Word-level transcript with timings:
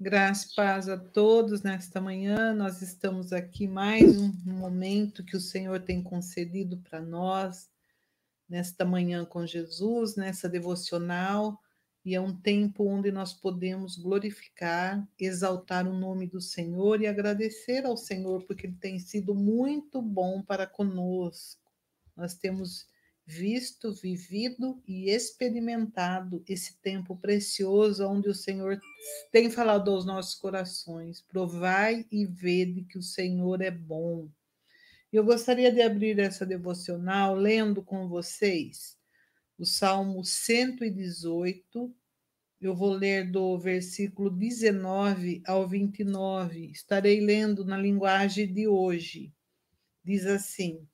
Graça 0.00 0.46
e 0.48 0.54
paz 0.54 0.88
a 0.88 0.96
todos 0.96 1.64
nesta 1.64 2.00
manhã. 2.00 2.54
Nós 2.54 2.82
estamos 2.82 3.32
aqui 3.32 3.66
mais 3.66 4.16
um 4.16 4.32
momento 4.44 5.24
que 5.24 5.36
o 5.36 5.40
Senhor 5.40 5.80
tem 5.80 6.00
concedido 6.00 6.76
para 6.76 7.00
nós 7.00 7.68
nesta 8.48 8.84
manhã 8.84 9.24
com 9.24 9.44
Jesus, 9.44 10.14
nessa 10.14 10.48
devocional, 10.48 11.60
e 12.04 12.14
é 12.14 12.20
um 12.20 12.32
tempo 12.32 12.86
onde 12.86 13.10
nós 13.10 13.34
podemos 13.34 13.96
glorificar, 13.96 15.04
exaltar 15.18 15.88
o 15.88 15.98
nome 15.98 16.28
do 16.28 16.40
Senhor 16.40 17.00
e 17.00 17.08
agradecer 17.08 17.84
ao 17.84 17.96
Senhor 17.96 18.44
porque 18.44 18.68
ele 18.68 18.76
tem 18.76 19.00
sido 19.00 19.34
muito 19.34 20.00
bom 20.00 20.40
para 20.42 20.64
conosco. 20.64 21.72
Nós 22.16 22.34
temos 22.34 22.86
visto, 23.30 23.92
vivido 23.92 24.82
e 24.88 25.10
experimentado 25.10 26.42
esse 26.48 26.78
tempo 26.80 27.14
precioso 27.14 28.08
onde 28.08 28.26
o 28.26 28.34
Senhor 28.34 28.80
tem 29.30 29.50
falado 29.50 29.90
aos 29.90 30.06
nossos 30.06 30.34
corações. 30.34 31.20
Provai 31.20 32.06
e 32.10 32.24
vede 32.24 32.84
que 32.84 32.96
o 32.96 33.02
Senhor 33.02 33.60
é 33.60 33.70
bom. 33.70 34.30
Eu 35.12 35.24
gostaria 35.24 35.70
de 35.70 35.82
abrir 35.82 36.18
essa 36.18 36.46
devocional 36.46 37.34
lendo 37.34 37.82
com 37.82 38.08
vocês 38.08 38.96
o 39.58 39.66
Salmo 39.66 40.24
118. 40.24 41.94
Eu 42.58 42.74
vou 42.74 42.94
ler 42.94 43.30
do 43.30 43.58
versículo 43.58 44.30
19 44.30 45.42
ao 45.46 45.68
29. 45.68 46.70
Estarei 46.72 47.20
lendo 47.20 47.62
na 47.62 47.76
linguagem 47.76 48.50
de 48.50 48.66
hoje. 48.66 49.30
Diz 50.02 50.24
assim: 50.24 50.88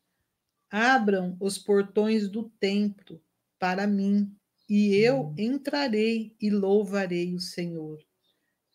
Abram 0.77 1.37
os 1.38 1.56
portões 1.56 2.28
do 2.28 2.51
templo 2.59 3.23
para 3.60 3.87
mim, 3.87 4.37
e 4.69 4.97
eu 4.97 5.27
hum. 5.27 5.34
entrarei 5.38 6.34
e 6.41 6.50
louvarei 6.50 7.33
o 7.33 7.38
Senhor. 7.38 8.05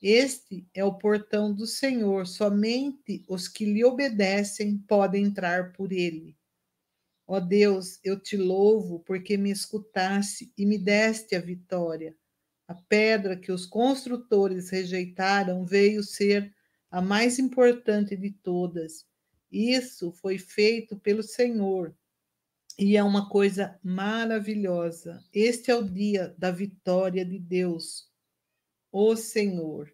Este 0.02 0.66
é 0.74 0.82
o 0.82 0.98
portão 0.98 1.54
do 1.54 1.68
Senhor, 1.68 2.26
somente 2.26 3.26
os 3.28 3.50
que 3.50 3.66
lhe 3.66 3.84
obedecem 3.84 4.78
podem 4.78 5.26
entrar 5.26 5.74
por 5.74 5.92
ele. 5.92 6.38
Ó 7.28 7.38
Deus, 7.42 8.00
eu 8.02 8.18
te 8.18 8.38
louvo 8.38 9.02
porque 9.02 9.36
me 9.36 9.52
escutaste 9.52 10.54
e 10.58 10.66
me 10.66 10.78
deste 10.78 11.36
a 11.36 11.42
vitória. 11.42 12.16
A 12.66 12.76
pedra 12.76 13.36
que 13.36 13.52
os 13.52 13.66
construtores 13.66 14.70
rejeitaram 14.70 15.66
veio 15.66 16.02
ser 16.02 16.56
a 16.90 17.02
mais 17.02 17.38
importante 17.40 18.16
de 18.16 18.32
todas 18.32 19.09
isso 19.52 20.12
foi 20.12 20.38
feito 20.38 20.98
pelo 21.00 21.24
Senhor 21.24 21.96
e 22.78 22.96
é 22.96 23.04
uma 23.04 23.28
coisa 23.28 23.78
maravilhosa. 23.84 25.22
Este 25.34 25.70
é 25.70 25.76
o 25.76 25.84
dia 25.84 26.34
da 26.38 26.50
vitória 26.50 27.26
de 27.26 27.38
Deus, 27.38 28.08
o 28.92 29.16
Senhor. 29.16 29.92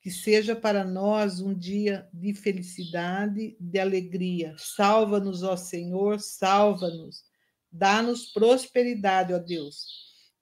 Que 0.00 0.10
seja 0.10 0.54
para 0.54 0.84
nós 0.84 1.40
um 1.40 1.54
dia 1.54 2.08
de 2.12 2.32
felicidade, 2.34 3.56
de 3.58 3.78
alegria. 3.78 4.54
Salva-nos, 4.58 5.42
ó 5.42 5.56
Senhor, 5.56 6.20
salva-nos. 6.20 7.24
Dá-nos 7.70 8.26
prosperidade, 8.26 9.32
ó 9.32 9.38
Deus. 9.38 9.86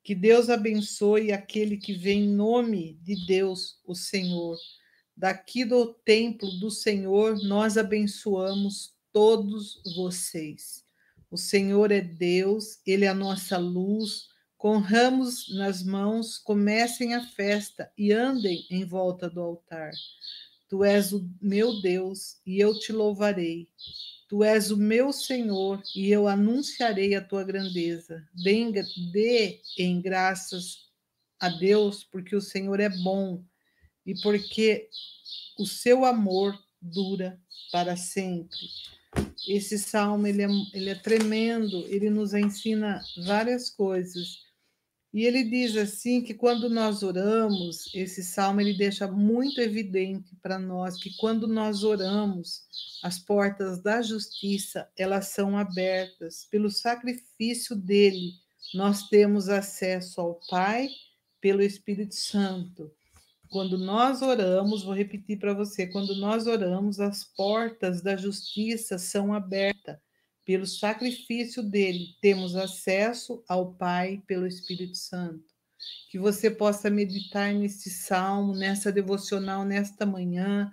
Que 0.02 0.14
Deus 0.14 0.50
abençoe 0.50 1.32
aquele 1.32 1.76
que 1.76 1.94
vem 1.94 2.24
em 2.24 2.28
nome 2.28 2.94
de 3.02 3.26
Deus, 3.26 3.80
o 3.84 3.94
Senhor 3.94 4.56
Daqui 5.16 5.64
do 5.64 5.94
templo 6.04 6.50
do 6.60 6.70
Senhor, 6.70 7.42
nós 7.42 7.78
abençoamos 7.78 8.94
todos 9.10 9.80
vocês. 9.96 10.84
O 11.30 11.38
Senhor 11.38 11.90
é 11.90 12.02
Deus, 12.02 12.80
Ele 12.86 13.06
é 13.06 13.08
a 13.08 13.14
nossa 13.14 13.56
luz. 13.56 14.28
Com 14.58 14.76
ramos 14.76 15.54
nas 15.54 15.82
mãos, 15.82 16.36
comecem 16.36 17.14
a 17.14 17.22
festa 17.22 17.90
e 17.96 18.12
andem 18.12 18.66
em 18.70 18.84
volta 18.84 19.30
do 19.30 19.40
altar. 19.40 19.92
Tu 20.68 20.84
és 20.84 21.12
o 21.12 21.26
meu 21.40 21.80
Deus 21.80 22.36
e 22.44 22.60
eu 22.60 22.78
te 22.78 22.92
louvarei. 22.92 23.68
Tu 24.28 24.44
és 24.44 24.70
o 24.70 24.76
meu 24.76 25.14
Senhor 25.14 25.82
e 25.94 26.10
eu 26.10 26.28
anunciarei 26.28 27.14
a 27.14 27.22
tua 27.22 27.42
grandeza. 27.42 28.22
Dê, 28.34 29.62
em 29.78 30.00
graças 30.02 30.90
a 31.40 31.48
Deus, 31.48 32.04
porque 32.04 32.36
o 32.36 32.40
Senhor 32.40 32.80
é 32.80 32.88
bom 32.88 33.42
e 34.06 34.14
porque 34.20 34.88
o 35.58 35.66
seu 35.66 36.04
amor 36.04 36.56
dura 36.80 37.40
para 37.72 37.96
sempre. 37.96 38.56
Esse 39.48 39.78
salmo 39.78 40.26
ele 40.26 40.42
é, 40.42 40.48
ele 40.72 40.90
é 40.90 40.94
tremendo, 40.94 41.84
ele 41.88 42.08
nos 42.10 42.32
ensina 42.34 43.02
várias 43.24 43.68
coisas. 43.70 44.44
E 45.12 45.24
ele 45.24 45.44
diz 45.44 45.74
assim 45.76 46.22
que 46.22 46.34
quando 46.34 46.68
nós 46.68 47.02
oramos, 47.02 47.90
esse 47.94 48.22
salmo 48.22 48.60
ele 48.60 48.76
deixa 48.76 49.10
muito 49.10 49.60
evidente 49.60 50.36
para 50.42 50.58
nós 50.58 50.98
que 50.98 51.16
quando 51.16 51.46
nós 51.46 51.84
oramos, 51.84 52.64
as 53.02 53.18
portas 53.18 53.80
da 53.82 54.02
justiça, 54.02 54.90
elas 54.96 55.28
são 55.28 55.56
abertas 55.56 56.46
pelo 56.50 56.70
sacrifício 56.70 57.74
dele. 57.74 58.32
Nós 58.74 59.08
temos 59.08 59.48
acesso 59.48 60.20
ao 60.20 60.40
Pai 60.50 60.88
pelo 61.40 61.62
Espírito 61.62 62.14
Santo. 62.14 62.92
Quando 63.56 63.78
nós 63.78 64.20
oramos, 64.20 64.84
vou 64.84 64.92
repetir 64.92 65.38
para 65.38 65.54
você, 65.54 65.86
quando 65.86 66.14
nós 66.16 66.46
oramos, 66.46 67.00
as 67.00 67.24
portas 67.24 68.02
da 68.02 68.14
justiça 68.14 68.98
são 68.98 69.32
abertas. 69.32 69.96
Pelo 70.44 70.66
sacrifício 70.66 71.62
dele, 71.62 72.08
temos 72.20 72.54
acesso 72.54 73.42
ao 73.48 73.72
Pai 73.72 74.22
pelo 74.26 74.46
Espírito 74.46 74.94
Santo. 74.94 75.42
Que 76.10 76.18
você 76.18 76.50
possa 76.50 76.90
meditar 76.90 77.54
nesse 77.54 77.88
salmo, 77.88 78.54
nessa 78.54 78.92
devocional, 78.92 79.64
nesta 79.64 80.04
manhã, 80.04 80.70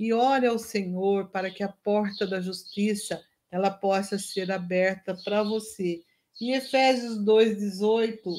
e 0.00 0.10
ore 0.10 0.46
ao 0.46 0.58
Senhor 0.58 1.28
para 1.28 1.50
que 1.50 1.62
a 1.62 1.68
porta 1.68 2.26
da 2.26 2.40
justiça 2.40 3.22
ela 3.50 3.68
possa 3.70 4.18
ser 4.18 4.50
aberta 4.50 5.14
para 5.14 5.42
você. 5.42 6.02
Em 6.40 6.52
Efésios 6.52 7.18
2:18, 7.18 8.34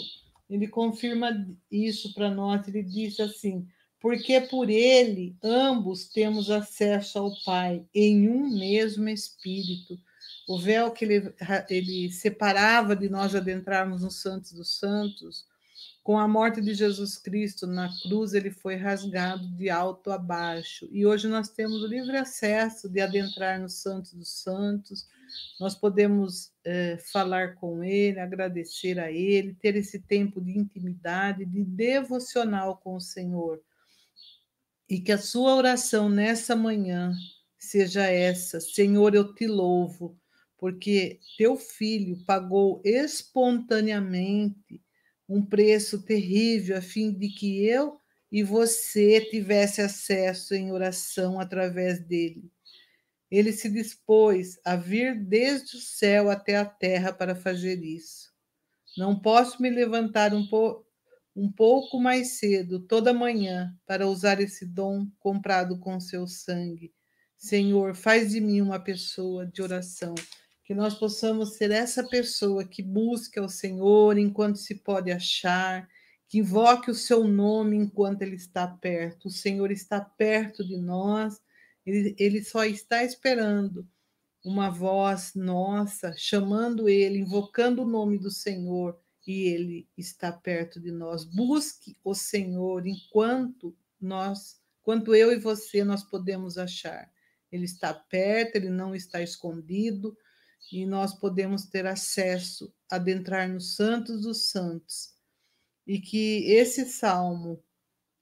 ele 0.49 0.67
confirma 0.67 1.47
isso 1.69 2.15
para 2.15 2.31
nós. 2.31 2.67
Ele 2.67 2.81
disse 2.81 3.21
assim: 3.21 3.67
porque 4.05 4.39
por 4.39 4.69
ele 4.69 5.35
ambos 5.41 6.07
temos 6.07 6.51
acesso 6.51 7.17
ao 7.17 7.31
Pai 7.43 7.83
em 7.91 8.29
um 8.29 8.55
mesmo 8.55 9.09
Espírito. 9.09 9.99
O 10.47 10.59
véu 10.59 10.91
que 10.91 11.05
ele, 11.05 11.33
ele 11.67 12.11
separava 12.11 12.95
de 12.95 13.09
nós 13.09 13.33
adentrarmos 13.33 14.03
no 14.03 14.11
Santos 14.11 14.51
dos 14.51 14.77
Santos, 14.77 15.47
com 16.03 16.19
a 16.19 16.27
morte 16.27 16.61
de 16.61 16.75
Jesus 16.75 17.17
Cristo 17.17 17.65
na 17.65 17.89
cruz, 18.03 18.35
ele 18.35 18.51
foi 18.51 18.75
rasgado 18.75 19.47
de 19.47 19.71
alto 19.71 20.11
a 20.11 20.19
baixo. 20.19 20.87
E 20.91 21.03
hoje 21.03 21.27
nós 21.27 21.49
temos 21.49 21.81
o 21.81 21.87
livre 21.87 22.15
acesso 22.15 22.87
de 22.87 23.01
adentrar 23.01 23.59
no 23.59 23.69
Santos 23.69 24.13
dos 24.13 24.29
Santos. 24.29 25.07
Nós 25.59 25.73
podemos 25.73 26.51
é, 26.63 26.99
falar 27.11 27.55
com 27.55 27.83
ele, 27.83 28.19
agradecer 28.19 28.99
a 28.99 29.11
ele, 29.11 29.55
ter 29.55 29.75
esse 29.75 29.97
tempo 29.97 30.39
de 30.39 30.55
intimidade, 30.55 31.43
de 31.43 31.63
devocional 31.63 32.77
com 32.77 32.97
o 32.97 33.01
Senhor. 33.01 33.59
E 34.89 34.99
que 34.99 35.11
a 35.11 35.17
sua 35.17 35.55
oração 35.55 36.09
nessa 36.09 36.55
manhã 36.55 37.11
seja 37.57 38.05
essa: 38.05 38.59
Senhor, 38.59 39.15
eu 39.15 39.33
te 39.33 39.47
louvo, 39.47 40.17
porque 40.57 41.19
teu 41.37 41.57
filho 41.57 42.23
pagou 42.25 42.81
espontaneamente 42.83 44.81
um 45.27 45.43
preço 45.43 46.03
terrível 46.03 46.77
a 46.77 46.81
fim 46.81 47.11
de 47.11 47.29
que 47.29 47.65
eu 47.65 47.99
e 48.31 48.43
você 48.43 49.21
tivesse 49.21 49.81
acesso 49.81 50.53
em 50.53 50.71
oração 50.71 51.39
através 51.39 51.99
dele. 51.99 52.51
Ele 53.29 53.51
se 53.51 53.69
dispôs 53.69 54.59
a 54.63 54.75
vir 54.75 55.15
desde 55.15 55.77
o 55.77 55.79
céu 55.79 56.29
até 56.29 56.57
a 56.57 56.65
terra 56.65 57.11
para 57.11 57.35
fazer 57.35 57.83
isso. 57.83 58.31
Não 58.97 59.19
posso 59.19 59.61
me 59.61 59.69
levantar 59.69 60.33
um, 60.33 60.47
po 60.47 60.84
um 61.35 61.51
pouco 61.51 61.99
mais 61.99 62.37
cedo, 62.39 62.79
toda 62.79 63.13
manhã, 63.13 63.75
para 63.85 64.07
usar 64.07 64.39
esse 64.39 64.65
dom 64.65 65.07
comprado 65.19 65.77
com 65.77 65.99
seu 65.99 66.25
sangue. 66.25 66.93
Senhor, 67.37 67.93
faz 67.93 68.31
de 68.31 68.39
mim 68.39 68.61
uma 68.61 68.79
pessoa 68.79 69.45
de 69.45 69.61
oração, 69.61 70.15
que 70.63 70.73
nós 70.73 70.95
possamos 70.95 71.57
ser 71.57 71.71
essa 71.71 72.07
pessoa 72.07 72.63
que 72.63 72.81
busca 72.81 73.43
o 73.43 73.49
Senhor 73.49 74.17
enquanto 74.17 74.57
se 74.57 74.75
pode 74.75 75.11
achar, 75.11 75.87
que 76.27 76.39
invoque 76.39 76.89
o 76.89 76.95
seu 76.95 77.27
nome 77.27 77.75
enquanto 77.75 78.21
ele 78.21 78.35
está 78.35 78.65
perto. 78.65 79.27
O 79.27 79.31
Senhor 79.31 79.71
está 79.71 79.99
perto 79.99 80.65
de 80.65 80.77
nós, 80.77 81.39
ele, 81.85 82.15
ele 82.17 82.43
só 82.43 82.63
está 82.63 83.03
esperando 83.03 83.85
uma 84.43 84.69
voz 84.69 85.33
nossa 85.35 86.13
chamando 86.15 86.87
ele, 86.87 87.19
invocando 87.19 87.83
o 87.83 87.87
nome 87.87 88.17
do 88.17 88.31
Senhor 88.31 88.97
e 89.25 89.47
ele 89.47 89.89
está 89.97 90.31
perto 90.31 90.79
de 90.79 90.91
nós. 90.91 91.25
Busque 91.25 91.97
o 92.03 92.13
Senhor 92.13 92.85
enquanto 92.85 93.75
nós, 93.99 94.59
quanto 94.83 95.15
eu 95.15 95.31
e 95.31 95.39
você 95.39 95.83
nós 95.83 96.03
podemos 96.03 96.57
achar. 96.57 97.11
Ele 97.51 97.65
está 97.65 97.93
perto, 97.93 98.55
ele 98.57 98.69
não 98.69 98.93
está 98.93 99.21
escondido 99.21 100.15
e 100.71 100.85
nós 100.85 101.13
podemos 101.13 101.65
ter 101.65 101.85
acesso 101.85 102.73
adentrar 102.89 103.49
nos 103.49 103.75
santos 103.75 104.21
dos 104.21 104.49
santos. 104.49 105.13
E 105.87 105.99
que 105.99 106.51
esse 106.51 106.85
salmo 106.85 107.63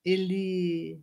ele 0.04 1.02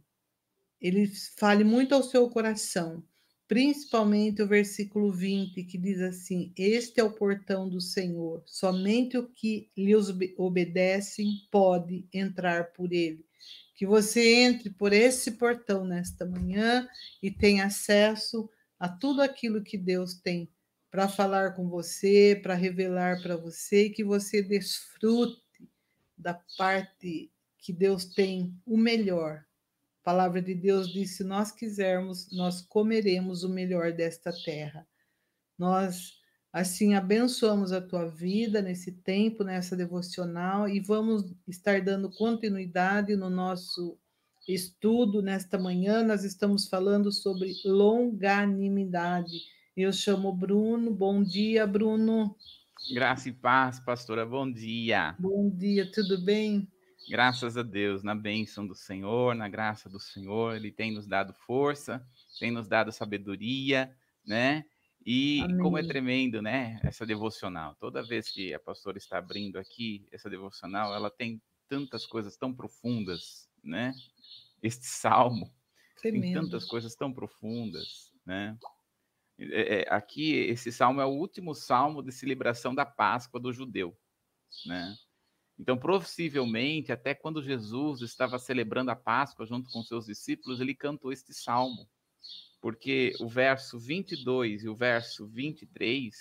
ele 0.81 1.07
fale 1.37 1.63
muito 1.63 1.95
ao 1.95 2.03
seu 2.03 2.29
coração, 2.31 3.05
principalmente 3.51 4.41
o 4.41 4.47
versículo 4.47 5.11
20, 5.11 5.65
que 5.65 5.77
diz 5.77 6.01
assim: 6.01 6.53
Este 6.57 7.01
é 7.01 7.03
o 7.03 7.11
portão 7.11 7.69
do 7.69 7.81
Senhor, 7.81 8.45
somente 8.47 9.19
o 9.19 9.27
que 9.27 9.69
lhe 9.77 9.93
obedecem 10.37 11.49
pode 11.51 12.07
entrar 12.13 12.73
por 12.73 12.93
ele. 12.93 13.27
Que 13.75 13.85
você 13.85 14.45
entre 14.45 14.71
por 14.71 14.93
esse 14.93 15.33
portão 15.33 15.85
nesta 15.85 16.25
manhã 16.25 16.89
e 17.21 17.29
tenha 17.29 17.65
acesso 17.65 18.49
a 18.79 18.89
tudo 18.89 19.21
aquilo 19.21 19.65
que 19.65 19.77
Deus 19.77 20.15
tem 20.15 20.49
para 20.89 21.09
falar 21.09 21.57
com 21.57 21.69
você, 21.69 22.39
para 22.41 22.55
revelar 22.55 23.21
para 23.21 23.37
você, 23.37 23.87
e 23.87 23.91
que 23.91 24.05
você 24.05 24.43
desfrute 24.43 25.43
da 26.17 26.35
parte 26.57 27.33
que 27.59 27.73
Deus 27.73 28.05
tem 28.05 28.55
o 28.65 28.77
melhor. 28.77 29.45
A 30.01 30.05
palavra 30.05 30.41
de 30.41 30.55
Deus 30.55 30.93
diz: 30.93 31.17
se 31.17 31.25
nós 31.25 31.53
quisermos, 31.53 32.31
nós 32.33 32.63
comeremos 32.63 33.45
o 33.45 33.49
melhor 33.49 33.93
desta 33.93 34.33
terra. 34.45 34.87
Nós, 35.59 36.15
assim, 36.53 36.95
abençoamos 36.95 37.73
a 37.73 37.81
tua 37.81 38.07
vida 38.07 38.63
nesse 38.63 38.93
tempo, 38.93 39.45
nessa 39.45 39.77
devocional, 39.77 40.69
e 40.69 40.81
vamos 40.81 41.35
estar 41.47 41.83
dando 41.83 42.11
continuidade 42.11 43.15
no 43.17 43.29
nosso 43.29 43.99
estudo 44.49 45.23
nesta 45.23 45.59
manhã. 45.59 46.03
Nós 46.03 46.25
estamos 46.25 46.67
falando 46.69 47.13
sobre 47.13 47.55
longanimidade 47.65 49.39
eu 49.77 49.93
chamo 49.93 50.33
Bruno. 50.33 50.93
Bom 50.93 51.23
dia, 51.23 51.67
Bruno. 51.67 52.37
Graça 52.93 53.29
e 53.29 53.33
paz, 53.33 53.81
pastora. 53.81 54.27
Bom 54.27 54.51
dia. 54.51 55.15
Bom 55.19 55.49
dia, 55.49 55.91
tudo 55.91 56.23
bem? 56.23 56.70
Graças 57.09 57.57
a 57.57 57.63
Deus, 57.63 58.03
na 58.03 58.15
bênção 58.15 58.67
do 58.67 58.75
Senhor, 58.75 59.35
na 59.35 59.49
graça 59.49 59.89
do 59.89 59.99
Senhor, 59.99 60.55
Ele 60.55 60.71
tem 60.71 60.93
nos 60.93 61.07
dado 61.07 61.35
força, 61.35 62.07
tem 62.39 62.51
nos 62.51 62.69
dado 62.69 62.93
sabedoria, 62.93 63.95
né? 64.25 64.65
E 65.05 65.41
Amém. 65.41 65.59
como 65.59 65.79
é 65.79 65.83
tremendo, 65.83 66.43
né? 66.43 66.79
Essa 66.85 67.07
devocional. 67.07 67.75
Toda 67.77 68.03
vez 68.03 68.29
que 68.29 68.53
a 68.53 68.61
pastora 68.61 68.99
está 68.99 69.19
abrindo 69.19 69.59
aqui 69.59 70.07
essa 70.13 70.29
devocional, 70.29 70.95
ela 70.95 71.11
tem 71.11 71.41
tantas 71.69 72.05
coisas 72.07 72.37
tão 72.37 72.53
profundas, 72.53 73.49
né? 73.65 73.95
Este 74.63 74.87
salmo 74.87 75.51
tremendo. 76.01 76.23
tem 76.23 76.33
tantas 76.35 76.65
coisas 76.65 76.95
tão 76.95 77.13
profundas, 77.13 78.13
né? 78.27 78.59
É, 79.39 79.81
é, 79.81 79.87
aqui, 79.89 80.35
esse 80.35 80.71
salmo 80.71 81.01
é 81.01 81.07
o 81.07 81.11
último 81.11 81.55
salmo 81.55 82.03
de 82.03 82.13
celebração 82.13 82.75
da 82.75 82.85
Páscoa 82.85 83.41
do 83.41 83.53
judeu, 83.53 83.97
né? 84.67 84.95
Então, 85.61 85.77
possivelmente, 85.77 86.91
até 86.91 87.15
quando 87.15 87.43
Jesus 87.43 88.01
estava 88.01 88.39
celebrando 88.39 88.91
a 88.91 88.97
Páscoa 88.97 89.45
junto 89.45 89.71
com 89.71 89.83
seus 89.83 90.07
discípulos, 90.07 90.59
ele 90.59 90.75
cantou 90.75 91.13
este 91.13 91.35
salmo, 91.35 91.87
porque 92.63 93.13
o 93.21 93.29
verso 93.29 93.79
22 93.79 94.65
e 94.65 94.69
o 94.71 94.75
verso 94.75 95.29
23, 95.29 96.17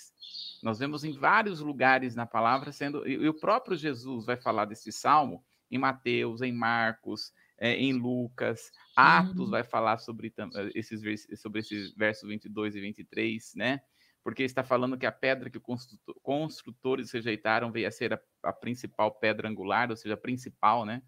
nós 0.62 0.80
vemos 0.80 1.06
em 1.06 1.14
vários 1.14 1.62
lugares 1.62 2.16
na 2.16 2.26
palavra 2.26 2.74
sendo, 2.74 3.08
e 3.08 3.30
o 3.30 3.34
próprio 3.34 3.78
Jesus 3.78 4.26
vai 4.26 4.36
falar 4.36 4.66
desse 4.66 4.92
salmo 4.92 5.42
em 5.72 5.78
Mateus, 5.78 6.42
em 6.42 6.52
Marcos, 6.52 7.32
é, 7.58 7.74
em 7.76 7.94
Lucas, 7.94 8.70
Atos 8.94 9.40
uhum. 9.40 9.50
vai 9.50 9.64
falar 9.64 10.00
sobre 10.00 10.34
eh, 10.38 10.72
esses, 10.76 11.02
sobre 11.40 11.62
esses 11.62 11.94
versos 11.94 12.28
22 12.28 12.76
e 12.76 12.82
23, 12.82 13.54
né? 13.56 13.80
Porque 14.22 14.44
está 14.44 14.66
falando 14.66 14.98
que 14.98 15.06
a 15.06 15.12
pedra 15.14 15.50
que 15.50 15.58
os 15.58 15.98
construtores 16.22 17.12
rejeitaram 17.12 17.72
veio 17.72 17.88
a 17.88 17.92
ser 17.92 18.14
a, 18.14 18.20
a, 18.44 18.54
principal 18.54 19.12
pedra 19.12 19.50
angular, 19.50 19.90
ou 19.90 19.96
seja, 19.96 20.14
a 20.14 20.18
principal, 20.18 20.86
né? 20.86 21.02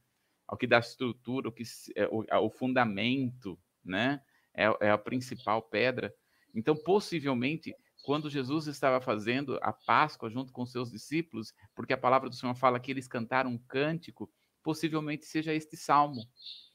O 0.52 0.58
que 0.58 0.68
dá 0.68 0.80
estrutura, 0.80 1.50
o 1.50 1.52
que 1.52 1.64
é, 1.96 2.08
o, 2.38 2.50
fundamento, 2.50 3.60
né? 3.84 4.22
É, 4.54 4.66
é 4.82 4.92
a 4.92 4.98
principal 4.98 5.62
pedra. 5.62 6.14
Então, 6.54 6.76
possivelmente, 6.76 7.74
quando 8.04 8.30
Jesus 8.30 8.68
estava 8.68 9.00
fazendo 9.00 9.58
a 9.62 9.72
Páscoa 9.72 10.30
junto 10.30 10.52
com 10.52 10.66
seus 10.66 10.92
discípulos, 10.92 11.54
porque 11.74 11.94
a 11.94 11.98
palavra 11.98 12.30
do 12.30 12.36
Senhor 12.36 12.54
fala 12.56 12.80
que 12.80 12.92
eles 12.92 13.08
cantaram 13.08 13.52
um 13.52 13.58
cântico 13.58 14.32
possivelmente 14.64 15.26
seja 15.26 15.54
este 15.54 15.76
salmo, 15.76 16.22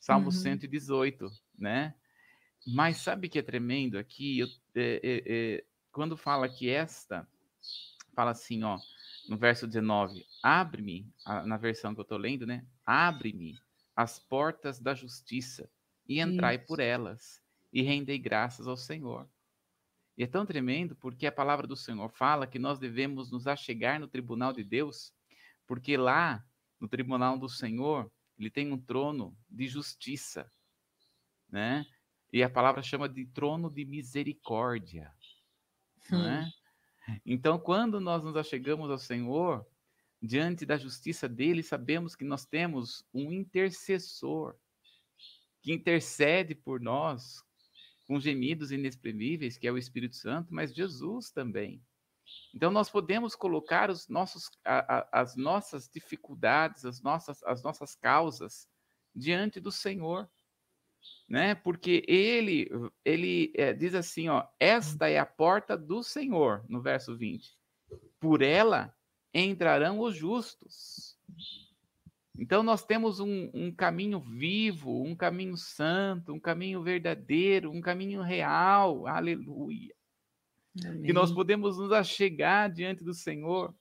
Salmo 0.00 0.26
uhum. 0.26 0.32
118, 0.32 1.31
né? 1.59 1.94
Mas 2.67 2.99
sabe 2.99 3.29
que 3.29 3.38
é 3.38 3.43
tremendo 3.43 3.99
aqui? 3.99 4.41
Eu, 4.41 4.49
é, 4.75 5.00
é, 5.02 5.23
é, 5.26 5.64
quando 5.93 6.17
fala 6.17 6.49
que 6.49 6.69
esta, 6.69 7.26
fala 8.14 8.32
assim, 8.32 8.62
ó, 8.64 8.79
no 9.28 9.37
verso 9.37 9.67
19: 9.67 10.25
Abre-me, 10.43 11.11
na 11.44 11.56
versão 11.56 11.94
que 11.94 12.00
eu 12.00 12.02
estou 12.02 12.19
lendo, 12.19 12.46
né? 12.46 12.64
Abre-me 12.84 13.55
as 13.94 14.19
portas 14.19 14.78
da 14.78 14.94
justiça 14.94 15.70
e 16.08 16.20
entrai 16.20 16.56
Isso. 16.56 16.67
por 16.67 16.81
elas 16.81 17.43
e 17.73 17.82
rendei 17.82 18.19
graças 18.19 18.67
ao 18.67 18.76
Senhor. 18.76 19.28
E 20.17 20.23
é 20.23 20.26
tão 20.26 20.46
tremendo 20.46 20.94
porque 20.96 21.26
a 21.26 21.32
palavra 21.32 21.67
do 21.67 21.76
Senhor 21.76 22.11
fala 22.11 22.46
que 22.46 22.58
nós 22.58 22.78
devemos 22.78 23.31
nos 23.31 23.46
achegar 23.46 24.00
no 24.00 24.08
tribunal 24.08 24.52
de 24.52 24.64
Deus, 24.64 25.12
porque 25.67 25.96
lá 25.96 26.44
no 26.81 26.88
tribunal 26.88 27.38
do 27.38 27.49
Senhor, 27.49 28.11
ele 28.38 28.50
tem 28.50 28.73
um 28.73 28.78
trono 28.78 29.37
de 29.49 29.67
justiça, 29.67 30.50
né? 31.49 31.84
E 32.32 32.43
a 32.43 32.50
palavra 32.50 32.82
chama 32.82 33.08
de 33.08 33.26
trono 33.26 33.70
de 33.70 33.84
misericórdia, 33.84 35.12
hum. 36.12 36.23
né? 36.23 36.50
Então, 37.25 37.58
quando 37.58 38.00
nós 38.00 38.23
nos 38.23 38.37
achegamos 38.37 38.91
ao 38.91 38.99
Senhor, 38.99 39.67
diante 40.20 40.67
da 40.67 40.76
justiça 40.76 41.29
dele, 41.29 41.62
sabemos 41.62 42.14
que 42.14 42.25
nós 42.25 42.44
temos 42.44 43.05
um 43.12 43.32
intercessor 43.32 44.56
que 45.62 45.73
intercede 45.73 46.55
por 46.55 46.81
nós 46.81 47.44
com 48.06 48.20
gemidos 48.20 48.70
inexprimíveis, 48.70 49.58
que 49.58 49.67
é 49.67 49.73
o 49.73 49.79
Espírito 49.79 50.17
Santo, 50.17 50.55
mas 50.55 50.75
Jesus 50.75 51.31
também. 51.31 51.82
Então, 52.55 52.70
nós 52.70 52.88
podemos 52.88 53.35
colocar 53.35 53.91
os 53.91 54.09
nossos, 54.09 54.50
a, 54.64 54.99
a, 54.99 55.20
as 55.20 55.37
nossas 55.37 55.88
dificuldades, 55.88 56.85
as 56.85 57.00
nossas, 57.02 57.43
as 57.44 57.62
nossas 57.62 57.94
causas 57.94 58.69
diante 59.14 59.61
do 59.61 59.73
Senhor, 59.73 60.29
né? 61.29 61.55
Porque 61.55 62.05
ele, 62.06 62.70
ele 63.05 63.53
é, 63.56 63.73
diz 63.73 63.94
assim, 63.94 64.29
ó, 64.29 64.47
esta 64.61 65.08
é 65.08 65.19
a 65.19 65.26
porta 65.26 65.76
do 65.76 66.03
Senhor, 66.03 66.64
no 66.69 66.81
verso 66.81 67.17
20. 67.17 67.56
Por 68.20 68.43
ela 68.43 68.94
entrarão 69.35 70.00
os 70.00 70.17
justos. 70.17 71.17
Então, 72.38 72.62
nós 72.62 72.85
temos 72.85 73.19
um, 73.19 73.50
um 73.53 73.73
caminho 73.73 74.20
vivo, 74.20 75.03
um 75.03 75.17
caminho 75.17 75.56
santo, 75.56 76.33
um 76.33 76.40
caminho 76.40 76.83
verdadeiro, 76.83 77.71
um 77.71 77.81
caminho 77.81 78.23
real. 78.23 79.07
Aleluia. 79.07 79.97
Amém. 80.85 81.02
que 81.04 81.12
nós 81.12 81.33
podemos 81.33 81.78
nos 81.78 81.92
achegar 81.92 82.71
diante 82.71 83.02
do 83.02 83.14
Senhor 83.14 83.75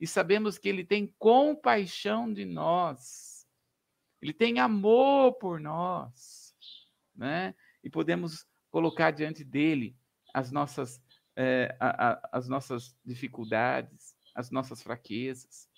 e 0.00 0.06
sabemos 0.06 0.58
que 0.58 0.68
Ele 0.68 0.84
tem 0.84 1.14
compaixão 1.18 2.32
de 2.32 2.44
nós, 2.44 3.46
Ele 4.20 4.32
tem 4.32 4.58
amor 4.58 5.34
por 5.34 5.60
nós, 5.60 6.39
né? 7.20 7.54
E 7.84 7.90
podemos 7.90 8.46
colocar 8.70 9.10
diante 9.10 9.44
dele 9.44 9.94
as 10.32 10.50
nossas, 10.50 11.02
é, 11.36 11.76
a, 11.78 12.12
a, 12.12 12.30
as 12.32 12.48
nossas 12.48 12.96
dificuldades, 13.04 14.16
as 14.34 14.50
nossas 14.50 14.82
fraquezas, 14.82 15.68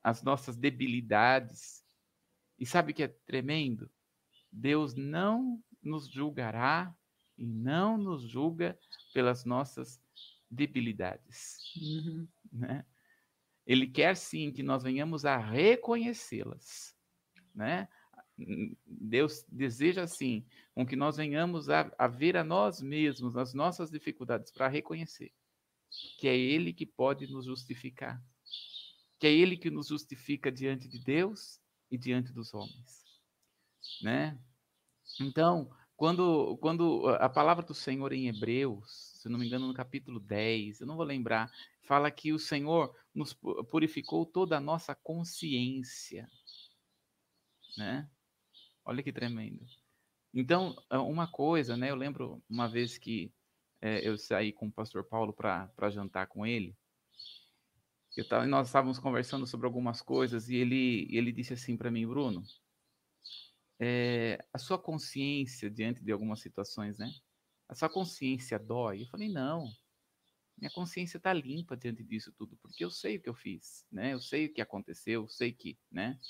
as 0.00 0.22
nossas 0.22 0.56
debilidades. 0.56 1.84
E 2.56 2.64
sabe 2.64 2.92
que 2.92 3.02
é 3.02 3.08
tremendo? 3.08 3.90
Deus 4.52 4.94
não 4.94 5.60
nos 5.82 6.08
julgará 6.08 6.94
e 7.36 7.44
não 7.44 7.98
nos 7.98 8.22
julga 8.22 8.78
pelas 9.12 9.44
nossas 9.44 10.00
debilidades. 10.48 11.58
Uhum. 11.76 12.28
Né? 12.52 12.86
Ele 13.66 13.88
quer 13.88 14.16
sim 14.16 14.52
que 14.52 14.62
nós 14.62 14.84
venhamos 14.84 15.24
a 15.24 15.36
reconhecê-las. 15.36 16.94
Né? 17.52 17.88
Deus 18.86 19.44
deseja 19.48 20.06
sim 20.06 20.44
com 20.74 20.86
que 20.86 20.96
nós 20.96 21.16
venhamos 21.16 21.68
a, 21.68 21.92
a 21.98 22.06
ver 22.06 22.36
a 22.36 22.44
nós 22.44 22.80
mesmos, 22.80 23.36
as 23.36 23.52
nossas 23.54 23.90
dificuldades, 23.90 24.50
para 24.50 24.68
reconhecer 24.68 25.32
que 26.18 26.28
é 26.28 26.36
Ele 26.36 26.72
que 26.72 26.86
pode 26.86 27.26
nos 27.26 27.46
justificar, 27.46 28.22
que 29.18 29.26
é 29.26 29.32
Ele 29.32 29.56
que 29.56 29.70
nos 29.70 29.88
justifica 29.88 30.50
diante 30.50 30.88
de 30.88 30.98
Deus 31.02 31.60
e 31.90 31.98
diante 31.98 32.32
dos 32.32 32.54
homens, 32.54 33.04
né? 34.02 34.38
Então, 35.20 35.70
quando, 35.96 36.56
quando 36.58 37.08
a 37.08 37.28
palavra 37.28 37.64
do 37.64 37.74
Senhor 37.74 38.12
em 38.12 38.28
Hebreus, 38.28 39.12
se 39.20 39.28
não 39.28 39.38
me 39.38 39.46
engano, 39.46 39.66
no 39.66 39.74
capítulo 39.74 40.20
10, 40.20 40.80
eu 40.80 40.86
não 40.86 40.96
vou 40.96 41.04
lembrar, 41.04 41.50
fala 41.82 42.10
que 42.10 42.32
o 42.32 42.38
Senhor 42.38 42.94
nos 43.14 43.34
purificou 43.70 44.24
toda 44.24 44.56
a 44.56 44.60
nossa 44.60 44.94
consciência. 44.94 46.30
Né? 47.76 48.08
Olha 48.90 49.04
que 49.04 49.12
tremendo. 49.12 49.64
Então, 50.34 50.74
uma 50.90 51.30
coisa, 51.30 51.76
né? 51.76 51.92
Eu 51.92 51.94
lembro 51.94 52.42
uma 52.50 52.68
vez 52.68 52.98
que 52.98 53.32
é, 53.80 54.04
eu 54.06 54.18
saí 54.18 54.52
com 54.52 54.66
o 54.66 54.72
pastor 54.72 55.04
Paulo 55.04 55.32
para 55.32 55.90
jantar 55.90 56.26
com 56.26 56.44
ele. 56.44 56.76
Eu 58.16 58.26
tava, 58.26 58.44
nós 58.48 58.66
estávamos 58.66 58.98
conversando 58.98 59.46
sobre 59.46 59.68
algumas 59.68 60.02
coisas 60.02 60.48
e 60.48 60.56
ele, 60.56 61.06
ele 61.08 61.30
disse 61.30 61.52
assim 61.52 61.76
para 61.76 61.88
mim, 61.88 62.04
Bruno, 62.04 62.42
é, 63.78 64.44
a 64.52 64.58
sua 64.58 64.76
consciência 64.76 65.70
diante 65.70 66.02
de 66.02 66.10
algumas 66.10 66.40
situações, 66.40 66.98
né? 66.98 67.12
A 67.68 67.76
sua 67.76 67.88
consciência 67.88 68.58
dói? 68.58 69.02
Eu 69.02 69.06
falei, 69.06 69.28
não. 69.28 69.68
Minha 70.60 70.70
consciência 70.70 71.16
está 71.16 71.32
limpa 71.32 71.74
diante 71.74 72.04
disso 72.04 72.32
tudo, 72.36 72.54
porque 72.58 72.84
eu 72.84 72.90
sei 72.90 73.16
o 73.16 73.22
que 73.22 73.28
eu 73.30 73.34
fiz, 73.34 73.86
né? 73.90 74.12
Eu 74.12 74.20
sei 74.20 74.46
o 74.46 74.52
que 74.52 74.60
aconteceu, 74.60 75.22
eu 75.22 75.28
sei 75.28 75.52
que, 75.52 75.78
né? 75.90 76.20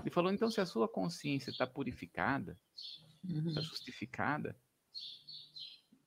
Ele 0.00 0.10
falou, 0.10 0.32
então, 0.32 0.50
se 0.50 0.60
a 0.60 0.66
sua 0.66 0.88
consciência 0.88 1.50
está 1.50 1.64
purificada, 1.64 2.58
está 3.24 3.60
uhum. 3.60 3.62
Justificada, 3.62 4.58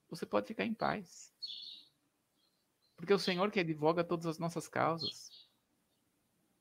você 0.09 0.25
pode 0.25 0.47
ficar 0.47 0.65
em 0.65 0.73
paz. 0.73 1.33
Porque 2.97 3.13
o 3.13 3.19
Senhor 3.19 3.49
que 3.49 3.61
advoga 3.61 4.03
todas 4.03 4.25
as 4.25 4.37
nossas 4.37 4.67
causas. 4.67 5.29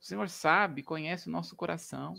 O 0.00 0.04
Senhor 0.04 0.28
sabe, 0.28 0.82
conhece 0.82 1.28
o 1.28 1.32
nosso 1.32 1.56
coração. 1.56 2.14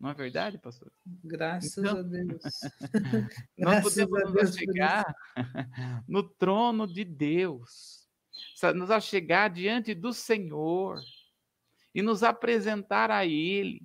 Não 0.00 0.08
é 0.08 0.14
verdade, 0.14 0.56
pastor? 0.56 0.90
Graças 1.22 1.76
então, 1.76 1.98
a 1.98 2.02
Deus. 2.02 2.42
nós 3.58 3.82
podemos 3.82 4.54
chegar 4.56 5.14
no 6.08 6.22
trono 6.22 6.86
de 6.86 7.04
Deus, 7.04 8.08
nos 8.74 9.04
chegar 9.04 9.50
diante 9.50 9.94
do 9.94 10.14
Senhor 10.14 10.98
e 11.94 12.00
nos 12.00 12.22
apresentar 12.22 13.10
a 13.10 13.26
Ele. 13.26 13.82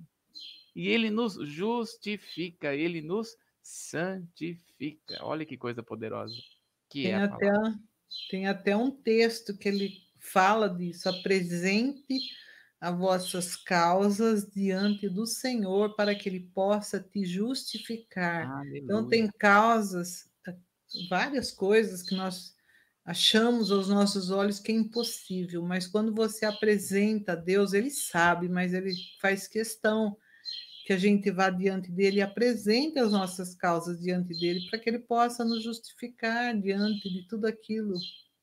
E 0.74 0.88
Ele 0.88 1.10
nos 1.10 1.34
justifica, 1.34 2.74
Ele 2.74 3.02
nos 3.02 3.36
santifica. 3.62 5.18
Olha 5.20 5.44
que 5.44 5.56
coisa 5.58 5.82
poderosa 5.82 6.34
que 6.88 7.02
tem 7.02 7.12
é 7.12 7.16
até, 7.16 7.52
Tem 8.30 8.46
até 8.46 8.76
um 8.76 8.90
texto 8.90 9.56
que 9.56 9.68
ele 9.68 10.02
fala 10.18 10.68
disso, 10.68 11.08
apresente 11.08 12.18
as 12.80 12.96
vossas 12.96 13.56
causas 13.56 14.46
diante 14.46 15.08
do 15.08 15.26
Senhor 15.26 15.94
para 15.96 16.14
que 16.14 16.28
ele 16.28 16.50
possa 16.54 17.00
te 17.00 17.24
justificar. 17.24 18.44
Então, 18.44 18.58
Aleluia. 18.58 18.82
Então 18.82 19.08
tem 19.08 19.28
causas, 19.38 20.28
várias 21.08 21.50
coisas 21.50 22.02
que 22.02 22.14
nós 22.14 22.54
achamos 23.04 23.70
aos 23.70 23.88
nossos 23.88 24.30
olhos 24.30 24.58
que 24.58 24.72
é 24.72 24.74
impossível, 24.74 25.62
mas 25.62 25.86
quando 25.86 26.12
você 26.12 26.44
apresenta 26.44 27.32
a 27.32 27.36
Deus, 27.36 27.72
ele 27.72 27.90
sabe, 27.90 28.48
mas 28.48 28.74
ele 28.74 28.92
faz 29.20 29.46
questão 29.46 30.16
que 30.84 30.92
a 30.92 30.98
gente 30.98 31.30
vá 31.30 31.50
diante 31.50 31.90
dele 31.90 32.18
e 32.18 32.22
apresente 32.22 32.98
as 32.98 33.12
nossas 33.12 33.54
causas 33.54 34.00
diante 34.00 34.38
dele 34.38 34.64
para 34.68 34.78
que 34.78 34.88
ele 34.88 35.00
possa 35.00 35.44
nos 35.44 35.62
justificar 35.62 36.56
diante 36.60 37.08
de 37.08 37.26
tudo 37.26 37.46
aquilo 37.46 37.94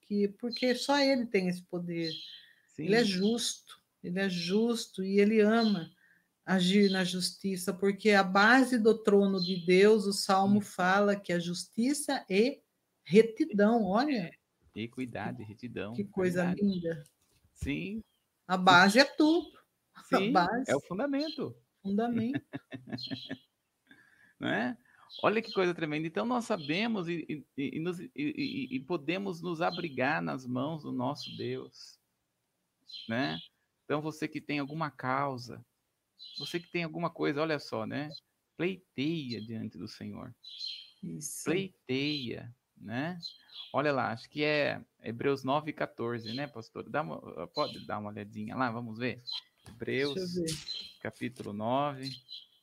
que 0.02 0.28
porque 0.40 0.76
só 0.76 1.00
ele 1.00 1.26
tem 1.26 1.48
esse 1.48 1.64
poder. 1.64 2.12
Sim. 2.76 2.84
Ele 2.84 2.96
é 2.96 3.04
justo. 3.04 3.83
Ele 4.04 4.20
é 4.20 4.30
justo 4.30 5.04
e 5.04 5.20
ele 5.20 5.40
ama 5.40 5.90
agir 6.46 6.90
na 6.92 7.04
justiça, 7.04 7.74
porque 7.74 8.12
a 8.12 8.24
base 8.24 8.78
do 8.78 8.98
trono 9.02 9.40
de 9.40 9.66
Deus, 9.66 10.06
o 10.06 10.14
Salmo 10.14 10.60
fala 10.60 11.16
que 11.16 11.32
a 11.32 11.40
justiça 11.40 12.26
é 12.30 12.60
retidão, 13.04 13.86
olha. 13.86 14.32
Equidade, 14.76 15.44
retidão. 15.44 15.94
Que 15.94 16.04
coisa 16.04 16.46
verdade. 16.46 16.62
linda. 16.62 17.04
Sim. 17.54 18.04
A 18.48 18.58
base 18.58 19.00
é 19.00 19.06
tudo. 19.06 19.52
Sim, 20.10 20.32
base, 20.32 20.70
é 20.70 20.76
o 20.76 20.82
fundamento. 20.82 21.56
Fundamento. 21.82 22.42
Não 24.40 24.50
é? 24.50 24.78
Olha 25.22 25.42
que 25.42 25.54
coisa 25.54 25.74
tremenda. 25.74 26.08
Então, 26.08 26.26
nós 26.26 26.46
sabemos 26.46 27.08
e, 27.08 27.46
e, 27.58 27.78
e, 27.78 27.80
nos, 27.80 28.00
e, 28.00 28.84
podemos 28.88 29.42
nos 29.42 29.62
abrigar 29.62 30.22
nas 30.22 30.46
mãos 30.46 30.84
do 30.84 30.92
nosso 30.92 31.36
Deus. 31.38 32.00
Né? 33.08 33.38
Então, 33.84 34.02
você 34.02 34.28
que 34.28 34.42
tem 34.42 34.60
alguma 34.60 34.90
causa, 34.90 35.64
você 36.38 36.60
que 36.60 36.68
tem 36.68 36.84
alguma 36.84 37.10
coisa, 37.10 37.42
olha 37.42 37.60
só, 37.60 37.86
né? 37.86 38.10
Pleiteia 38.58 39.42
diante 39.42 39.78
do 39.78 39.88
Senhor. 39.88 40.34
Isso. 41.02 41.44
Pleiteia, 41.44 42.54
né? 42.78 43.20
Olha 43.74 43.92
lá, 43.92 44.12
acho 44.12 44.30
que 44.30 44.44
é 44.44 44.82
Hebreus 45.02 45.44
9, 45.44 45.74
14, 45.74 46.34
né, 46.34 46.48
pastor? 46.48 46.90
Dá 46.90 47.02
uma, 47.02 47.48
pode 47.48 47.86
dar 47.86 48.00
uma 48.00 48.10
olhadinha 48.10 48.56
lá, 48.56 48.72
vamos 48.72 48.98
ver. 48.98 49.22
Hebreus, 49.68 50.36
ver. 50.36 50.46
capítulo 51.02 51.54
9, 51.54 52.10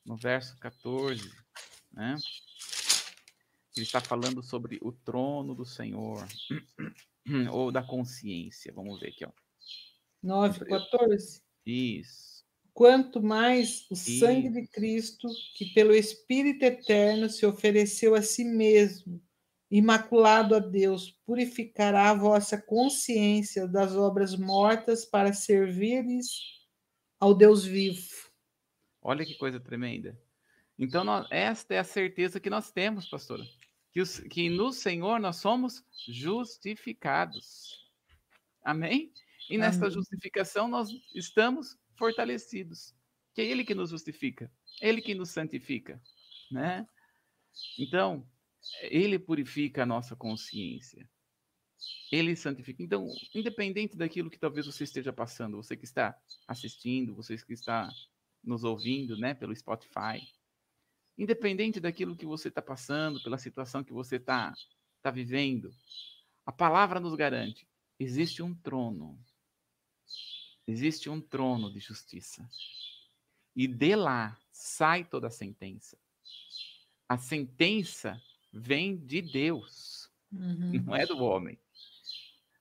no 0.05 0.15
verso 0.15 0.57
14, 0.57 1.31
né? 1.91 2.15
Ele 3.75 3.85
está 3.85 4.01
falando 4.01 4.43
sobre 4.43 4.79
o 4.81 4.91
trono 4.91 5.55
do 5.55 5.65
Senhor, 5.65 6.25
ou 7.51 7.71
da 7.71 7.81
consciência. 7.81 8.73
Vamos 8.73 8.99
ver 8.99 9.09
aqui, 9.09 9.25
ó. 9.25 9.31
9, 10.21 10.65
14. 10.65 11.41
Isso. 11.65 12.45
Quanto 12.73 13.21
mais 13.21 13.85
o 13.89 13.93
Isso. 13.93 14.19
sangue 14.19 14.49
de 14.49 14.67
Cristo, 14.67 15.27
que 15.55 15.73
pelo 15.73 15.93
Espírito 15.93 16.63
eterno 16.63 17.29
se 17.29 17.45
ofereceu 17.45 18.15
a 18.15 18.21
si 18.21 18.43
mesmo, 18.43 19.21
imaculado 19.69 20.55
a 20.55 20.59
Deus, 20.59 21.11
purificará 21.25 22.09
a 22.09 22.15
vossa 22.15 22.61
consciência 22.61 23.67
das 23.67 23.95
obras 23.95 24.35
mortas 24.35 25.05
para 25.05 25.33
servires 25.33 26.61
ao 27.19 27.33
Deus 27.33 27.63
vivo. 27.63 28.31
Olha 29.01 29.25
que 29.25 29.35
coisa 29.35 29.59
tremenda. 29.59 30.19
Então, 30.77 31.03
nós, 31.03 31.27
esta 31.29 31.75
é 31.75 31.79
a 31.79 31.83
certeza 31.83 32.39
que 32.39 32.49
nós 32.49 32.71
temos, 32.71 33.07
pastora. 33.07 33.43
Que, 33.91 34.01
os, 34.01 34.19
que 34.19 34.49
no 34.49 34.71
Senhor 34.71 35.19
nós 35.19 35.37
somos 35.37 35.83
justificados. 36.07 37.87
Amém? 38.63 39.11
E 39.51 39.57
nesta 39.57 39.87
Amém. 39.87 39.95
justificação 39.95 40.69
nós 40.69 40.89
estamos 41.13 41.77
fortalecidos. 41.97 42.95
Que 43.33 43.41
é 43.41 43.45
Ele 43.45 43.65
que 43.65 43.75
nos 43.75 43.89
justifica, 43.89 44.49
Ele 44.81 45.01
que 45.01 45.13
nos 45.13 45.29
santifica, 45.29 46.01
né? 46.49 46.87
Então, 47.77 48.25
Ele 48.83 49.19
purifica 49.19 49.83
a 49.83 49.85
nossa 49.85 50.15
consciência. 50.15 51.09
Ele 52.09 52.33
santifica. 52.33 52.81
Então, 52.81 53.07
independente 53.35 53.97
daquilo 53.97 54.29
que 54.29 54.39
talvez 54.39 54.65
você 54.65 54.85
esteja 54.85 55.11
passando, 55.11 55.57
você 55.57 55.75
que 55.75 55.83
está 55.83 56.17
assistindo, 56.47 57.13
você 57.13 57.35
que 57.35 57.53
está 57.53 57.89
nos 58.41 58.63
ouvindo, 58.63 59.17
né, 59.17 59.33
pelo 59.33 59.53
Spotify, 59.53 60.25
independente 61.17 61.79
daquilo 61.79 62.15
que 62.15 62.25
você 62.25 62.47
está 62.47 62.61
passando, 62.61 63.21
pela 63.21 63.37
situação 63.37 63.83
que 63.83 63.91
você 63.91 64.15
está 64.15 64.53
tá 65.01 65.11
vivendo, 65.11 65.73
a 66.45 66.53
palavra 66.53 67.01
nos 67.01 67.15
garante: 67.15 67.67
existe 67.99 68.41
um 68.41 68.55
trono 68.55 69.19
existe 70.71 71.09
um 71.09 71.19
trono 71.19 71.71
de 71.71 71.79
justiça. 71.79 72.47
E 73.55 73.67
de 73.67 73.95
lá 73.95 74.37
sai 74.51 75.03
toda 75.03 75.27
a 75.27 75.31
sentença. 75.31 75.97
A 77.07 77.17
sentença 77.17 78.21
vem 78.53 78.97
de 78.97 79.21
Deus, 79.21 80.09
uhum. 80.31 80.81
não 80.85 80.95
é 80.95 81.05
do 81.05 81.17
homem. 81.19 81.59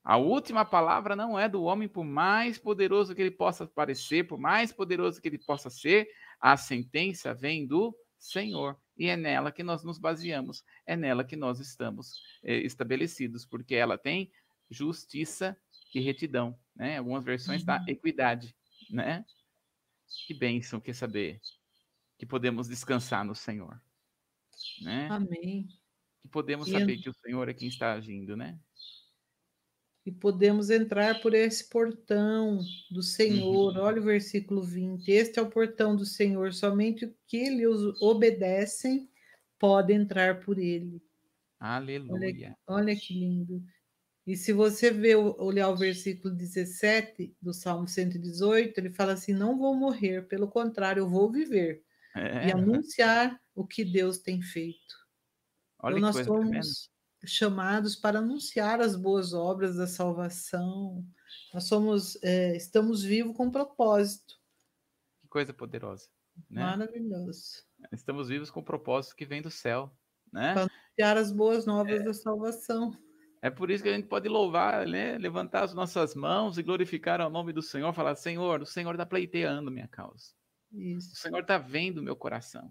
A 0.03 0.17
última 0.17 0.65
palavra 0.65 1.15
não 1.15 1.39
é 1.39 1.49
do 1.49 1.63
homem, 1.63 1.87
por 1.87 2.05
mais 2.05 2.59
poderoso 2.59 3.15
que 3.15 3.21
ele 3.21 3.31
possa 3.31 3.67
parecer, 3.67 4.27
por 4.27 4.39
mais 4.39 4.73
poderoso 4.73 5.21
que 5.21 5.29
ele 5.29 5.39
possa 5.39 5.71
ser, 5.71 6.09
a 6.41 6.57
sentença 6.57 7.35
vem 7.35 7.67
do 7.67 7.95
Senhor. 8.19 8.77
E 8.97 9.07
é 9.07 9.17
nela 9.17 9.53
que 9.53 9.63
nós 9.63 9.85
nos 9.85 9.99
baseamos, 9.99 10.65
é 10.87 10.97
nela 10.97 11.23
que 11.23 11.37
nós 11.37 11.61
estamos 11.61 12.23
é, 12.43 12.57
estabelecidos, 12.57 13.47
porque 13.47 13.75
ela 13.75 13.97
tem 13.97 14.33
justiça 14.71 15.57
e 15.95 16.01
retidão, 16.01 16.59
né? 16.81 16.97
Algumas 16.97 17.23
versões 17.23 17.63
tá 17.63 17.79
uhum. 17.79 17.85
da 17.85 17.93
equidade, 17.93 18.57
né? 18.89 19.23
Que 20.27 20.33
bênção 20.33 20.81
que 20.81 20.95
saber 20.95 21.39
que 22.19 22.25
podemos 22.25 22.69
descansar 22.69 23.23
no 23.23 23.35
Senhor, 23.35 23.79
né? 24.81 25.07
Amém. 25.11 25.69
Que 26.23 26.29
podemos 26.29 26.69
e... 26.69 26.73
saber 26.73 26.97
que 26.97 27.11
o 27.11 27.15
Senhor 27.15 27.49
é 27.51 27.55
quem 27.55 27.69
está 27.69 27.93
agindo, 27.93 28.35
né? 28.35 28.59
E 30.07 30.11
podemos 30.11 30.71
entrar 30.71 31.21
por 31.21 31.35
esse 31.35 31.69
portão 31.69 32.59
do 32.91 33.03
Senhor. 33.03 33.77
Uhum. 33.77 33.83
Olha 33.83 34.01
o 34.01 34.05
versículo 34.05 34.63
20. 34.63 35.07
Este 35.07 35.39
é 35.39 35.43
o 35.43 35.51
portão 35.51 35.95
do 35.95 36.07
Senhor, 36.07 36.55
somente 36.55 37.05
o 37.05 37.15
que 37.27 37.51
lhes 37.51 38.01
obedecem 38.01 39.11
pode 39.59 39.93
entrar 39.93 40.41
por 40.41 40.59
ele. 40.59 41.03
Aleluia. 41.59 42.57
Olha, 42.67 42.81
olha 42.81 42.97
que 42.97 43.13
lindo. 43.13 43.63
E 44.27 44.37
se 44.37 44.53
você 44.53 44.91
ver, 44.91 45.17
olhar 45.17 45.69
o 45.71 45.77
versículo 45.77 46.35
17 46.35 47.37
do 47.41 47.53
Salmo 47.53 47.89
118, 47.89 48.79
ele 48.79 48.91
fala 48.91 49.13
assim: 49.13 49.33
Não 49.33 49.59
vou 49.59 49.75
morrer, 49.75 50.27
pelo 50.29 50.49
contrário, 50.49 51.01
eu 51.01 51.09
vou 51.09 51.31
viver 51.31 51.83
é. 52.15 52.49
e 52.49 52.53
anunciar 52.53 53.41
o 53.55 53.67
que 53.67 53.85
Deus 53.85 54.19
tem 54.19 54.43
feito. 54.43 54.95
Olha 55.83 55.99
então, 55.99 56.13
nós 56.13 56.27
somos 56.27 56.41
tremenda. 56.41 56.67
chamados 57.27 57.97
para 57.97 58.19
anunciar 58.19 58.81
as 58.81 58.95
boas 58.95 59.33
obras 59.33 59.77
da 59.77 59.87
salvação. 59.87 61.05
Nós 61.55 61.65
somos, 61.65 62.23
é, 62.23 62.57
estamos 62.57 63.03
vivos 63.03 63.37
com 63.37 63.51
propósito. 63.51 64.35
Que 65.23 65.29
coisa 65.29 65.53
poderosa. 65.53 66.09
Né? 66.49 66.63
Maravilhoso. 66.63 67.65
Estamos 67.93 68.29
vivos 68.29 68.51
com 68.51 68.63
propósito 68.63 69.17
que 69.17 69.27
vem 69.27 69.43
do 69.43 69.51
céu. 69.51 69.91
Né? 70.33 70.53
Para 70.53 70.63
anunciar 70.63 71.17
as 71.17 71.33
boas 71.33 71.67
novas 71.67 72.01
é. 72.01 72.05
da 72.05 72.15
salvação. 72.15 72.97
É 73.43 73.49
por 73.49 73.71
isso 73.71 73.83
que 73.83 73.89
a 73.89 73.95
gente 73.95 74.07
pode 74.07 74.29
louvar, 74.29 74.87
né? 74.87 75.17
levantar 75.17 75.65
as 75.65 75.73
nossas 75.73 76.15
mãos 76.15 76.59
e 76.59 76.63
glorificar 76.63 77.21
o 77.21 77.31
nome 77.31 77.53
do 77.53 77.63
Senhor, 77.63 77.93
falar: 77.95 78.15
Senhor, 78.15 78.61
o 78.61 78.67
Senhor 78.67 78.93
está 78.93 79.07
pleiteando 79.07 79.71
minha 79.71 79.89
causa. 79.89 80.35
Isso. 80.73 81.15
O 81.15 81.17
Senhor 81.17 81.41
está 81.41 81.57
vendo 81.57 82.03
meu 82.03 82.15
coração. 82.15 82.71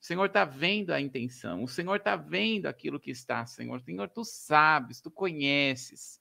O 0.00 0.04
Senhor 0.04 0.26
está 0.26 0.44
vendo 0.44 0.92
a 0.92 1.00
intenção, 1.00 1.64
o 1.64 1.68
Senhor 1.68 1.96
está 1.96 2.14
vendo 2.14 2.66
aquilo 2.66 3.00
que 3.00 3.10
está, 3.10 3.44
Senhor. 3.46 3.80
Senhor, 3.80 4.08
tu 4.08 4.24
sabes, 4.24 5.00
tu 5.00 5.10
conheces. 5.10 6.20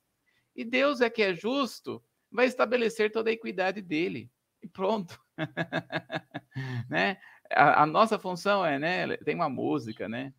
E 0.56 0.66
Deus 0.66 1.00
é 1.00 1.10
que 1.10 1.22
é 1.22 1.34
justo, 1.34 2.04
vai 2.32 2.48
estabelecer 2.48 3.12
toda 3.12 3.30
a 3.30 3.34
equidade 3.34 3.82
dele. 3.82 4.32
E 4.64 4.68
pronto. 4.68 5.20
né? 6.90 7.18
A, 7.52 7.84
a, 7.84 7.86
nossa 7.86 8.18
função 8.18 8.66
é, 8.66 8.80
né? 8.80 9.18
Tem 9.18 9.36
uma 9.36 9.50
música, 9.50 10.10
né? 10.10 10.34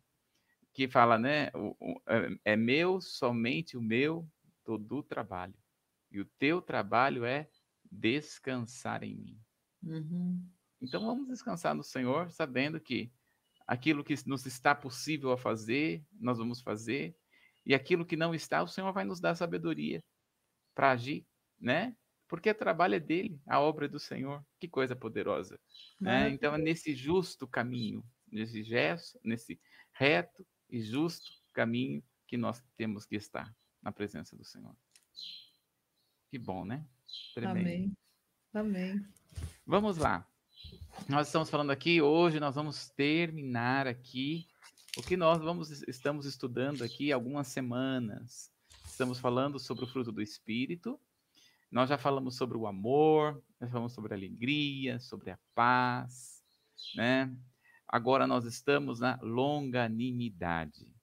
Que 0.79 0.87
fala, 0.87 1.19
né? 1.19 1.51
O, 1.53 1.75
o, 1.77 2.01
é, 2.07 2.53
é 2.53 2.55
meu, 2.55 3.01
somente 3.01 3.75
o 3.75 3.81
meu, 3.81 4.25
todo 4.63 4.99
o 4.99 5.03
trabalho. 5.03 5.53
E 6.09 6.21
o 6.21 6.25
teu 6.39 6.61
trabalho 6.61 7.25
é 7.25 7.49
descansar 7.91 9.03
em 9.03 9.13
mim. 9.13 9.41
Uhum. 9.83 10.41
Então 10.81 11.05
vamos 11.05 11.27
descansar 11.27 11.75
no 11.75 11.83
Senhor, 11.83 12.31
sabendo 12.31 12.79
que 12.79 13.11
aquilo 13.67 14.05
que 14.05 14.15
nos 14.25 14.45
está 14.45 14.73
possível 14.73 15.33
a 15.33 15.37
fazer, 15.37 16.01
nós 16.13 16.37
vamos 16.37 16.61
fazer, 16.61 17.13
e 17.65 17.75
aquilo 17.75 18.05
que 18.05 18.15
não 18.15 18.33
está, 18.33 18.63
o 18.63 18.67
Senhor 18.67 18.93
vai 18.93 19.03
nos 19.03 19.19
dar 19.19 19.35
sabedoria 19.35 20.01
para 20.73 20.91
agir, 20.91 21.27
né? 21.59 21.93
Porque 22.25 22.51
o 22.51 22.55
trabalho 22.55 22.95
é 22.95 23.01
dele, 23.01 23.41
a 23.45 23.59
obra 23.59 23.83
é 23.83 23.89
do 23.89 23.99
Senhor. 23.99 24.41
Que 24.57 24.69
coisa 24.69 24.95
poderosa. 24.95 25.59
Né? 25.99 26.29
Então, 26.29 26.55
é 26.55 26.57
nesse 26.57 26.95
justo 26.95 27.45
caminho, 27.45 28.01
nesse 28.31 28.63
gesto, 28.63 29.19
nesse 29.25 29.59
reto 29.91 30.47
e 30.69 30.81
justo 30.81 31.31
caminho 31.53 32.03
que 32.27 32.37
nós 32.37 32.63
temos 32.77 33.05
que 33.05 33.15
estar 33.15 33.53
na 33.81 33.91
presença 33.91 34.35
do 34.35 34.43
Senhor. 34.43 34.75
Que 36.29 36.37
bom, 36.37 36.63
né? 36.63 36.85
Tremendo. 37.33 37.59
Amém. 37.59 37.97
Amém. 38.53 39.07
Vamos 39.65 39.97
lá. 39.97 40.27
Nós 41.07 41.27
estamos 41.27 41.49
falando 41.49 41.71
aqui, 41.71 42.01
hoje 42.01 42.39
nós 42.39 42.55
vamos 42.55 42.89
terminar 42.89 43.87
aqui 43.87 44.47
o 44.97 45.01
que 45.01 45.15
nós 45.15 45.41
vamos, 45.41 45.81
estamos 45.87 46.25
estudando 46.25 46.83
aqui 46.83 47.11
algumas 47.11 47.47
semanas. 47.47 48.51
Estamos 48.85 49.19
falando 49.19 49.57
sobre 49.59 49.85
o 49.85 49.87
fruto 49.87 50.11
do 50.11 50.21
Espírito. 50.21 50.99
Nós 51.71 51.89
já 51.89 51.97
falamos 51.97 52.35
sobre 52.35 52.57
o 52.57 52.67
amor, 52.67 53.41
nós 53.59 53.71
falamos 53.71 53.93
sobre 53.93 54.13
a 54.13 54.17
alegria, 54.17 54.99
sobre 54.99 55.31
a 55.31 55.39
paz, 55.53 56.43
né? 56.95 57.33
Agora 57.91 58.27
nós 58.27 58.45
estamos 58.45 58.99
na 58.99 59.19
longanimidade. 59.19 60.93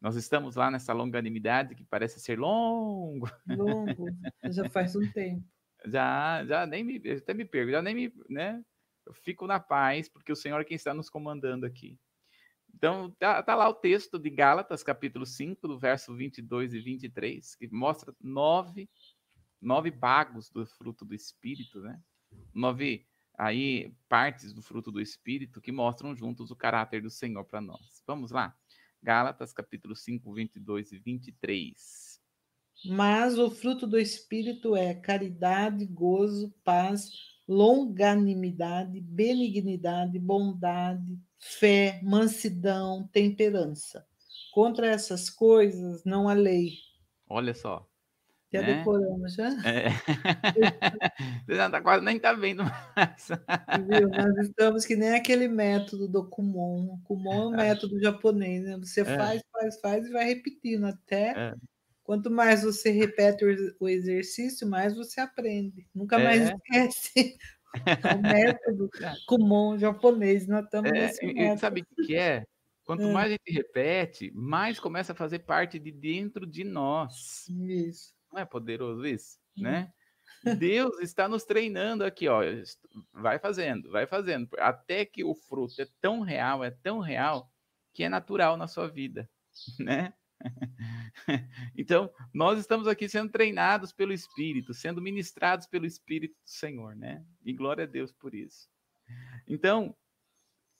Nós 0.00 0.16
estamos 0.16 0.56
lá 0.56 0.72
nessa 0.72 0.92
longanimidade 0.92 1.76
que 1.76 1.84
parece 1.84 2.18
ser 2.18 2.36
longo. 2.36 3.30
Longo, 3.46 3.86
já 4.50 4.68
faz 4.68 4.96
um 4.96 5.08
tempo. 5.12 5.46
Já, 5.84 6.44
já 6.44 6.66
nem 6.66 6.82
me, 6.82 6.96
até 7.10 7.32
me 7.32 7.44
perco, 7.44 7.70
já 7.70 7.80
nem 7.80 7.94
me, 7.94 8.12
né? 8.28 8.60
Eu 9.06 9.14
fico 9.14 9.46
na 9.46 9.60
paz, 9.60 10.08
porque 10.08 10.32
o 10.32 10.36
Senhor 10.36 10.60
é 10.60 10.64
quem 10.64 10.74
está 10.74 10.92
nos 10.92 11.08
comandando 11.08 11.64
aqui. 11.64 11.96
Então, 12.74 13.10
tá, 13.20 13.40
tá, 13.40 13.54
lá 13.54 13.68
o 13.68 13.74
texto 13.74 14.18
de 14.18 14.28
Gálatas, 14.28 14.82
capítulo 14.82 15.24
5, 15.24 15.68
do 15.68 15.78
verso 15.78 16.14
22 16.14 16.74
e 16.74 16.80
23, 16.80 17.54
que 17.54 17.68
mostra 17.68 18.12
nove, 18.20 18.90
nove 19.62 19.92
bagos 19.92 20.50
do 20.50 20.66
fruto 20.66 21.04
do 21.04 21.14
Espírito, 21.14 21.80
né? 21.80 22.00
Nove 22.52 23.06
aí 23.36 23.92
partes 24.08 24.52
do 24.52 24.62
fruto 24.62 24.90
do 24.90 25.00
Espírito 25.00 25.60
que 25.60 25.72
mostram 25.72 26.14
juntos 26.14 26.50
o 26.50 26.56
caráter 26.56 27.02
do 27.02 27.10
Senhor 27.10 27.44
para 27.44 27.60
nós. 27.60 28.02
Vamos 28.06 28.30
lá? 28.30 28.56
Gálatas, 29.02 29.52
capítulo 29.52 29.94
5, 29.94 30.32
22 30.32 30.92
e 30.92 30.98
23. 30.98 32.20
Mas 32.86 33.38
o 33.38 33.50
fruto 33.50 33.86
do 33.86 33.98
Espírito 33.98 34.76
é 34.76 34.94
caridade, 34.94 35.84
gozo, 35.86 36.54
paz, 36.62 37.10
longanimidade, 37.48 39.00
benignidade, 39.00 40.18
bondade, 40.18 41.18
fé, 41.38 42.00
mansidão, 42.02 43.08
temperança. 43.12 44.06
Contra 44.52 44.86
essas 44.86 45.30
coisas 45.30 46.04
não 46.04 46.28
há 46.28 46.34
lei. 46.34 46.74
Olha 47.28 47.54
só. 47.54 47.88
Já 48.52 48.62
né? 48.62 48.74
decoramos, 48.78 49.34
já? 49.34 49.48
É. 49.64 49.90
Você 51.46 51.54
já 51.56 51.70
tá 51.70 51.80
quase 51.80 52.04
nem 52.04 52.16
está 52.16 52.32
vendo 52.32 52.62
mais. 52.64 53.28
Viu? 53.88 54.08
Nós 54.08 54.36
estamos 54.46 54.84
que 54.84 54.94
nem 54.94 55.14
aquele 55.14 55.48
método 55.48 56.08
do 56.08 56.28
Kumon. 56.28 56.98
Kumon 57.04 57.32
é 57.32 57.46
um 57.46 57.50
método 57.56 58.00
japonês, 58.00 58.62
né? 58.62 58.76
Você 58.78 59.00
é. 59.00 59.04
faz, 59.04 59.42
faz, 59.52 59.80
faz 59.80 60.06
e 60.06 60.12
vai 60.12 60.24
repetindo 60.24 60.84
até. 60.84 61.32
É. 61.36 61.54
Quanto 62.04 62.30
mais 62.30 62.62
você 62.62 62.90
repete 62.90 63.44
o 63.80 63.88
exercício, 63.88 64.64
mais 64.64 64.94
você 64.94 65.20
aprende. 65.20 65.88
Nunca 65.92 66.16
mais 66.16 66.48
é. 66.48 66.54
esquece 66.54 67.36
é 67.84 68.14
o 68.14 68.22
método 68.22 68.88
Kumon 69.26 69.76
japonês. 69.76 70.46
Nós 70.46 70.64
estamos 70.64 70.90
é, 70.90 70.92
nesse 70.92 71.26
método. 71.26 71.60
Sabe 71.60 71.82
o 71.82 72.04
que 72.04 72.14
é? 72.14 72.44
Quanto 72.84 73.02
é. 73.02 73.12
mais 73.12 73.26
a 73.26 73.30
gente 73.32 73.52
repete, 73.52 74.30
mais 74.32 74.78
começa 74.78 75.10
a 75.12 75.16
fazer 75.16 75.40
parte 75.40 75.76
de 75.80 75.90
dentro 75.90 76.46
de 76.46 76.62
nós. 76.62 77.48
Isso. 77.48 78.15
Não 78.36 78.42
é 78.42 78.44
poderoso 78.44 79.06
isso, 79.06 79.38
né? 79.56 79.90
Deus 80.58 81.00
está 81.00 81.26
nos 81.26 81.44
treinando 81.44 82.04
aqui, 82.04 82.28
ó. 82.28 82.42
Vai 83.14 83.38
fazendo, 83.38 83.90
vai 83.90 84.06
fazendo, 84.06 84.46
até 84.58 85.06
que 85.06 85.24
o 85.24 85.34
fruto 85.34 85.80
é 85.80 85.88
tão 86.02 86.20
real, 86.20 86.62
é 86.62 86.70
tão 86.70 86.98
real 86.98 87.50
que 87.94 88.04
é 88.04 88.10
natural 88.10 88.58
na 88.58 88.68
sua 88.68 88.88
vida, 88.88 89.26
né? 89.80 90.12
Então, 91.74 92.12
nós 92.34 92.58
estamos 92.58 92.86
aqui 92.86 93.08
sendo 93.08 93.32
treinados 93.32 93.90
pelo 93.90 94.12
Espírito, 94.12 94.74
sendo 94.74 95.00
ministrados 95.00 95.66
pelo 95.66 95.86
Espírito 95.86 96.34
do 96.34 96.50
Senhor, 96.50 96.94
né? 96.94 97.24
E 97.42 97.54
glória 97.54 97.84
a 97.84 97.86
Deus 97.86 98.12
por 98.12 98.34
isso. 98.34 98.68
Então, 99.48 99.96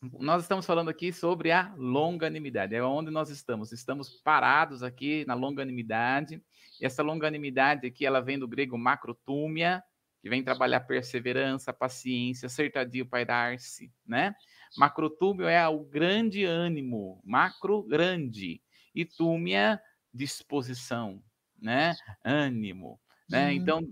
nós 0.01 0.43
estamos 0.43 0.67
falando 0.67 0.89
aqui 0.89 1.13
sobre 1.13 1.51
a 1.51 1.75
longanimidade. 1.77 2.75
É 2.75 2.83
onde 2.83 3.11
nós 3.11 3.31
estamos. 3.31 3.73
Estamos 3.73 4.11
parados 4.23 4.83
aqui 4.83 5.25
na 5.27 5.35
longanimidade. 5.35 6.43
E 6.81 6.85
essa 6.85 7.03
longanimidade 7.03 7.87
aqui, 7.87 8.05
ela 8.05 8.21
vem 8.21 8.39
do 8.39 8.47
grego 8.47 8.77
macrotúmia, 8.77 9.83
que 10.21 10.29
vem 10.29 10.43
trabalhar 10.43 10.81
perseverança, 10.81 11.73
paciência, 11.73 12.49
certadio 12.49 13.07
pairar-se, 13.07 13.93
né? 14.07 14.35
Macrotúmio 14.77 15.47
é 15.47 15.67
o 15.69 15.85
grande 15.85 16.45
ânimo, 16.45 17.21
macro 17.25 17.83
grande, 17.83 18.61
e 18.95 19.05
túmia 19.05 19.81
disposição, 20.13 21.23
né? 21.59 21.95
Ânimo, 22.25 23.01
né? 23.29 23.47
Uhum. 23.47 23.53
Então, 23.53 23.83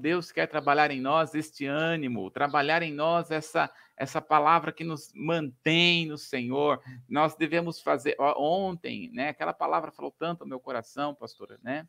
Deus 0.00 0.30
quer 0.30 0.46
trabalhar 0.46 0.90
em 0.90 1.00
nós 1.00 1.34
este 1.34 1.66
ânimo, 1.66 2.30
trabalhar 2.30 2.82
em 2.82 2.92
nós 2.92 3.30
essa 3.30 3.70
essa 3.96 4.20
palavra 4.20 4.72
que 4.72 4.82
nos 4.82 5.12
mantém 5.14 6.06
no 6.06 6.18
Senhor. 6.18 6.82
Nós 7.08 7.36
devemos 7.36 7.80
fazer 7.80 8.16
ontem, 8.18 9.08
né? 9.12 9.28
Aquela 9.28 9.52
palavra 9.52 9.92
falou 9.92 10.10
tanto 10.10 10.42
ao 10.42 10.48
meu 10.48 10.58
coração, 10.58 11.14
pastora, 11.14 11.58
né? 11.62 11.88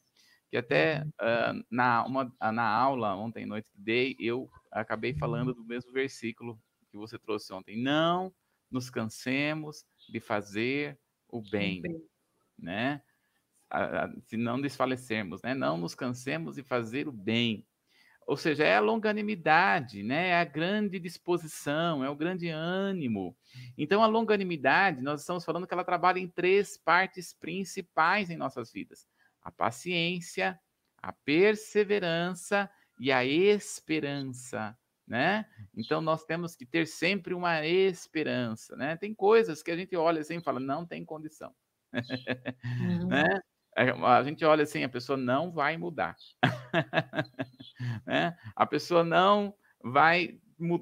Que 0.49 0.57
até 0.57 1.03
uh, 1.03 1.65
na 1.69 2.05
uma 2.05 2.31
na 2.53 2.67
aula 2.67 3.15
ontem 3.15 3.43
à 3.43 3.47
noite 3.47 3.71
que 3.71 3.79
dei, 3.79 4.15
eu 4.19 4.49
acabei 4.71 5.15
falando 5.15 5.53
do 5.53 5.65
mesmo 5.65 5.91
versículo 5.91 6.59
que 6.91 6.97
você 6.97 7.17
trouxe 7.17 7.51
ontem. 7.51 7.81
Não 7.81 8.31
nos 8.69 8.89
cansemos 8.89 9.83
de 10.07 10.19
fazer 10.19 10.99
o 11.27 11.41
bem, 11.41 11.81
né? 12.57 13.01
Se 14.25 14.37
não 14.37 14.61
desfalecermos, 14.61 15.41
né? 15.41 15.53
Não 15.53 15.77
nos 15.77 15.95
cansemos 15.95 16.55
de 16.55 16.63
fazer 16.63 17.07
o 17.07 17.11
bem. 17.11 17.65
Ou 18.27 18.35
seja, 18.35 18.63
é 18.63 18.75
a 18.75 18.79
longanimidade, 18.79 20.01
né? 20.01 20.29
É 20.29 20.39
a 20.39 20.43
grande 20.43 20.99
disposição, 20.99 22.03
é 22.03 22.09
o 22.09 22.15
grande 22.15 22.49
ânimo. 22.49 23.37
Então, 23.77 24.01
a 24.01 24.07
longanimidade, 24.07 25.01
nós 25.01 25.21
estamos 25.21 25.45
falando 25.45 25.67
que 25.67 25.73
ela 25.73 25.83
trabalha 25.83 26.19
em 26.19 26.27
três 26.27 26.75
partes 26.75 27.33
principais 27.33 28.31
em 28.31 28.37
nossas 28.37 28.71
vidas: 28.71 29.07
a 29.41 29.51
paciência, 29.51 30.59
a 30.97 31.11
perseverança 31.11 32.69
e 32.99 33.11
a 33.11 33.23
esperança, 33.23 34.75
né? 35.07 35.45
Então, 35.75 36.01
nós 36.01 36.25
temos 36.25 36.55
que 36.55 36.65
ter 36.65 36.87
sempre 36.87 37.31
uma 37.33 37.63
esperança, 37.65 38.75
né? 38.75 38.97
Tem 38.97 39.13
coisas 39.13 39.61
que 39.61 39.69
a 39.69 39.77
gente 39.77 39.95
olha 39.95 40.21
assim 40.21 40.37
e 40.37 40.43
fala, 40.43 40.59
não 40.59 40.85
tem 40.85 41.05
condição. 41.05 41.53
Uhum. 42.81 43.07
né? 43.07 43.39
É, 43.75 43.89
a 43.89 44.23
gente 44.23 44.45
olha 44.45 44.63
assim, 44.63 44.83
a 44.83 44.89
pessoa 44.89 45.17
não 45.17 45.51
vai 45.51 45.77
mudar. 45.77 46.15
né? 48.05 48.37
A 48.55 48.65
pessoa 48.65 49.03
não 49.03 49.53
vai 49.83 50.39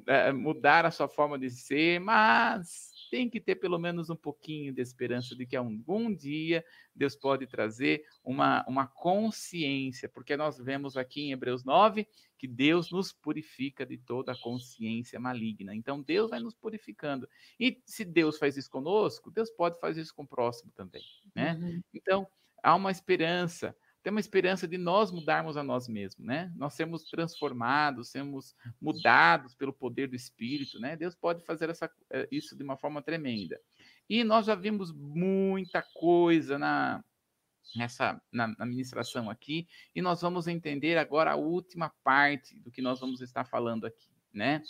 eh, 0.08 0.32
mudar 0.32 0.86
a 0.86 0.92
sua 0.92 1.08
forma 1.08 1.38
de 1.40 1.50
ser, 1.50 2.00
mas 2.00 2.92
tem 3.10 3.28
que 3.28 3.42
ter 3.42 3.56
pelo 3.56 3.80
menos 3.80 4.10
um 4.10 4.16
pouquinho 4.16 4.72
de 4.72 4.82
esperança 4.82 5.36
de 5.36 5.46
que 5.46 5.56
algum 5.56 6.14
dia 6.14 6.64
Deus 6.96 7.16
pode 7.16 7.48
trazer 7.48 8.04
uma, 8.24 8.64
uma 8.68 8.88
consciência, 8.88 10.08
porque 10.08 10.38
nós 10.38 10.60
vemos 10.60 10.96
aqui 10.96 11.22
em 11.22 11.32
Hebreus 11.32 11.64
9 11.64 12.08
que 12.38 12.48
Deus 12.48 12.92
nos 12.92 13.12
purifica 13.12 13.86
de 13.86 13.98
toda 13.98 14.32
a 14.32 14.40
consciência 14.40 15.20
maligna. 15.20 15.76
Então 15.76 16.02
Deus 16.02 16.30
vai 16.30 16.40
nos 16.40 16.54
purificando. 16.54 17.28
E 17.60 17.82
se 17.86 18.06
Deus 18.06 18.38
faz 18.38 18.58
isso 18.58 18.70
conosco, 18.70 19.32
Deus 19.32 19.50
pode 19.50 19.80
fazer 19.80 20.02
isso 20.02 20.14
com 20.14 20.24
o 20.24 20.28
próximo 20.28 20.72
também, 20.76 21.04
né? 21.36 21.54
Uhum. 21.54 21.82
Então, 21.94 22.28
há 22.64 22.74
uma 22.74 22.90
esperança. 22.90 23.76
tem 24.02 24.12
uma 24.12 24.20
esperança 24.20 24.68
de 24.68 24.78
nós 24.78 25.12
mudarmos 25.12 25.56
a 25.56 25.64
nós 25.64 25.88
mesmos, 25.88 26.26
né? 26.26 26.52
Nós 26.56 26.74
sermos 26.74 27.04
transformados, 27.04 28.10
sermos 28.10 28.56
mudados 28.82 29.56
pelo 29.56 29.72
poder 29.72 30.08
do 30.08 30.16
Espírito, 30.16 30.80
né? 30.80 30.96
Deus 30.96 31.16
pode 31.16 31.46
fazer 31.46 31.70
essa, 31.70 31.90
eh, 32.10 32.28
isso 32.32 32.58
de 32.58 32.64
uma 32.64 32.76
forma 32.76 33.02
tremenda. 33.02 33.60
E 34.10 34.24
nós 34.24 34.46
já 34.46 34.56
vimos 34.56 34.92
muita 34.92 35.82
coisa 35.94 36.60
na, 36.60 37.04
nessa 37.76 38.22
na, 38.32 38.48
na 38.58 38.66
ministração 38.66 39.30
aqui, 39.30 39.68
e 39.96 40.02
nós 40.02 40.22
vamos 40.22 40.48
entender 40.48 40.98
agora 40.98 41.32
a 41.32 41.36
última 41.36 41.90
parte 42.04 42.58
do 42.60 42.72
que 42.72 42.82
nós 42.82 43.00
vamos 43.00 43.22
estar 43.22 43.46
falando 43.46 43.86
aqui, 43.86 44.10
né? 44.34 44.62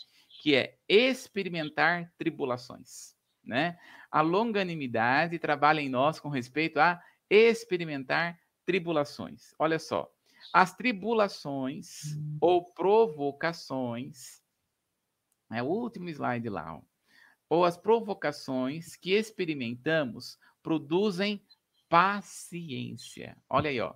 Que 0.42 0.56
é 0.56 0.78
experimentar 0.88 2.12
tribulações, 2.18 3.16
né? 3.44 3.80
A 4.12 4.22
longanimidade 4.22 5.40
trabalha 5.40 5.82
em 5.82 5.90
nós 5.90 6.20
com 6.20 6.30
respeito 6.30 6.80
a 6.80 7.02
experimentar 7.36 8.40
tribulações. 8.66 9.54
Olha 9.60 9.80
só, 9.80 10.12
as 10.52 10.76
tribulações 10.76 12.18
ou 12.40 12.66
provocações, 12.74 14.42
é 15.52 15.62
o 15.62 15.68
último 15.68 16.10
slide 16.10 16.50
lá, 16.50 16.76
ó, 16.76 16.82
ou 17.50 17.66
as 17.66 17.78
provocações 17.78 18.96
que 18.96 19.12
experimentamos 19.12 20.38
produzem 20.62 21.46
paciência. 21.88 23.38
Olha 23.50 23.70
aí, 23.70 23.80
ó. 23.80 23.94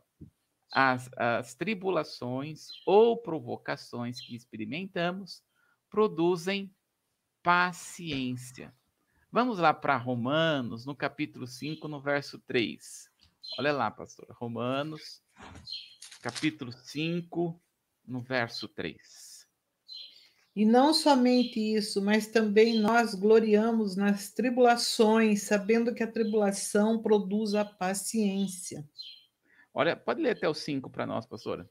As, 0.71 1.09
as 1.15 1.55
tribulações 1.55 2.67
ou 2.85 3.17
provocações 3.17 4.19
que 4.19 4.35
experimentamos 4.35 5.41
produzem 5.89 6.71
paciência. 7.41 8.73
Vamos 9.31 9.59
lá 9.59 9.73
para 9.73 9.97
Romanos, 9.97 10.85
no 10.85 10.95
capítulo 10.95 11.47
5, 11.47 11.87
no 11.87 12.01
verso 12.01 12.39
3. 12.39 13.06
Olha 13.57 13.71
lá, 13.71 13.89
pastor. 13.89 14.27
Romanos, 14.31 15.21
capítulo 16.21 16.71
5, 16.71 17.59
no 18.05 18.21
verso 18.21 18.67
3. 18.67 19.37
E 20.55 20.65
não 20.65 20.91
somente 20.91 21.59
isso, 21.59 22.01
mas 22.01 22.25
também 22.25 22.79
nós 22.79 23.13
gloriamos 23.13 23.95
nas 23.95 24.31
tribulações, 24.31 25.43
sabendo 25.43 25.93
que 25.93 26.01
a 26.01 26.11
tribulação 26.11 26.99
produz 26.99 27.53
a 27.53 27.63
paciência. 27.63 28.83
Olha, 29.71 29.95
pode 29.95 30.19
ler 30.19 30.31
até 30.31 30.49
o 30.49 30.55
5 30.55 30.89
para 30.89 31.05
nós, 31.05 31.27
pastora. 31.27 31.69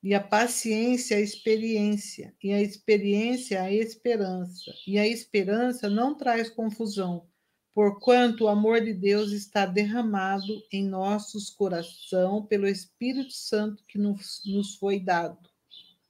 E 0.00 0.14
a 0.14 0.20
paciência, 0.20 1.16
a 1.16 1.20
experiência, 1.20 2.32
e 2.40 2.52
a 2.52 2.62
experiência, 2.62 3.60
a 3.60 3.72
esperança. 3.72 4.72
E 4.86 4.96
a 4.96 5.06
esperança 5.06 5.90
não 5.90 6.16
traz 6.16 6.48
confusão, 6.48 7.28
porquanto 7.78 8.42
o 8.42 8.48
amor 8.48 8.80
de 8.80 8.92
Deus 8.92 9.30
está 9.30 9.64
derramado 9.64 10.64
em 10.72 10.84
nossos 10.84 11.48
coração 11.48 12.44
pelo 12.44 12.66
Espírito 12.66 13.30
Santo 13.30 13.84
que 13.86 13.96
nos, 13.96 14.42
nos 14.44 14.74
foi 14.74 14.98
dado. 14.98 15.38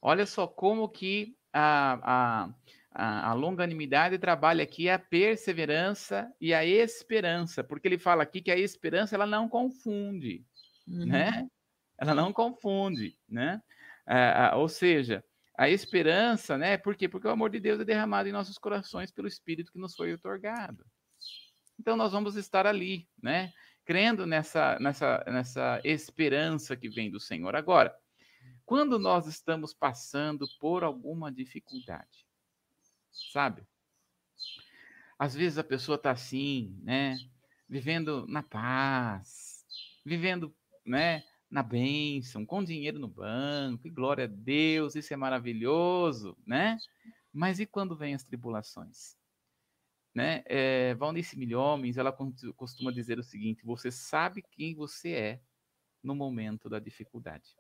Olha 0.01 0.25
só 0.25 0.47
como 0.47 0.89
que 0.89 1.37
a, 1.53 1.99
a, 2.03 2.51
a, 2.91 3.29
a 3.29 3.33
longanimidade 3.35 4.19
trabalha 4.19 4.65
aqui 4.65 4.89
a 4.89 4.99
perseverança 4.99 6.33
e 6.41 6.55
a 6.55 6.65
esperança, 6.65 7.63
porque 7.63 7.87
ele 7.87 7.99
fala 7.99 8.23
aqui 8.23 8.41
que 8.41 8.51
a 8.51 8.57
esperança 8.57 9.15
ela 9.15 9.27
não 9.27 9.47
confunde, 9.47 10.47
uhum. 10.87 11.05
né? 11.05 11.47
Ela 11.99 12.15
não 12.15 12.33
confunde, 12.33 13.15
né? 13.29 13.61
Ah, 14.07 14.53
ou 14.57 14.71
seja, 14.71 15.23
a 15.55 15.69
esperança, 15.69 16.57
né? 16.57 16.79
Por 16.79 16.97
quê? 16.97 17.11
Porque 17.11 17.29
o 17.29 17.31
amor 17.31 17.51
de 17.51 17.61
Deus 17.61 17.79
é 17.79 17.85
derramado 17.85 18.27
em 18.27 18.33
nossos 18.33 18.57
corações 18.57 19.11
pelo 19.11 19.29
Espírito 19.29 19.71
que 19.71 19.79
nos 19.79 19.95
foi 19.95 20.15
otorgado. 20.15 20.83
Então 21.79 21.97
nós 21.97 22.13
vamos 22.13 22.37
estar 22.37 22.67
ali, 22.67 23.09
né? 23.23 23.53
Crendo 23.85 24.27
nessa, 24.27 24.79
nessa, 24.79 25.25
nessa 25.27 25.81
esperança 25.85 26.77
que 26.77 26.89
vem 26.89 27.11
do 27.11 27.21
Senhor. 27.21 27.55
Agora, 27.55 27.95
quando 28.67 28.99
nós 28.99 29.27
estamos 29.27 29.73
passando 29.73 30.47
por 30.61 30.85
alguma 30.85 31.33
dificuldade, 31.33 32.27
sabe? 33.33 33.67
Às 35.19 35.35
vezes 35.35 35.59
a 35.59 35.65
pessoa 35.65 35.97
está 35.97 36.11
assim, 36.11 36.79
né? 36.83 37.17
Vivendo 37.69 38.27
na 38.27 38.43
paz, 38.43 39.65
vivendo, 40.05 40.55
né? 40.85 41.25
Na 41.51 41.63
bênção, 41.63 42.45
com 42.45 42.63
dinheiro 42.63 42.99
no 42.99 43.09
banco, 43.09 43.87
e 43.87 43.91
glória 43.91 44.25
a 44.25 44.29
Deus, 44.29 44.95
isso 44.95 45.15
é 45.15 45.17
maravilhoso, 45.17 46.37
né? 46.47 46.79
Mas 47.33 47.59
e 47.59 47.67
quando 47.67 47.97
vem 47.97 48.15
as 48.15 48.23
tribulações? 48.23 49.18
Né? 50.19 50.43
É, 50.47 50.95
Valnice 50.97 51.39
Milhomens, 51.39 51.97
ela 51.97 52.13
costuma 52.57 52.91
dizer 52.91 53.21
o 53.21 53.23
seguinte: 53.23 53.65
você 53.65 53.89
sabe 53.89 54.43
quem 54.51 54.75
você 54.75 55.13
é 55.13 55.43
no 56.03 56.13
momento 56.13 56.69
da 56.69 56.81
dificuldade. 56.81 57.57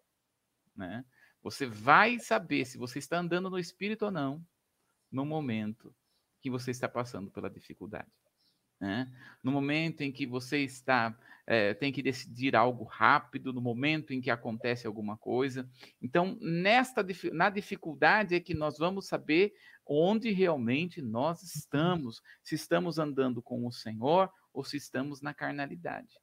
Né? 0.74 1.04
Você 1.40 1.66
vai 1.66 2.18
saber 2.18 2.64
se 2.64 2.76
você 2.76 2.98
está 2.98 3.16
andando 3.16 3.48
no 3.48 3.60
espírito 3.60 4.06
ou 4.06 4.10
não 4.10 4.44
no 5.08 5.24
momento 5.24 5.94
que 6.40 6.50
você 6.50 6.72
está 6.72 6.88
passando 6.88 7.30
pela 7.30 7.48
dificuldade. 7.48 8.10
Né? 8.80 9.10
No 9.42 9.50
momento 9.50 10.02
em 10.02 10.12
que 10.12 10.26
você 10.26 10.58
está 10.58 11.16
é, 11.50 11.72
tem 11.72 11.90
que 11.90 12.02
decidir 12.02 12.54
algo 12.54 12.84
rápido, 12.84 13.54
no 13.54 13.60
momento 13.60 14.12
em 14.12 14.20
que 14.20 14.30
acontece 14.30 14.86
alguma 14.86 15.16
coisa. 15.16 15.66
Então, 16.00 16.36
nesta 16.42 17.04
na 17.32 17.48
dificuldade 17.48 18.34
é 18.34 18.40
que 18.40 18.52
nós 18.52 18.76
vamos 18.76 19.06
saber 19.06 19.54
onde 19.86 20.30
realmente 20.30 21.00
nós 21.00 21.42
estamos, 21.42 22.20
se 22.42 22.54
estamos 22.54 22.98
andando 22.98 23.40
com 23.40 23.66
o 23.66 23.72
Senhor 23.72 24.30
ou 24.52 24.62
se 24.62 24.76
estamos 24.76 25.22
na 25.22 25.32
carnalidade. 25.32 26.20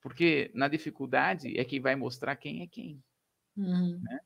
Porque 0.00 0.50
na 0.54 0.68
dificuldade 0.68 1.58
é 1.58 1.64
que 1.64 1.78
vai 1.78 1.94
mostrar 1.94 2.34
quem 2.36 2.62
é 2.62 2.66
quem. 2.66 3.04
Uhum. 3.54 4.00
Né? 4.02 4.20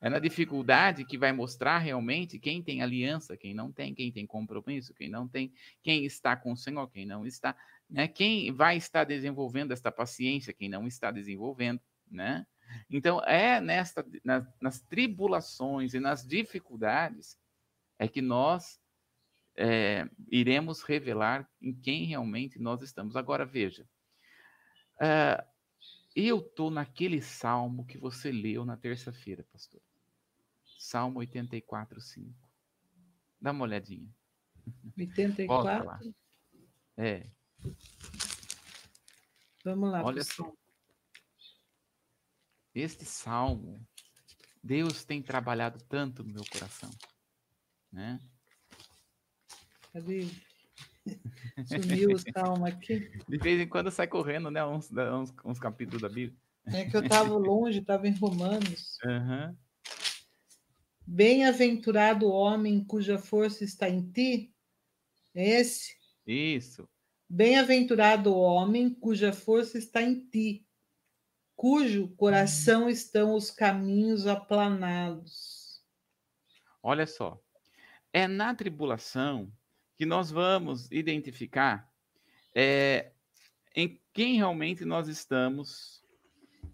É 0.00 0.08
na 0.08 0.20
dificuldade 0.20 1.04
que 1.04 1.18
vai 1.18 1.32
mostrar 1.32 1.78
realmente 1.78 2.38
quem 2.38 2.62
tem 2.62 2.82
aliança, 2.82 3.36
quem 3.36 3.52
não 3.52 3.72
tem, 3.72 3.92
quem 3.92 4.12
tem 4.12 4.24
compromisso, 4.24 4.94
quem 4.94 5.08
não 5.08 5.26
tem, 5.26 5.52
quem 5.82 6.04
está 6.04 6.36
com 6.36 6.52
o 6.52 6.56
Senhor, 6.56 6.88
quem 6.88 7.04
não 7.04 7.26
está, 7.26 7.56
né? 7.90 8.06
Quem 8.06 8.52
vai 8.52 8.76
estar 8.76 9.02
desenvolvendo 9.02 9.72
esta 9.72 9.90
paciência, 9.90 10.52
quem 10.52 10.68
não 10.68 10.86
está 10.86 11.10
desenvolvendo, 11.10 11.80
né? 12.08 12.46
Então 12.88 13.20
é 13.24 13.60
nesta 13.60 14.06
nas, 14.22 14.46
nas 14.60 14.80
tribulações 14.82 15.94
e 15.94 16.00
nas 16.00 16.24
dificuldades 16.24 17.36
é 17.98 18.06
que 18.06 18.22
nós 18.22 18.78
é, 19.56 20.08
iremos 20.30 20.82
revelar 20.82 21.50
em 21.60 21.74
quem 21.74 22.04
realmente 22.04 22.60
nós 22.60 22.82
estamos. 22.82 23.16
Agora 23.16 23.44
veja, 23.44 23.84
uh, 25.02 25.42
eu 26.14 26.38
estou 26.38 26.70
naquele 26.70 27.20
salmo 27.20 27.84
que 27.84 27.98
você 27.98 28.30
leu 28.30 28.64
na 28.64 28.76
terça-feira, 28.76 29.44
pastor. 29.52 29.80
Salmo 30.88 31.18
84, 31.18 32.00
5. 32.00 32.50
Dá 33.38 33.50
uma 33.50 33.64
olhadinha. 33.64 34.08
84? 34.96 36.14
É. 36.96 37.26
Vamos 39.62 39.92
lá. 39.92 40.02
Olha 40.02 40.24
só. 40.24 40.50
Este 42.74 43.04
salmo, 43.04 43.86
Deus 44.64 45.04
tem 45.04 45.20
trabalhado 45.20 45.78
tanto 45.90 46.24
no 46.24 46.32
meu 46.32 46.44
coração, 46.50 46.90
né? 47.92 48.18
Cadê? 49.92 50.26
Sumiu 51.68 52.12
o 52.12 52.32
salmo 52.32 52.64
aqui. 52.64 53.10
De 53.28 53.36
vez 53.36 53.60
em 53.60 53.68
quando 53.68 53.90
sai 53.90 54.08
correndo, 54.08 54.50
né? 54.50 54.64
Uns, 54.64 54.90
uns, 54.90 55.34
uns 55.44 55.58
capítulos 55.58 56.00
da 56.00 56.08
Bíblia. 56.08 56.40
É 56.64 56.86
que 56.86 56.96
eu 56.96 57.02
estava 57.02 57.36
longe, 57.36 57.80
estava 57.80 58.08
em 58.08 58.16
Romanos. 58.16 58.96
Uhum. 59.04 59.67
Bem-aventurado 61.10 62.26
o 62.26 62.30
homem 62.30 62.84
cuja 62.84 63.18
força 63.18 63.64
está 63.64 63.88
em 63.88 64.12
ti. 64.12 64.54
É 65.34 65.60
esse? 65.60 65.96
Isso. 66.26 66.86
Bem-aventurado 67.26 68.30
o 68.30 68.38
homem 68.38 68.92
cuja 68.92 69.32
força 69.32 69.78
está 69.78 70.02
em 70.02 70.28
ti, 70.28 70.66
cujo 71.56 72.08
coração 72.08 72.90
estão 72.90 73.34
os 73.34 73.50
caminhos 73.50 74.26
aplanados. 74.26 75.82
Olha 76.82 77.06
só. 77.06 77.42
É 78.12 78.28
na 78.28 78.54
tribulação 78.54 79.50
que 79.96 80.04
nós 80.04 80.30
vamos 80.30 80.90
identificar 80.92 81.90
é, 82.54 83.12
em 83.74 83.98
quem 84.12 84.36
realmente 84.36 84.84
nós 84.84 85.08
estamos, 85.08 86.04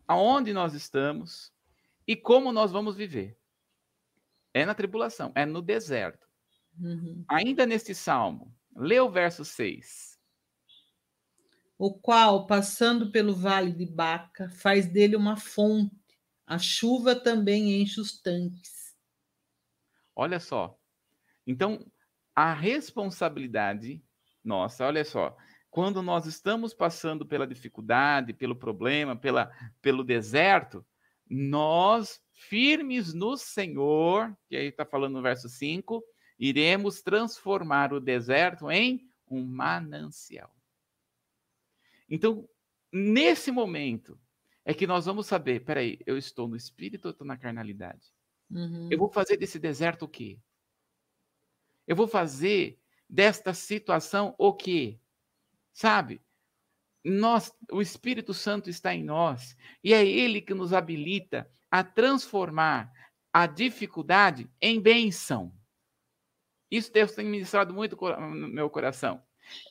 aonde 0.09 0.53
nós 0.53 0.75
estamos 0.75 1.53
e 2.05 2.16
como 2.16 2.51
nós 2.51 2.73
vamos 2.73 2.97
viver. 2.97 3.38
É 4.54 4.64
na 4.64 4.74
tribulação, 4.74 5.32
é 5.34 5.44
no 5.44 5.60
deserto. 5.60 6.26
Uhum. 6.78 7.24
Ainda 7.28 7.66
neste 7.66 7.94
salmo, 7.94 8.56
lê 8.74 8.98
o 9.00 9.10
verso 9.10 9.44
6. 9.44 10.18
O 11.76 11.92
qual, 11.92 12.46
passando 12.46 13.10
pelo 13.10 13.34
vale 13.34 13.72
de 13.72 13.84
Baca, 13.84 14.48
faz 14.48 14.86
dele 14.86 15.16
uma 15.16 15.36
fonte. 15.36 15.94
A 16.46 16.56
chuva 16.56 17.14
também 17.14 17.82
enche 17.82 18.00
os 18.00 18.20
tanques. 18.22 18.94
Olha 20.14 20.38
só. 20.38 20.78
Então, 21.46 21.84
a 22.34 22.54
responsabilidade 22.54 24.02
nossa, 24.44 24.84
olha 24.84 25.02
só, 25.04 25.34
quando 25.70 26.02
nós 26.02 26.26
estamos 26.26 26.74
passando 26.74 27.24
pela 27.26 27.46
dificuldade, 27.46 28.34
pelo 28.34 28.54
problema, 28.54 29.16
pela, 29.16 29.50
pelo 29.80 30.04
deserto, 30.04 30.84
nós, 31.28 32.20
firmes 32.48 33.12
no 33.14 33.37
Senhor, 33.37 34.37
que 34.48 34.57
aí 34.57 34.66
está 34.66 34.85
falando 34.85 35.14
no 35.14 35.22
verso 35.22 35.48
5, 35.48 36.04
iremos 36.38 37.02
transformar 37.02 37.92
o 37.92 38.00
deserto 38.00 38.70
em 38.70 39.09
um 39.28 39.44
manancial. 39.44 40.54
Então, 42.09 42.48
nesse 42.92 43.50
momento, 43.50 44.18
é 44.64 44.72
que 44.72 44.87
nós 44.87 45.07
vamos 45.07 45.26
saber: 45.26 45.64
peraí, 45.64 45.98
eu 46.07 46.16
estou 46.16 46.48
no 46.48 46.57
espírito 46.57 47.07
ou 47.07 47.11
estou 47.11 47.26
na 47.26 47.37
carnalidade? 47.37 48.12
Uhum. 48.50 48.88
Eu 48.90 48.98
vou 48.98 49.09
fazer 49.11 49.37
desse 49.37 49.59
deserto 49.59 50.04
o 50.04 50.09
quê? 50.09 50.38
Eu 51.87 51.96
vou 51.96 52.07
fazer 52.07 52.78
desta 53.09 53.52
situação 53.52 54.35
o 54.38 54.52
quê? 54.52 54.98
Sabe? 55.72 56.20
Nós, 57.04 57.52
o 57.70 57.82
Espírito 57.82 58.32
Santo 58.32 58.70
está 58.70 58.94
em 58.94 59.04
nós 59.04 59.56
e 59.82 59.92
é 59.92 60.04
ele 60.04 60.40
que 60.40 60.54
nos 60.54 60.72
habilita 60.72 61.50
a 61.70 61.84
transformar 61.84 62.90
a 63.32 63.46
dificuldade 63.46 64.48
em 64.60 64.80
bênção. 64.80 65.52
Isso 66.70 66.92
Deus 66.92 67.12
tem 67.12 67.26
ministrado 67.26 67.74
muito 67.74 67.96
no 67.96 68.48
meu 68.48 68.70
coração. 68.70 69.22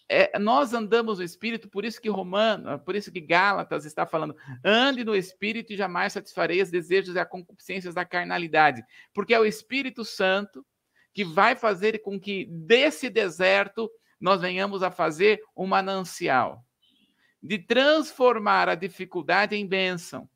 É, 0.08 0.38
nós 0.38 0.74
andamos 0.74 1.18
no 1.18 1.24
Espírito, 1.24 1.68
por 1.68 1.84
isso 1.84 2.00
que 2.00 2.10
Romano, 2.10 2.78
por 2.80 2.96
isso 2.96 3.12
que 3.12 3.20
Gálatas 3.20 3.86
está 3.86 4.06
falando, 4.06 4.36
ande 4.64 5.04
no 5.04 5.16
Espírito 5.16 5.74
e 5.74 5.78
jamais 5.78 6.14
satisfarei 6.14 6.62
os 6.62 6.70
desejos 6.70 7.16
e 7.16 7.20
as 7.20 7.28
concupiscências 7.28 7.96
da 7.96 8.06
carnalidade, 8.06 8.84
porque 9.14 9.34
é 9.34 9.40
o 9.40 9.46
Espírito 9.46 10.06
Santo 10.06 10.66
que 11.14 11.24
vai 11.24 11.56
fazer 11.56 12.00
com 12.00 12.20
que 12.20 12.46
desse 12.46 13.10
deserto 13.10 13.90
nós 14.20 14.42
venhamos 14.42 14.84
a 14.84 14.92
fazer 14.92 15.42
um 15.56 15.68
manancial, 15.68 16.66
de 17.44 17.60
transformar 17.60 18.70
a 18.70 18.76
dificuldade 18.76 19.54
em 19.54 19.68
bênção, 19.68 20.30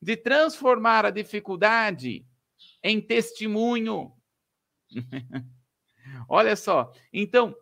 de 0.00 0.14
transformar 0.14 1.06
a 1.06 1.10
dificuldade 1.10 2.26
em 2.82 3.00
testemunho. 3.00 4.12
Olha 6.28 6.54
só, 6.54 6.92
então, 7.10 7.56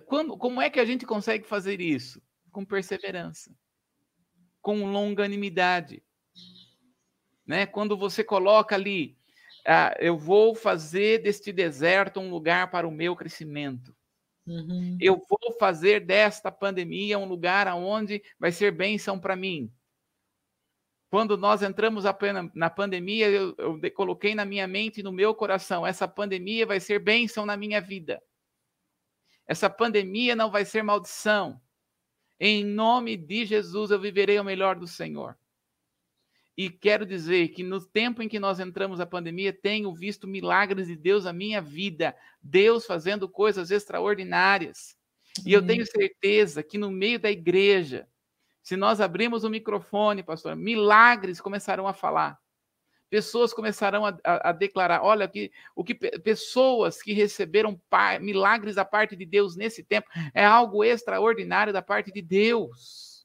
como 0.00 0.62
é 0.62 0.70
que 0.70 0.80
a 0.80 0.84
gente 0.86 1.04
consegue 1.04 1.46
fazer 1.46 1.78
isso? 1.78 2.22
Com 2.50 2.64
perseverança, 2.64 3.54
com 4.62 4.90
longanimidade. 4.90 6.02
Né? 7.46 7.66
Quando 7.66 7.98
você 7.98 8.24
coloca 8.24 8.74
ali, 8.74 9.18
ah, 9.66 9.94
eu 9.98 10.16
vou 10.16 10.54
fazer 10.54 11.18
deste 11.22 11.52
deserto 11.52 12.18
um 12.18 12.30
lugar 12.30 12.70
para 12.70 12.88
o 12.88 12.90
meu 12.90 13.14
crescimento. 13.14 13.94
Uhum. 14.48 14.96
Eu 14.98 15.22
vou 15.28 15.52
fazer 15.58 16.00
desta 16.00 16.50
pandemia 16.50 17.18
um 17.18 17.26
lugar 17.26 17.66
onde 17.74 18.22
vai 18.38 18.50
ser 18.50 18.70
bênção 18.72 19.20
para 19.20 19.36
mim. 19.36 19.70
Quando 21.10 21.36
nós 21.36 21.62
entramos 21.62 22.04
na 22.54 22.70
pandemia, 22.70 23.28
eu, 23.28 23.54
eu 23.58 23.92
coloquei 23.92 24.34
na 24.34 24.44
minha 24.44 24.66
mente 24.66 25.00
e 25.00 25.02
no 25.02 25.12
meu 25.12 25.34
coração: 25.34 25.86
essa 25.86 26.08
pandemia 26.08 26.66
vai 26.66 26.80
ser 26.80 26.98
bênção 26.98 27.46
na 27.46 27.56
minha 27.56 27.80
vida. 27.80 28.22
Essa 29.46 29.70
pandemia 29.70 30.34
não 30.36 30.50
vai 30.50 30.64
ser 30.64 30.82
maldição. 30.82 31.60
Em 32.40 32.64
nome 32.64 33.16
de 33.16 33.44
Jesus, 33.44 33.90
eu 33.90 33.98
viverei 33.98 34.38
o 34.38 34.44
melhor 34.44 34.76
do 34.76 34.86
Senhor. 34.86 35.36
E 36.58 36.68
quero 36.68 37.06
dizer 37.06 37.50
que 37.50 37.62
no 37.62 37.80
tempo 37.80 38.20
em 38.20 38.28
que 38.28 38.40
nós 38.40 38.58
entramos 38.58 38.98
na 38.98 39.06
pandemia, 39.06 39.52
tenho 39.52 39.94
visto 39.94 40.26
milagres 40.26 40.88
de 40.88 40.96
Deus 40.96 41.22
na 41.22 41.32
minha 41.32 41.62
vida, 41.62 42.16
Deus 42.42 42.84
fazendo 42.84 43.28
coisas 43.28 43.70
extraordinárias. 43.70 44.96
E 45.46 45.52
eu 45.52 45.64
tenho 45.64 45.86
certeza 45.86 46.60
que 46.60 46.76
no 46.76 46.90
meio 46.90 47.20
da 47.20 47.30
igreja, 47.30 48.08
se 48.60 48.74
nós 48.74 49.00
abrirmos 49.00 49.44
o 49.44 49.50
microfone, 49.50 50.24
pastor, 50.24 50.56
milagres 50.56 51.40
começarão 51.40 51.86
a 51.86 51.92
falar. 51.92 52.36
Pessoas 53.08 53.54
começarão 53.54 54.04
a, 54.04 54.18
a, 54.24 54.48
a 54.48 54.52
declarar: 54.52 55.04
olha, 55.04 55.28
que, 55.28 55.52
o 55.76 55.84
que 55.84 55.94
pessoas 55.94 57.00
que 57.00 57.12
receberam 57.12 57.80
milagres 58.20 58.74
da 58.74 58.84
parte 58.84 59.14
de 59.14 59.24
Deus 59.24 59.54
nesse 59.54 59.84
tempo 59.84 60.08
é 60.34 60.44
algo 60.44 60.82
extraordinário 60.82 61.72
da 61.72 61.82
parte 61.82 62.10
de 62.10 62.20
Deus. 62.20 63.24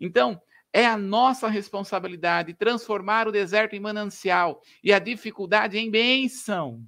Então, 0.00 0.42
é 0.72 0.86
a 0.86 0.96
nossa 0.96 1.48
responsabilidade 1.48 2.54
transformar 2.54 3.26
o 3.26 3.32
deserto 3.32 3.74
em 3.74 3.80
manancial 3.80 4.62
e 4.82 4.92
a 4.92 4.98
dificuldade 4.98 5.78
em 5.78 5.90
bênção. 5.90 6.84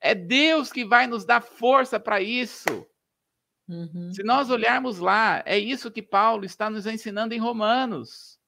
É 0.00 0.14
Deus 0.14 0.72
que 0.72 0.84
vai 0.84 1.06
nos 1.06 1.24
dar 1.24 1.42
força 1.42 1.98
para 1.98 2.20
isso. 2.20 2.86
Uhum. 3.68 4.12
Se 4.12 4.22
nós 4.22 4.50
olharmos 4.50 4.98
lá, 4.98 5.42
é 5.46 5.58
isso 5.58 5.90
que 5.90 6.02
Paulo 6.02 6.44
está 6.44 6.68
nos 6.68 6.86
ensinando 6.86 7.34
em 7.34 7.38
Romanos. 7.38 8.38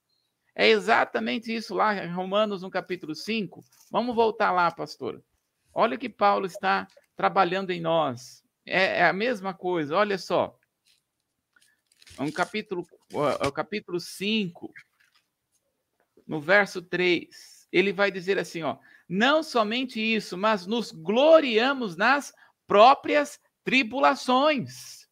É 0.54 0.68
exatamente 0.68 1.54
isso 1.54 1.74
lá, 1.74 2.04
em 2.04 2.12
Romanos, 2.12 2.62
no 2.62 2.70
capítulo 2.70 3.14
5. 3.14 3.64
Vamos 3.90 4.14
voltar 4.14 4.50
lá, 4.50 4.70
pastor. 4.70 5.22
Olha 5.72 5.96
o 5.96 5.98
que 5.98 6.08
Paulo 6.08 6.44
está 6.44 6.86
trabalhando 7.16 7.70
em 7.70 7.80
nós. 7.80 8.42
É, 8.66 8.98
é 8.98 9.04
a 9.04 9.12
mesma 9.12 9.54
coisa, 9.54 9.96
olha 9.96 10.18
só 10.18 10.58
um 12.18 12.30
capítulo, 12.30 12.86
o 13.12 13.52
capítulo 13.52 14.00
5, 14.00 14.72
no 16.26 16.40
verso 16.40 16.80
3, 16.82 17.68
ele 17.72 17.92
vai 17.92 18.10
dizer 18.10 18.38
assim, 18.38 18.62
ó, 18.62 18.78
não 19.08 19.42
somente 19.42 20.00
isso, 20.00 20.36
mas 20.36 20.66
nos 20.66 20.92
gloriamos 20.92 21.96
nas 21.96 22.32
próprias 22.66 23.40
tribulações. 23.64 25.08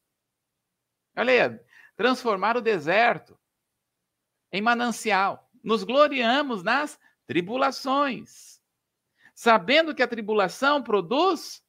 Olha 1.16 1.50
aí, 1.50 1.60
transformar 1.96 2.56
o 2.56 2.62
deserto 2.62 3.38
em 4.52 4.62
manancial. 4.62 5.50
Nos 5.62 5.84
gloriamos 5.84 6.62
nas 6.62 6.98
tribulações, 7.26 8.60
sabendo 9.34 9.94
que 9.94 10.02
a 10.02 10.08
tribulação 10.08 10.82
produz 10.82 11.62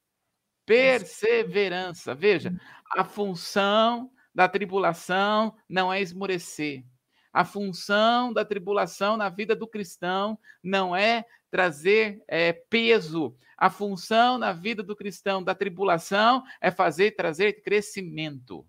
perseverança. 0.66 2.16
Veja, 2.16 2.54
a 2.92 3.04
função 3.04 4.12
da 4.34 4.48
tribulação 4.48 5.56
não 5.68 5.92
é 5.92 6.02
esmorecer. 6.02 6.86
A 7.34 7.46
função 7.46 8.34
da 8.34 8.44
tribulação 8.44 9.16
na 9.16 9.30
vida 9.30 9.56
do 9.56 9.68
cristão 9.68 10.38
não 10.62 10.96
é 10.96 11.26
trazer 11.50 12.24
é, 12.28 12.52
peso. 12.52 13.38
A 13.58 13.70
função 13.70 14.38
na 14.38 14.54
vida 14.54 14.84
do 14.84 14.96
cristão 14.96 15.44
da 15.44 15.56
tribulação 15.56 16.44
é 16.60 16.72
fazer 16.72 17.12
trazer 17.12 17.62
crescimento. 17.62 18.68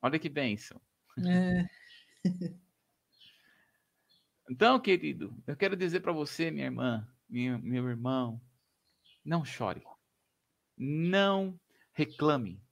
Olha 0.00 0.18
que 0.18 0.28
bênção. 0.28 0.80
É. 1.26 1.66
Então, 4.50 4.78
querido, 4.78 5.34
eu 5.46 5.56
quero 5.56 5.74
dizer 5.74 6.00
para 6.00 6.12
você, 6.12 6.50
minha 6.50 6.66
irmã, 6.66 7.08
minha, 7.28 7.58
meu 7.58 7.88
irmão, 7.88 8.40
não 9.24 9.44
chore. 9.44 9.82
Não 10.76 11.58
reclame. 11.94 12.63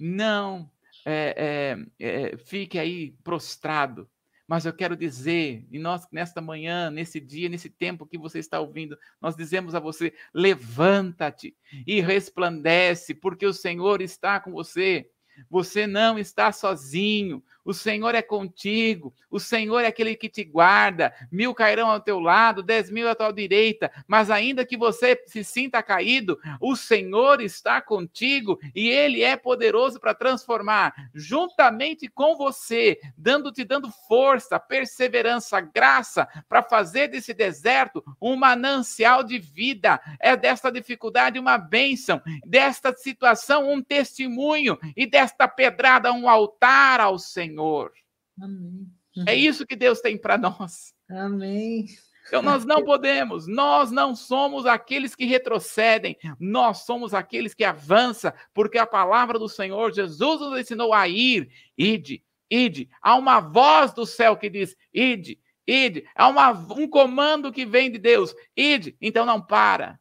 Não 0.00 0.70
é, 1.04 1.76
é, 1.98 2.32
é, 2.32 2.36
fique 2.36 2.78
aí 2.78 3.12
prostrado. 3.22 4.08
Mas 4.46 4.66
eu 4.66 4.72
quero 4.72 4.96
dizer, 4.96 5.64
e 5.70 5.78
nós, 5.78 6.08
nesta 6.10 6.40
manhã, 6.40 6.90
nesse 6.90 7.20
dia, 7.20 7.48
nesse 7.48 7.70
tempo 7.70 8.04
que 8.04 8.18
você 8.18 8.40
está 8.40 8.58
ouvindo, 8.58 8.98
nós 9.20 9.36
dizemos 9.36 9.76
a 9.76 9.80
você: 9.80 10.12
levanta-te 10.34 11.56
e 11.86 12.00
resplandece, 12.00 13.14
porque 13.14 13.46
o 13.46 13.52
Senhor 13.54 14.02
está 14.02 14.40
com 14.40 14.50
você. 14.50 15.08
Você 15.48 15.86
não 15.86 16.18
está 16.18 16.50
sozinho. 16.50 17.42
O 17.70 17.72
Senhor 17.72 18.16
é 18.16 18.20
contigo, 18.20 19.14
o 19.30 19.38
Senhor 19.38 19.78
é 19.78 19.86
aquele 19.86 20.16
que 20.16 20.28
te 20.28 20.42
guarda. 20.42 21.14
Mil 21.30 21.54
cairão 21.54 21.88
ao 21.88 22.00
teu 22.00 22.18
lado, 22.18 22.64
dez 22.64 22.90
mil 22.90 23.08
à 23.08 23.14
tua 23.14 23.30
direita, 23.30 23.92
mas 24.08 24.28
ainda 24.28 24.66
que 24.66 24.76
você 24.76 25.22
se 25.28 25.44
sinta 25.44 25.80
caído, 25.80 26.36
o 26.60 26.74
Senhor 26.74 27.40
está 27.40 27.80
contigo 27.80 28.58
e 28.74 28.88
Ele 28.88 29.22
é 29.22 29.36
poderoso 29.36 30.00
para 30.00 30.16
transformar 30.16 30.92
juntamente 31.14 32.08
com 32.08 32.36
você, 32.36 32.98
dando-te 33.16 33.62
dando 33.62 33.88
força, 34.08 34.58
perseverança, 34.58 35.60
graça 35.60 36.26
para 36.48 36.64
fazer 36.64 37.06
desse 37.06 37.32
deserto 37.32 38.02
um 38.20 38.34
manancial 38.34 39.22
de 39.22 39.38
vida. 39.38 40.00
É 40.18 40.36
desta 40.36 40.72
dificuldade 40.72 41.38
uma 41.38 41.56
bênção, 41.56 42.20
desta 42.44 42.92
situação 42.92 43.70
um 43.70 43.80
testemunho 43.80 44.76
e 44.96 45.06
desta 45.06 45.46
pedrada 45.46 46.12
um 46.12 46.28
altar 46.28 46.98
ao 47.00 47.16
Senhor. 47.16 47.59
Senhor. 47.60 47.92
Amém. 48.40 48.86
É 49.26 49.34
isso 49.34 49.66
que 49.66 49.76
Deus 49.76 50.00
tem 50.00 50.16
para 50.16 50.38
nós. 50.38 50.94
Amém. 51.10 51.86
Então 52.26 52.42
nós 52.42 52.64
não 52.64 52.84
podemos, 52.84 53.48
nós 53.48 53.90
não 53.90 54.14
somos 54.14 54.64
aqueles 54.64 55.16
que 55.16 55.24
retrocedem, 55.24 56.16
nós 56.38 56.84
somos 56.84 57.12
aqueles 57.12 57.54
que 57.54 57.64
avançam, 57.64 58.32
porque 58.54 58.78
a 58.78 58.86
palavra 58.86 59.38
do 59.38 59.48
Senhor 59.48 59.92
Jesus 59.92 60.40
nos 60.40 60.60
ensinou 60.60 60.94
a 60.94 61.08
ir, 61.08 61.50
ide, 61.76 62.22
ide. 62.48 62.88
Há 63.02 63.16
uma 63.16 63.40
voz 63.40 63.92
do 63.92 64.06
céu 64.06 64.36
que 64.36 64.48
diz: 64.48 64.76
ide, 64.94 65.40
ide. 65.66 66.06
Há 66.14 66.28
uma, 66.28 66.50
um 66.50 66.88
comando 66.88 67.50
que 67.50 67.66
vem 67.66 67.90
de 67.90 67.98
Deus: 67.98 68.34
ide. 68.56 68.96
Então 69.00 69.26
não 69.26 69.40
para, 69.40 69.98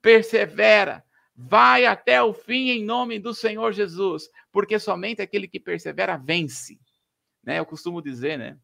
persevera, 0.00 1.04
Vai 1.48 1.86
até 1.86 2.22
o 2.22 2.32
fim 2.32 2.70
em 2.70 2.84
nome 2.84 3.18
do 3.18 3.34
Senhor 3.34 3.72
Jesus, 3.72 4.28
porque 4.50 4.78
somente 4.78 5.22
aquele 5.22 5.48
que 5.48 5.58
persevera 5.58 6.16
vence. 6.16 6.78
Né? 7.42 7.58
Eu 7.58 7.66
costumo 7.66 8.00
dizer, 8.00 8.38
né? 8.38 8.58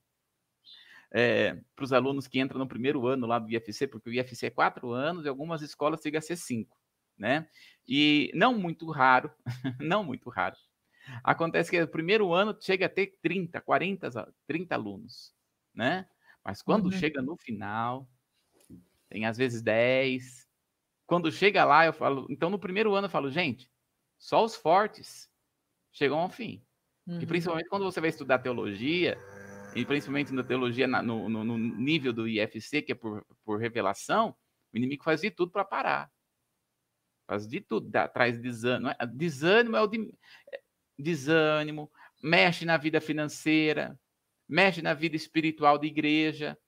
É, 1.11 1.59
para 1.75 1.85
os 1.85 1.93
alunos 1.93 2.27
que 2.27 2.39
entram 2.39 2.59
no 2.59 2.69
primeiro 2.69 3.07
ano 3.07 3.27
lá 3.27 3.39
do 3.39 3.51
IFC, 3.51 3.87
porque 3.87 4.11
o 4.11 4.13
IFC 4.13 4.47
é 4.47 4.51
quatro 4.51 4.93
anos 4.93 5.25
e 5.25 5.29
algumas 5.29 5.63
escolas 5.63 6.03
chega 6.03 6.19
a 6.19 6.23
ser 6.23 6.37
cinco, 6.37 6.77
né? 7.17 7.49
E 7.87 8.31
não 8.35 8.59
muito 8.59 8.91
raro, 8.91 9.31
não 9.81 10.05
muito 10.05 10.29
raro, 10.29 10.55
acontece 11.25 11.71
que 11.71 11.81
no 11.81 11.89
primeiro 11.89 12.35
ano 12.35 12.55
chega 12.61 12.87
a 12.87 12.91
ter 12.91 13.19
30, 13.23 13.59
40, 13.61 14.35
30 14.47 14.75
alunos, 14.75 15.35
né? 15.75 16.07
Mas 16.45 16.63
quando 16.63 16.87
uhum. 16.87 16.93
chega 16.93 17.23
no 17.23 17.37
final, 17.37 18.07
tem 19.09 19.25
às 19.27 19.37
vezes 19.37 19.63
10. 19.63 20.48
Quando 21.09 21.33
chega 21.33 21.65
lá, 21.65 21.87
eu 21.87 21.93
falo. 21.93 22.27
Então, 22.29 22.51
no 22.51 22.59
primeiro 22.59 22.95
ano, 22.95 23.07
eu 23.07 23.11
falo, 23.11 23.31
gente, 23.31 23.71
só 24.19 24.45
os 24.45 24.55
fortes 24.55 25.27
chegam 25.91 26.19
ao 26.19 26.29
fim. 26.29 26.63
Uhum. 27.07 27.19
E 27.19 27.27
principalmente 27.27 27.71
quando 27.71 27.85
você 27.85 27.99
vai 27.99 28.11
estudar 28.11 28.41
teologia, 28.41 29.17
e 29.75 29.87
principalmente 29.87 30.35
na 30.35 30.45
teologia 30.45 30.87
no, 30.87 31.27
no, 31.31 31.43
no, 31.43 31.57
nível 31.57 32.13
do 32.13 32.29
IFC, 32.29 32.83
que 32.83 32.93
é 32.93 32.95
por, 32.95 33.27
por 33.43 33.59
revelação, 33.59 34.37
o 34.71 34.77
inimigo 34.77 35.03
faz 35.03 35.23
de 35.23 35.31
tudo 35.31 35.51
para 35.51 35.65
parar. 35.65 36.13
Faz 37.27 37.49
de 37.49 37.63
tudo, 37.63 37.89
dá, 37.89 38.07
traz 38.07 38.39
desânimo. 38.39 38.91
É, 38.91 39.07
desânimo 39.07 39.77
é 39.77 39.81
o 39.81 39.87
de, 39.87 40.15
é, 40.53 40.61
desânimo, 40.99 41.91
mexe 42.23 42.67
na 42.67 42.77
vida 42.77 43.01
financeira, 43.01 43.99
mexe 44.47 44.83
na 44.83 44.93
vida 44.93 45.17
espiritual 45.17 45.79
da 45.79 45.87
igreja, 45.87 46.59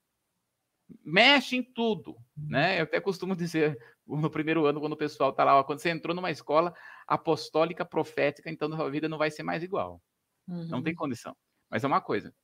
mexe 1.05 1.57
em 1.57 1.62
tudo, 1.62 2.16
né? 2.35 2.81
Eu 2.81 2.85
até 2.85 3.00
costumo 3.00 3.37
dizer 3.37 3.79
no 4.16 4.31
primeiro 4.31 4.66
ano, 4.66 4.81
quando 4.81 4.92
o 4.92 4.96
pessoal 4.96 5.31
está 5.31 5.44
lá, 5.44 5.59
ó, 5.59 5.64
quando 5.64 5.79
você 5.79 5.90
entrou 5.90 6.14
numa 6.14 6.31
escola 6.31 6.75
apostólica 7.07 7.85
profética, 7.85 8.51
então 8.51 8.73
a 8.73 8.77
sua 8.77 8.90
vida 8.90 9.09
não 9.09 9.18
vai 9.18 9.31
ser 9.31 9.42
mais 9.42 9.62
igual. 9.62 10.03
Uhum. 10.49 10.66
Não 10.66 10.83
tem 10.83 10.92
uhum. 10.92 10.99
condição. 10.99 11.37
Mas 11.68 11.85
é 11.85 11.87
uma 11.87 12.01
coisa, 12.01 12.35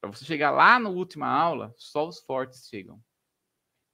para 0.00 0.10
você 0.10 0.24
chegar 0.24 0.50
lá 0.50 0.78
na 0.78 0.88
última 0.88 1.26
aula, 1.26 1.74
só 1.76 2.06
os 2.06 2.20
fortes 2.20 2.68
chegam. 2.68 3.02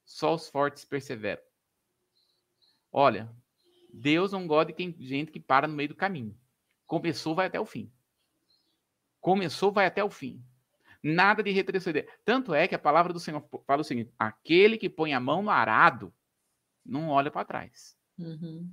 Só 0.04 0.34
os 0.34 0.48
fortes 0.48 0.84
perseveram. 0.84 1.42
Olha, 2.92 3.30
Deus 3.92 4.32
não 4.32 4.46
gosta 4.46 4.66
de 4.66 4.72
quem, 4.74 4.94
gente 5.00 5.32
que 5.32 5.40
para 5.40 5.66
no 5.66 5.74
meio 5.74 5.88
do 5.88 5.94
caminho. 5.94 6.36
Começou, 6.86 7.34
vai 7.34 7.46
até 7.46 7.58
o 7.58 7.64
fim. 7.64 7.90
Começou, 9.20 9.72
vai 9.72 9.86
até 9.86 10.04
o 10.04 10.10
fim. 10.10 10.44
Nada 11.02 11.42
de 11.42 11.50
retroceder. 11.50 12.08
Tanto 12.24 12.54
é 12.54 12.68
que 12.68 12.74
a 12.74 12.78
palavra 12.78 13.12
do 13.12 13.18
Senhor 13.18 13.42
fala 13.66 13.80
o 13.80 13.84
seguinte: 13.84 14.12
aquele 14.18 14.76
que 14.76 14.88
põe 14.88 15.14
a 15.14 15.20
mão 15.20 15.42
no 15.42 15.50
arado 15.50 16.12
não 16.84 17.08
olha 17.08 17.30
para 17.30 17.44
trás. 17.44 17.96
Uhum. 18.18 18.70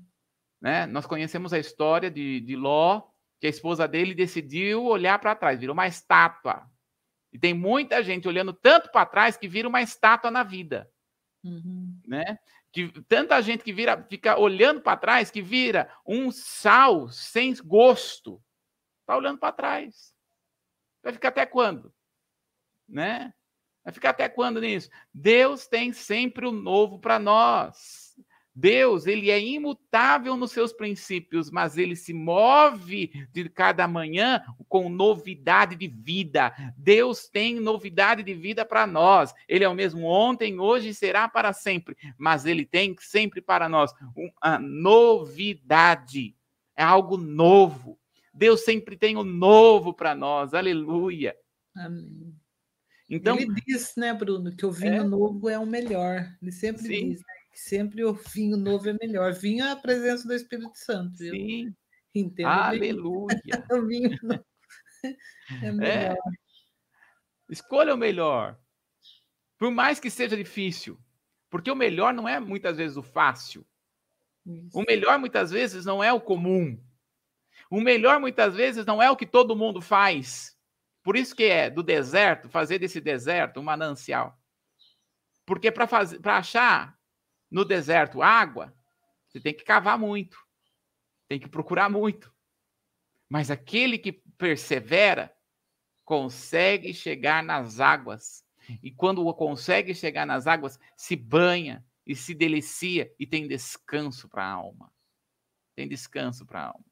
Né? 0.62 0.86
Nós 0.86 1.06
conhecemos 1.06 1.54
a 1.54 1.60
história 1.60 2.10
de, 2.10 2.39
de 2.41 2.56
Ló, 2.56 3.04
que 3.39 3.48
a 3.48 3.50
esposa 3.50 3.88
dele 3.88 4.13
decidiu 4.13 4.84
olhar 4.86 5.19
para 5.19 5.36
trás, 5.36 5.60
virou 5.60 5.74
uma 5.74 5.88
estátua. 5.88 6.69
E 7.32 7.39
tem 7.39 7.54
muita 7.54 8.04
gente 8.04 8.28
olhando 8.28 8.54
tanto 8.54 8.91
para 8.91 9.06
trás 9.06 9.38
que 9.38 9.48
vira 9.48 9.67
uma 9.67 9.82
estátua 9.82 10.32
na 10.32 10.43
vida. 10.43 10.91
Uhum. 11.43 12.02
Né? 12.06 12.38
Que, 12.72 12.89
tanta 13.04 13.41
gente 13.41 13.63
que 13.63 13.72
vira, 13.72 14.04
fica 14.10 14.38
olhando 14.38 14.82
para 14.82 14.98
trás 14.98 15.32
que 15.32 15.41
vira 15.41 15.91
um 16.06 16.32
sal 16.32 17.08
sem 17.10 17.54
gosto. 17.63 18.43
Está 19.02 19.15
olhando 19.15 19.39
para 19.39 19.54
trás. 19.54 20.13
Vai 21.02 21.13
ficar 21.13 21.30
até 21.30 21.45
quando? 21.45 21.93
né? 22.89 23.34
Vai 23.89 23.93
ficar 23.95 24.12
até 24.12 24.30
quando 24.30 24.62
nisso? 24.62 24.88
Deus 25.12 25.65
tem 25.65 25.91
sempre 25.91 26.45
o 26.45 26.52
novo 26.52 26.99
para 26.99 27.17
nós. 27.17 28.13
Deus, 28.54 29.08
ele 29.08 29.32
é 29.32 29.41
imutável 29.41 30.38
nos 30.38 30.52
seus 30.52 30.71
princípios, 30.71 31.49
mas 31.49 31.75
ele 31.75 31.95
se 31.95 32.13
move 32.13 33.12
de 33.32 33.49
cada 33.49 33.88
manhã 33.88 34.43
com 34.67 34.89
novidade 34.89 35.75
de 35.75 35.88
vida. 35.88 36.54
Deus 36.78 37.28
tem 37.30 37.60
novidade 37.60 38.21
de 38.21 38.36
vida 38.36 38.63
para 38.63 38.86
nós. 38.86 39.34
Ele 39.47 39.63
é 39.63 39.69
o 39.69 39.73
mesmo 39.73 40.06
ontem, 40.06 40.60
hoje 40.60 40.89
e 40.89 40.93
será 40.93 41.28
para 41.28 41.52
sempre, 41.52 41.97
mas 42.15 42.45
ele 42.45 42.67
tem 42.67 42.95
sempre 42.99 43.41
para 43.41 43.67
nós 43.67 43.91
uma 44.15 44.60
novidade. 44.60 46.36
É 46.75 46.84
algo 46.84 47.17
novo. 47.17 47.97
Deus 48.32 48.63
sempre 48.63 48.95
tem 48.95 49.17
o 49.17 49.23
novo 49.23 49.95
para 49.95 50.13
nós. 50.13 50.54
Aleluia. 50.54 51.36
Amém. 51.75 52.38
Então, 53.10 53.38
ele 53.38 53.54
diz, 53.65 53.95
né, 53.95 54.13
Bruno, 54.13 54.56
que 54.56 54.65
o 54.65 54.72
vinho 54.72 55.02
é? 55.02 55.04
novo 55.04 55.50
é 55.50 55.58
o 55.58 55.65
melhor. 55.65 56.32
Ele 56.41 56.52
sempre 56.52 56.84
Sim. 56.84 57.10
diz 57.10 57.19
né, 57.19 57.34
que 57.52 57.60
sempre 57.60 58.06
o 58.06 58.13
vinho 58.13 58.56
novo 58.56 58.88
é 58.88 58.93
melhor. 58.93 59.34
Vinho 59.34 59.65
é 59.65 59.72
a 59.72 59.76
presença 59.76 60.28
do 60.28 60.34
Espírito 60.34 60.78
Santo. 60.78 61.17
Sim. 61.17 61.74
Entendo 62.13 62.48
Aleluia. 62.48 63.41
o 63.72 63.88
vinho 63.88 64.17
novo 64.22 64.45
é, 65.04 65.15
é. 65.65 65.72
melhor. 65.72 65.89
É. 65.89 66.17
Escolha 67.50 67.95
o 67.95 67.98
melhor. 67.98 68.60
Por 69.58 69.72
mais 69.72 70.00
que 70.00 70.12
seja 70.12 70.38
difícil. 70.38 70.98
Porque 71.50 71.72
o 71.72 71.76
melhor 71.76 72.13
não 72.13 72.30
é 72.30 72.39
muitas 72.39 72.78
vezes 72.78 72.95
o 72.95 73.02
fácil. 73.02 73.65
Isso. 74.45 74.78
O 74.78 74.84
melhor 74.84 75.17
muitas 75.17 75.50
vezes 75.50 75.84
não 75.84 76.04
é 76.04 76.13
o 76.13 76.22
comum. 76.22 76.80
O 77.72 77.82
melhor 77.82 78.19
muitas 78.19 78.56
vezes 78.56 78.86
não 78.86 79.02
é 79.02 79.10
o 79.10 79.17
que 79.17 79.26
todo 79.26 79.56
mundo 79.56 79.82
faz. 79.82 80.56
Por 81.03 81.15
isso 81.15 81.35
que 81.35 81.45
é 81.45 81.69
do 81.69 81.81
deserto, 81.81 82.49
fazer 82.49 82.79
desse 82.79 82.99
deserto 82.99 83.59
um 83.59 83.63
manancial. 83.63 84.38
Porque 85.45 85.71
para 85.71 86.38
achar 86.38 86.99
no 87.49 87.65
deserto 87.65 88.21
água, 88.21 88.73
você 89.27 89.39
tem 89.39 89.53
que 89.53 89.63
cavar 89.63 89.97
muito, 89.97 90.38
tem 91.27 91.39
que 91.39 91.47
procurar 91.47 91.89
muito. 91.89 92.33
Mas 93.27 93.49
aquele 93.49 93.97
que 93.97 94.12
persevera 94.12 95.35
consegue 96.03 96.93
chegar 96.93 97.43
nas 97.43 97.79
águas. 97.79 98.43
E 98.81 98.91
quando 98.91 99.31
consegue 99.33 99.93
chegar 99.93 100.25
nas 100.25 100.47
águas, 100.47 100.79
se 100.95 101.15
banha 101.15 101.85
e 102.05 102.15
se 102.15 102.33
delicia 102.33 103.13
e 103.19 103.27
tem 103.27 103.47
descanso 103.47 104.27
para 104.27 104.43
a 104.43 104.51
alma. 104.51 104.91
Tem 105.75 105.88
descanso 105.88 106.45
para 106.45 106.62
a 106.62 106.67
alma. 106.67 106.88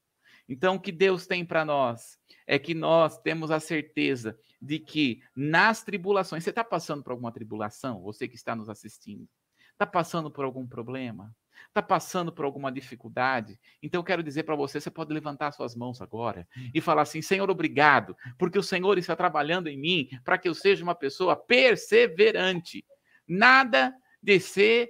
Então, 0.47 0.75
o 0.75 0.79
que 0.79 0.91
Deus 0.91 1.27
tem 1.27 1.45
para 1.45 1.65
nós 1.65 2.17
é 2.45 2.57
que 2.57 2.73
nós 2.73 3.19
temos 3.19 3.51
a 3.51 3.59
certeza 3.59 4.37
de 4.61 4.79
que 4.79 5.21
nas 5.35 5.83
tribulações, 5.83 6.43
você 6.43 6.49
está 6.49 6.63
passando 6.63 7.03
por 7.03 7.11
alguma 7.11 7.31
tribulação, 7.31 8.01
você 8.01 8.27
que 8.27 8.35
está 8.35 8.55
nos 8.55 8.69
assistindo, 8.69 9.27
está 9.73 9.85
passando 9.85 10.31
por 10.31 10.45
algum 10.45 10.65
problema, 10.65 11.35
está 11.67 11.81
passando 11.81 12.31
por 12.31 12.45
alguma 12.45 12.71
dificuldade, 12.71 13.59
então 13.83 13.99
eu 13.99 14.03
quero 14.03 14.23
dizer 14.23 14.43
para 14.43 14.55
você, 14.55 14.79
você 14.79 14.89
pode 14.89 15.13
levantar 15.13 15.51
suas 15.51 15.75
mãos 15.75 16.01
agora 16.01 16.47
e 16.73 16.81
falar 16.81 17.03
assim: 17.03 17.21
Senhor, 17.21 17.49
obrigado, 17.49 18.15
porque 18.37 18.57
o 18.57 18.63
Senhor 18.63 18.97
está 18.97 19.15
trabalhando 19.15 19.67
em 19.67 19.77
mim 19.77 20.09
para 20.23 20.37
que 20.37 20.47
eu 20.47 20.55
seja 20.55 20.83
uma 20.83 20.95
pessoa 20.95 21.35
perseverante. 21.35 22.85
Nada 23.27 23.93
de 24.21 24.39
ser 24.39 24.89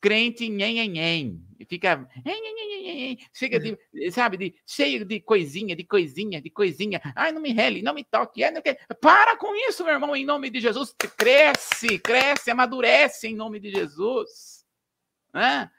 crente 0.00 0.48
nhen, 0.48 0.88
nhen, 0.88 1.46
fica 1.68 2.08
chega 3.32 3.58
de, 3.58 3.78
sabe, 4.10 4.36
de, 4.36 4.54
cheio 4.66 5.04
de 5.04 5.20
coisinha, 5.20 5.74
de 5.74 5.84
coisinha, 5.84 6.40
de 6.40 6.50
coisinha. 6.50 7.00
Ai, 7.14 7.32
não 7.32 7.40
me 7.40 7.52
rele, 7.52 7.82
não 7.82 7.94
me 7.94 8.04
toque. 8.04 8.48
Não 8.50 8.60
quer. 8.60 8.78
Para 9.00 9.36
com 9.36 9.54
isso, 9.68 9.84
meu 9.84 9.94
irmão, 9.94 10.14
em 10.14 10.24
nome 10.24 10.50
de 10.50 10.60
Jesus. 10.60 10.94
Cresce, 11.16 11.98
cresce, 11.98 12.50
amadurece 12.50 13.28
em 13.28 13.34
nome 13.34 13.58
de 13.58 13.70
Jesus. 13.70 14.64
Né? 15.32 15.70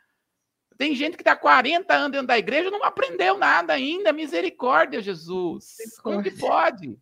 Tem 0.78 0.94
gente 0.94 1.16
que 1.16 1.22
está 1.22 1.36
40 1.36 1.94
anos 1.94 2.12
dentro 2.12 2.28
da 2.28 2.38
igreja 2.38 2.70
não 2.70 2.84
aprendeu 2.84 3.38
nada 3.38 3.74
ainda. 3.74 4.14
Misericórdia, 4.14 5.02
Jesus. 5.02 5.78
Como 6.02 6.22
que 6.22 6.32
pode? 6.32 6.98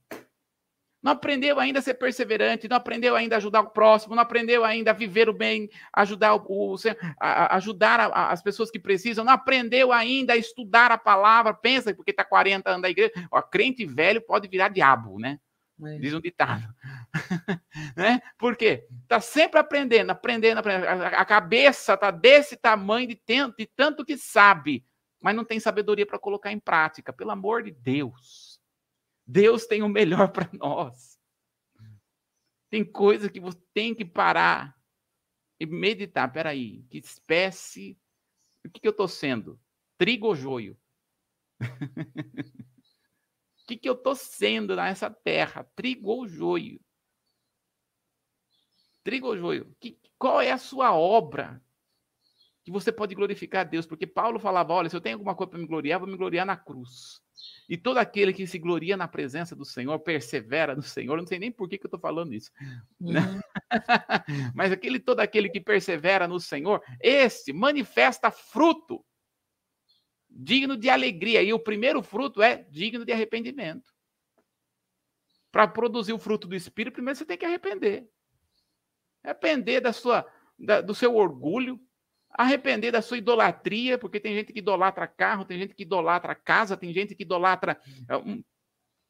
Não 1.06 1.12
aprendeu 1.12 1.60
ainda 1.60 1.78
a 1.78 1.82
ser 1.84 1.94
perseverante, 1.94 2.68
não 2.68 2.78
aprendeu 2.78 3.16
ainda 3.16 3.36
a 3.36 3.38
ajudar 3.38 3.62
o 3.62 3.70
próximo, 3.70 4.16
não 4.16 4.24
aprendeu 4.24 4.66
ainda 4.66 4.90
a 4.90 4.94
viver 4.94 5.30
o 5.30 5.34
bem, 5.34 5.70
ajudar, 5.94 6.34
o, 6.34 6.44
o 6.48 6.76
a, 7.20 7.56
ajudar 7.58 8.00
a, 8.00 8.06
a, 8.08 8.32
as 8.32 8.42
pessoas 8.42 8.72
que 8.72 8.80
precisam, 8.80 9.24
não 9.24 9.32
aprendeu 9.32 9.94
ainda 9.94 10.34
a 10.34 10.36
estudar 10.36 10.92
a 10.92 10.98
palavra, 10.98 11.54
pensa, 11.54 11.94
porque 11.94 12.10
está 12.10 12.26
40 12.26 12.68
anos 12.68 12.82
da 12.82 12.90
igreja, 12.90 13.12
ó, 13.30 13.40
crente 13.40 13.86
velho 13.86 14.20
pode 14.20 14.48
virar 14.48 14.70
diabo, 14.70 15.20
né? 15.20 15.40
É. 15.84 16.00
Diz 16.00 16.12
um 16.12 16.20
ditado. 16.20 16.74
né? 17.96 18.20
Por 18.36 18.56
quê? 18.56 18.88
Está 19.04 19.22
sempre 19.22 19.60
aprendendo, 19.60 20.10
aprendendo, 20.10 20.58
aprendendo. 20.58 20.88
A, 20.88 21.08
a 21.10 21.26
cabeça 21.26 21.94
está 21.94 22.10
desse 22.10 22.58
tamanho 22.58 23.08
de, 23.08 23.16
tanto, 23.16 23.58
de 23.58 23.68
tanto 23.68 24.04
que 24.04 24.18
sabe, 24.18 24.84
mas 25.22 25.36
não 25.36 25.46
tem 25.46 25.60
sabedoria 25.60 26.06
para 26.08 26.18
colocar 26.18 26.52
em 26.52 26.60
prática, 26.60 27.14
pelo 27.14 27.30
amor 27.30 27.62
de 27.62 27.70
Deus. 27.70 28.55
Deus 29.26 29.66
tem 29.66 29.82
o 29.82 29.90
melhor 29.90 30.32
para 30.32 30.50
nós. 30.54 31.20
Tem 32.70 32.84
coisa 32.84 33.30
que 33.30 33.40
você 33.40 33.60
tem 33.74 33.96
que 33.96 34.06
parar 34.06 34.78
e 35.60 35.66
meditar. 35.66 36.32
Peraí, 36.32 36.84
que 36.90 36.98
espécie. 36.98 37.98
O 38.66 38.70
que, 38.70 38.80
que 38.80 38.88
eu 38.88 38.92
estou 38.92 39.08
sendo? 39.08 39.60
Trigo 39.98 40.28
ou 40.28 40.36
joio? 40.36 40.78
O 43.58 43.68
que, 43.68 43.78
que 43.78 43.90
eu 43.90 43.96
estou 43.96 44.14
sendo 44.14 44.76
nessa 44.76 45.10
terra? 45.10 45.64
Trigo 45.76 46.12
ou 46.12 46.28
joio? 46.28 46.80
Trigo 49.04 49.30
ou 49.30 49.36
joio? 49.36 49.76
Que, 49.80 50.00
qual 50.20 50.40
é 50.40 50.52
a 50.52 50.58
sua 50.60 50.96
obra? 50.96 51.60
que 52.66 52.72
você 52.72 52.92
pode 52.92 53.14
glorificar 53.14 53.62
a 53.62 53.70
Deus, 53.70 53.86
porque 53.86 54.08
Paulo 54.08 54.40
falava: 54.40 54.74
olha, 54.74 54.90
se 54.90 54.96
eu 54.96 55.02
tenho 55.02 55.16
alguma 55.16 55.36
coisa 55.36 55.52
para 55.52 55.60
me 55.60 55.68
gloriar, 55.68 56.00
vou 56.00 56.10
me 56.10 56.18
gloriar 56.18 56.46
na 56.46 56.58
cruz. 56.58 57.22
E 57.68 57.78
todo 57.78 57.98
aquele 57.98 58.32
que 58.32 58.46
se 58.46 58.60
gloria 58.60 58.96
na 58.96 59.08
presença 59.08 59.56
do 59.56 59.66
Senhor, 59.66 59.98
persevera 60.00 60.76
no 60.76 60.84
Senhor, 60.84 61.18
não 61.18 61.26
sei 61.26 61.40
nem 61.40 61.52
por 61.52 61.68
que, 61.68 61.78
que 61.78 61.86
eu 61.86 61.88
estou 61.88 62.00
falando 62.00 62.34
isso. 62.34 62.52
Né? 63.00 63.20
Uhum. 63.20 63.42
Mas 64.54 64.72
aquele, 64.72 65.00
todo 65.00 65.20
aquele 65.20 65.50
que 65.50 65.60
persevera 65.60 66.28
no 66.28 66.40
Senhor, 66.40 66.84
este 67.02 67.52
manifesta 67.52 68.30
fruto 68.30 69.04
digno 70.36 70.76
de 70.76 70.90
alegria. 70.90 71.42
E 71.42 71.54
o 71.54 71.60
primeiro 71.60 72.04
fruto 72.04 72.42
é 72.42 72.64
digno 72.70 73.06
de 73.06 73.14
arrependimento. 73.14 73.94
Para 75.52 75.68
produzir 75.68 76.12
o 76.12 76.20
fruto 76.20 76.48
do 76.48 76.56
Espírito, 76.56 76.96
primeiro 76.96 77.18
você 77.18 77.26
tem 77.26 77.38
que 77.38 77.46
arrepender. 77.46 78.08
Arrepender 79.24 79.82
da 79.82 79.94
sua, 79.94 80.28
da, 80.60 80.82
do 80.82 80.94
seu 80.94 81.16
orgulho, 81.16 81.80
arrepender 82.38 82.92
da 82.92 83.02
sua 83.02 83.18
idolatria, 83.18 83.98
porque 83.98 84.20
tem 84.20 84.36
gente 84.36 84.52
que 84.52 84.60
idolatra 84.60 85.08
carro, 85.08 85.46
tem 85.46 85.58
gente 85.58 85.74
que 85.74 85.84
idolatra 85.84 86.36
casa, 86.36 86.78
tem 86.78 86.94
gente 86.94 87.16
que 87.16 87.24
idolatra. 87.24 87.80
É, 88.10 88.18
um... 88.18 88.44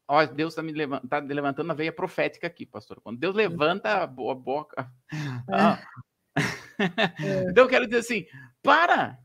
Ó, 0.08 0.24
Deus 0.24 0.52
está 0.52 0.62
me 0.62 0.72
levantando, 0.72 1.08
tá 1.08 1.18
levantando 1.18 1.70
a 1.70 1.74
veia 1.74 1.92
profética 1.92 2.46
aqui, 2.46 2.64
pastor. 2.64 3.00
Quando 3.00 3.18
Deus 3.18 3.34
levanta 3.34 4.02
a 4.02 4.06
boa 4.06 4.34
boca. 4.34 4.88
Ah. 5.50 5.82
É. 5.82 5.96
então 7.50 7.64
eu 7.64 7.68
quero 7.68 7.86
dizer 7.86 7.98
assim: 7.98 8.24
para! 8.62 9.18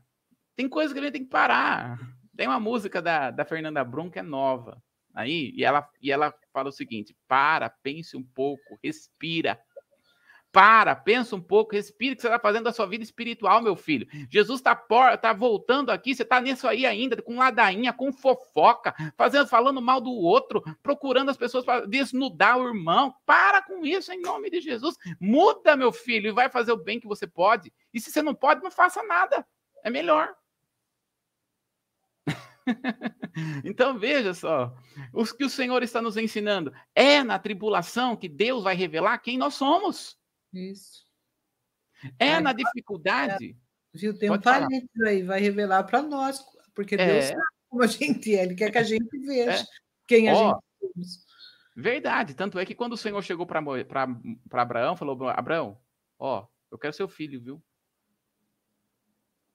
Tem 0.56 0.68
coisa 0.68 0.92
que 0.92 1.00
a 1.00 1.02
gente 1.02 1.12
tem 1.12 1.24
que 1.24 1.30
parar. 1.30 1.98
Tem 2.36 2.46
uma 2.46 2.60
música 2.60 3.00
da, 3.00 3.30
da 3.30 3.44
Fernanda 3.44 3.84
Brum 3.84 4.10
que 4.10 4.18
é 4.18 4.22
nova. 4.22 4.82
Aí, 5.14 5.52
e 5.54 5.64
ela, 5.64 5.88
e 6.00 6.10
ela 6.10 6.34
fala 6.52 6.68
o 6.68 6.72
seguinte: 6.72 7.16
para, 7.28 7.70
pense 7.70 8.16
um 8.16 8.22
pouco, 8.22 8.78
respira. 8.82 9.58
Para, 10.52 10.94
pensa 10.94 11.34
um 11.34 11.40
pouco, 11.40 11.74
respira 11.74 12.12
o 12.12 12.16
que 12.16 12.20
você 12.20 12.28
está 12.28 12.38
fazendo 12.38 12.64
da 12.64 12.72
sua 12.72 12.86
vida 12.86 13.02
espiritual, 13.02 13.62
meu 13.62 13.74
filho. 13.74 14.06
Jesus 14.30 14.60
está 14.60 14.76
tá 15.16 15.32
voltando 15.32 15.88
aqui, 15.90 16.14
você 16.14 16.22
está 16.22 16.42
nisso 16.42 16.68
aí 16.68 16.84
ainda, 16.84 17.20
com 17.22 17.38
ladainha, 17.38 17.90
com 17.90 18.12
fofoca, 18.12 18.94
fazendo, 19.16 19.46
falando 19.46 19.80
mal 19.80 19.98
do 19.98 20.12
outro, 20.12 20.62
procurando 20.82 21.30
as 21.30 21.38
pessoas 21.38 21.64
para 21.64 21.86
desnudar 21.86 22.58
o 22.58 22.68
irmão. 22.68 23.14
Para 23.24 23.62
com 23.62 23.86
isso, 23.86 24.12
em 24.12 24.20
nome 24.20 24.50
de 24.50 24.60
Jesus. 24.60 24.94
Muda, 25.18 25.74
meu 25.74 25.90
filho, 25.90 26.28
e 26.28 26.32
vai 26.32 26.50
fazer 26.50 26.72
o 26.72 26.76
bem 26.76 27.00
que 27.00 27.08
você 27.08 27.26
pode. 27.26 27.72
E 27.94 27.98
se 27.98 28.10
você 28.10 28.20
não 28.20 28.34
pode, 28.34 28.62
não 28.62 28.70
faça 28.70 29.02
nada. 29.02 29.46
É 29.82 29.88
melhor. 29.88 30.34
então 33.64 33.98
veja 33.98 34.34
só, 34.34 34.74
o 35.12 35.24
que 35.24 35.44
o 35.44 35.50
Senhor 35.50 35.82
está 35.82 36.02
nos 36.02 36.16
ensinando 36.16 36.72
é 36.94 37.24
na 37.24 37.38
tribulação 37.38 38.16
que 38.16 38.28
Deus 38.28 38.62
vai 38.62 38.74
revelar 38.74 39.18
quem 39.18 39.38
nós 39.38 39.54
somos. 39.54 40.20
Isso. 40.52 41.06
É 42.18 42.40
na 42.40 42.52
dificuldade. 42.52 43.56
É, 43.94 43.98
viu? 43.98 44.16
Tem 44.18 44.28
Pode 44.28 44.40
um 44.40 44.42
parênteses 44.42 45.02
aí, 45.06 45.22
vai 45.22 45.40
revelar 45.40 45.84
para 45.84 46.02
nós, 46.02 46.44
porque 46.74 46.94
é. 46.94 47.06
Deus 47.06 47.24
sabe 47.26 47.42
como 47.68 47.82
a 47.82 47.86
gente 47.86 48.34
é, 48.34 48.42
Ele 48.42 48.54
quer 48.54 48.70
que 48.70 48.78
a 48.78 48.82
gente 48.82 49.18
veja 49.18 49.62
é. 49.62 49.64
quem 50.06 50.28
a 50.28 50.34
gente 50.34 50.60
somos. 50.80 51.24
Verdade, 51.74 52.34
tanto 52.34 52.58
é 52.58 52.66
que 52.66 52.74
quando 52.74 52.92
o 52.92 52.98
Senhor 52.98 53.22
chegou 53.22 53.46
para 53.46 53.62
Abraão, 54.52 54.96
falou: 54.96 55.28
Abraão, 55.28 55.80
ó, 56.18 56.46
eu 56.70 56.78
quero 56.78 56.92
seu 56.92 57.08
filho, 57.08 57.40
viu? 57.40 57.62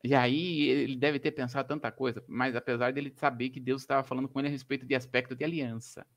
E 0.04 0.16
aí 0.16 0.62
ele 0.70 0.96
deve 0.96 1.20
ter 1.20 1.32
pensado 1.32 1.68
tanta 1.68 1.92
coisa, 1.92 2.24
mas 2.28 2.56
apesar 2.56 2.94
dele 2.94 3.12
saber 3.16 3.50
que 3.50 3.60
Deus 3.60 3.82
estava 3.82 4.04
falando 4.04 4.30
com 4.30 4.40
ele 4.40 4.48
a 4.48 4.52
respeito 4.52 4.86
de 4.86 4.96
aspecto 4.96 5.36
de 5.36 5.44
aliança, 5.44 6.08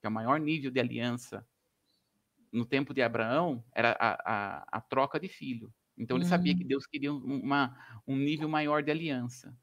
que 0.00 0.06
é 0.06 0.08
o 0.08 0.12
maior 0.12 0.40
nível 0.40 0.70
de 0.70 0.80
aliança 0.80 1.46
no 2.52 2.64
tempo 2.66 2.92
de 2.94 3.02
Abraão 3.02 3.64
era 3.74 3.96
a, 3.98 4.60
a, 4.60 4.78
a 4.78 4.80
troca 4.80 5.18
de 5.20 5.28
filho. 5.28 5.72
Então 5.96 6.16
ele 6.16 6.24
sabia 6.24 6.54
que 6.56 6.64
hum. 6.64 6.68
Deus 6.68 6.86
queria 6.86 7.12
uma, 7.12 7.76
um 8.06 8.16
nível 8.16 8.48
maior 8.48 8.82
de 8.82 8.90
aliança. 8.90 9.56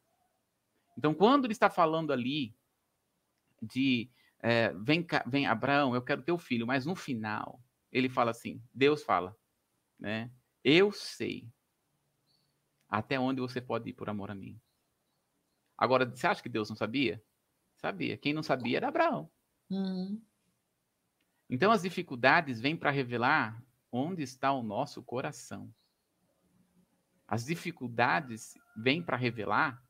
Então 0.98 1.14
quando 1.14 1.46
ele 1.46 1.54
está 1.54 1.70
falando 1.70 2.12
ali 2.14 2.56
de 3.62 4.10
é, 4.40 4.72
vem, 4.74 5.06
vem 5.26 5.48
Abraão, 5.48 5.96
eu 5.96 6.02
quero 6.02 6.22
teu 6.22 6.38
filho, 6.38 6.68
mas 6.68 6.86
no 6.86 6.96
final 6.96 7.60
ele 7.92 8.10
fala 8.10 8.32
assim, 8.32 8.62
Deus 8.74 9.04
fala, 9.04 9.36
né? 10.00 10.32
Eu 10.64 10.92
sei 10.92 11.50
até 12.90 13.20
onde 13.20 13.42
você 13.42 13.62
pode 13.62 13.90
ir 13.90 13.94
por 13.94 14.10
amor 14.10 14.32
a 14.32 14.36
mim. 14.36 14.60
Agora, 15.78 16.06
você 16.10 16.26
acha 16.26 16.42
que 16.42 16.50
Deus 16.50 16.70
não 16.70 16.76
sabia? 16.76 17.24
Sabia. 17.76 18.18
Quem 18.18 18.34
não 18.34 18.42
sabia 18.44 18.78
era 18.78 18.88
Abraão. 18.88 19.32
Uhum. 19.70 20.22
Então, 21.50 21.72
as 21.72 21.82
dificuldades 21.82 22.60
vêm 22.60 22.76
para 22.76 22.92
revelar 22.92 23.64
onde 23.92 24.22
está 24.22 24.52
o 24.52 24.62
nosso 24.62 25.02
coração. 25.02 25.74
As 27.28 27.46
dificuldades 27.46 28.54
vêm 28.76 29.02
para 29.02 29.18
revelar 29.18 29.82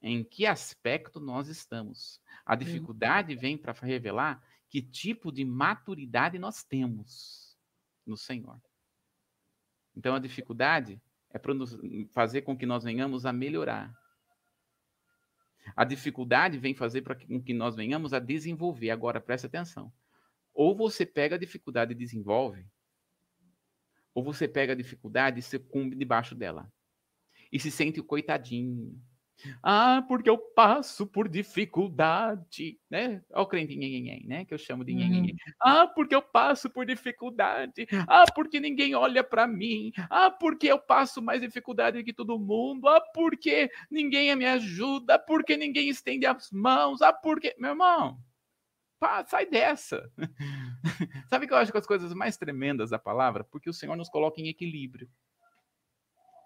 em 0.00 0.22
que 0.22 0.46
aspecto 0.46 1.18
nós 1.20 1.48
estamos. 1.48 2.20
A 2.44 2.54
dificuldade 2.54 3.34
vem 3.34 3.56
para 3.56 3.72
revelar 3.72 4.42
que 4.68 4.82
tipo 4.82 5.32
de 5.32 5.44
maturidade 5.44 6.38
nós 6.38 6.62
temos 6.62 7.58
no 8.06 8.16
Senhor. 8.16 8.60
Então, 9.96 10.14
a 10.14 10.18
dificuldade 10.18 11.00
é 11.30 11.38
para 11.38 11.52
fazer 12.12 12.42
com 12.42 12.56
que 12.56 12.66
nós 12.66 12.84
venhamos 12.84 13.26
a 13.26 13.32
melhorar. 13.32 13.94
A 15.76 15.84
dificuldade 15.84 16.58
vem 16.58 16.74
fazer 16.74 17.02
para 17.02 17.14
que 17.14 17.52
nós 17.52 17.74
venhamos 17.74 18.14
a 18.14 18.18
desenvolver. 18.18 18.90
Agora, 18.90 19.20
preste 19.20 19.46
atenção. 19.46 19.92
Ou 20.58 20.74
você 20.74 21.06
pega 21.06 21.36
a 21.36 21.38
dificuldade 21.38 21.92
e 21.92 21.94
desenvolve, 21.94 22.66
ou 24.12 24.24
você 24.24 24.48
pega 24.48 24.72
a 24.72 24.76
dificuldade 24.76 25.38
e 25.38 25.42
sucumbe 25.42 25.94
debaixo 25.94 26.34
dela. 26.34 26.68
E 27.52 27.60
se 27.60 27.70
sente 27.70 28.00
o 28.00 28.04
coitadinho, 28.04 29.00
ah, 29.62 30.04
porque 30.08 30.28
eu 30.28 30.36
passo 30.36 31.06
por 31.06 31.28
dificuldade, 31.28 32.76
né? 32.90 33.22
Olha 33.30 33.42
o 33.42 33.46
crente 33.46 33.76
nhenhenhen, 33.76 34.26
né? 34.26 34.44
Que 34.44 34.52
eu 34.52 34.58
chamo 34.58 34.84
de 34.84 34.92
nhenhenhen. 34.92 35.30
Uhum. 35.30 35.52
Ah, 35.60 35.86
porque 35.86 36.12
eu 36.12 36.22
passo 36.22 36.68
por 36.68 36.84
dificuldade. 36.84 37.86
Ah, 38.08 38.24
porque 38.34 38.58
ninguém 38.58 38.96
olha 38.96 39.22
para 39.22 39.46
mim. 39.46 39.92
Ah, 40.10 40.28
porque 40.28 40.66
eu 40.66 40.80
passo 40.80 41.22
mais 41.22 41.40
dificuldade 41.40 42.02
que 42.02 42.12
todo 42.12 42.36
mundo. 42.36 42.88
Ah, 42.88 43.00
porque 43.14 43.70
ninguém 43.88 44.34
me 44.34 44.44
ajuda. 44.44 45.20
Porque 45.20 45.56
ninguém 45.56 45.88
estende 45.88 46.26
as 46.26 46.50
mãos. 46.50 47.00
Ah, 47.00 47.12
porque... 47.12 47.54
Meu 47.60 47.70
irmão, 47.70 48.18
pá, 48.98 49.24
sai 49.24 49.46
dessa. 49.46 50.10
Sabe 51.28 51.46
que 51.46 51.52
eu 51.52 51.56
acho 51.56 51.72
que 51.72 51.78
as 51.78 51.86
coisas 51.86 52.12
mais 52.14 52.36
tremendas 52.36 52.90
da 52.90 52.98
palavra? 52.98 53.44
Porque 53.44 53.70
o 53.70 53.74
Senhor 53.74 53.96
nos 53.96 54.08
coloca 54.08 54.40
em 54.40 54.48
equilíbrio. 54.48 55.08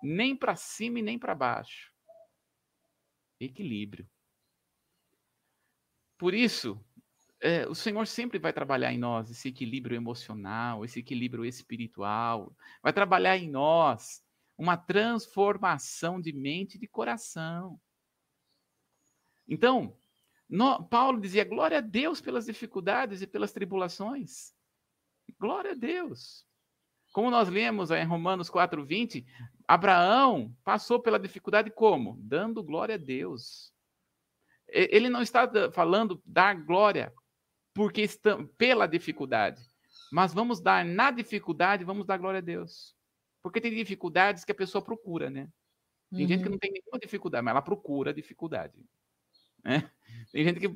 Nem 0.02 0.36
para 0.36 0.56
cima 0.56 0.98
e 0.98 1.02
nem 1.02 1.18
para 1.18 1.34
baixo 1.34 1.92
equilíbrio. 3.44 4.08
Por 6.18 6.34
isso, 6.34 6.82
é, 7.40 7.66
o 7.66 7.74
Senhor 7.74 8.06
sempre 8.06 8.38
vai 8.38 8.52
trabalhar 8.52 8.92
em 8.92 8.98
nós 8.98 9.30
esse 9.30 9.48
equilíbrio 9.48 9.96
emocional, 9.96 10.84
esse 10.84 11.00
equilíbrio 11.00 11.44
espiritual, 11.44 12.56
vai 12.82 12.92
trabalhar 12.92 13.36
em 13.36 13.50
nós 13.50 14.24
uma 14.56 14.76
transformação 14.76 16.20
de 16.20 16.32
mente 16.32 16.76
e 16.76 16.78
de 16.78 16.86
coração. 16.86 17.80
Então, 19.48 19.96
no, 20.48 20.84
Paulo 20.84 21.20
dizia: 21.20 21.44
glória 21.44 21.78
a 21.78 21.80
Deus 21.80 22.20
pelas 22.20 22.46
dificuldades 22.46 23.22
e 23.22 23.26
pelas 23.26 23.52
tribulações. 23.52 24.52
Glória 25.38 25.72
a 25.72 25.74
Deus. 25.74 26.46
Como 27.12 27.30
nós 27.30 27.48
lemos 27.48 27.90
em 27.90 28.04
Romanos 28.04 28.50
4:20, 28.50 29.24
Abraão 29.68 30.54
passou 30.64 31.00
pela 31.00 31.18
dificuldade 31.18 31.70
como? 31.70 32.16
Dando 32.20 32.62
glória 32.62 32.94
a 32.94 32.98
Deus. 32.98 33.72
Ele 34.68 35.10
não 35.10 35.20
está 35.20 35.50
falando 35.70 36.22
dar 36.24 36.54
glória 36.54 37.12
porque 37.74 38.02
está, 38.02 38.38
pela 38.56 38.86
dificuldade, 38.86 39.62
mas 40.10 40.32
vamos 40.32 40.60
dar 40.60 40.84
na 40.84 41.10
dificuldade, 41.10 41.84
vamos 41.84 42.06
dar 42.06 42.16
glória 42.16 42.38
a 42.38 42.42
Deus. 42.42 42.94
Porque 43.42 43.60
tem 43.60 43.74
dificuldades 43.74 44.44
que 44.44 44.52
a 44.52 44.54
pessoa 44.54 44.82
procura, 44.82 45.28
né? 45.28 45.48
Tem 46.10 46.22
uhum. 46.22 46.28
gente 46.28 46.40
que 46.40 46.46
uhum. 46.46 46.52
não 46.52 46.58
tem 46.58 46.72
nenhuma 46.72 46.98
dificuldade, 46.98 47.44
mas 47.44 47.52
ela 47.52 47.62
procura 47.62 48.14
dificuldade. 48.14 48.74
Né? 49.64 49.90
Tem 50.32 50.44
gente 50.44 50.60
que 50.60 50.68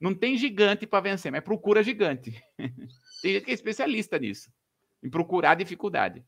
não 0.00 0.14
tem 0.14 0.36
gigante 0.36 0.86
para 0.86 1.00
vencer, 1.00 1.30
mas 1.30 1.42
procura 1.42 1.82
gigante. 1.82 2.32
tem 3.22 3.34
gente 3.34 3.44
que 3.44 3.50
é 3.50 3.54
especialista 3.54 4.18
nisso 4.18 4.52
em 5.02 5.10
procurar 5.10 5.54
dificuldade. 5.54 6.24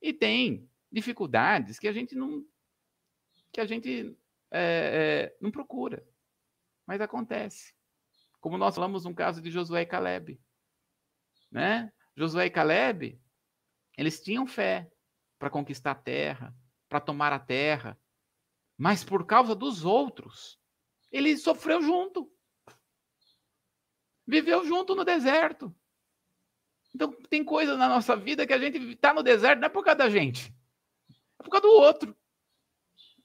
E 0.00 0.12
tem 0.12 0.68
dificuldades 0.90 1.78
que 1.78 1.86
a 1.86 1.92
gente 1.92 2.14
não 2.14 2.44
que 3.52 3.60
a 3.60 3.66
gente 3.66 4.16
é, 4.50 5.30
é, 5.32 5.36
não 5.40 5.50
procura, 5.50 6.06
mas 6.86 7.00
acontece. 7.00 7.74
Como 8.40 8.58
nós 8.58 8.74
falamos 8.74 9.04
no 9.04 9.14
caso 9.14 9.40
de 9.40 9.50
Josué 9.50 9.82
e 9.82 9.86
Caleb, 9.86 10.40
né? 11.50 11.92
Josué 12.14 12.46
e 12.46 12.50
Caleb, 12.50 13.20
eles 13.96 14.22
tinham 14.22 14.46
fé 14.46 14.90
para 15.38 15.50
conquistar 15.50 15.92
a 15.92 15.94
terra, 15.94 16.54
para 16.88 17.00
tomar 17.00 17.32
a 17.32 17.38
terra, 17.38 17.98
mas 18.76 19.02
por 19.02 19.24
causa 19.26 19.54
dos 19.54 19.84
outros, 19.84 20.58
ele 21.10 21.36
sofreu 21.36 21.82
junto. 21.82 22.30
Viveu 24.26 24.66
junto 24.66 24.94
no 24.94 25.04
deserto. 25.04 25.74
Então, 26.94 27.12
tem 27.28 27.44
coisas 27.44 27.78
na 27.78 27.88
nossa 27.88 28.16
vida 28.16 28.46
que 28.46 28.52
a 28.52 28.58
gente 28.58 28.78
está 28.92 29.12
no 29.12 29.22
deserto 29.22 29.60
não 29.60 29.66
é 29.66 29.68
por 29.68 29.84
causa 29.84 29.98
da 29.98 30.08
gente, 30.08 30.54
é 31.38 31.42
por 31.42 31.50
causa 31.50 31.66
do 31.66 31.72
outro. 31.72 32.16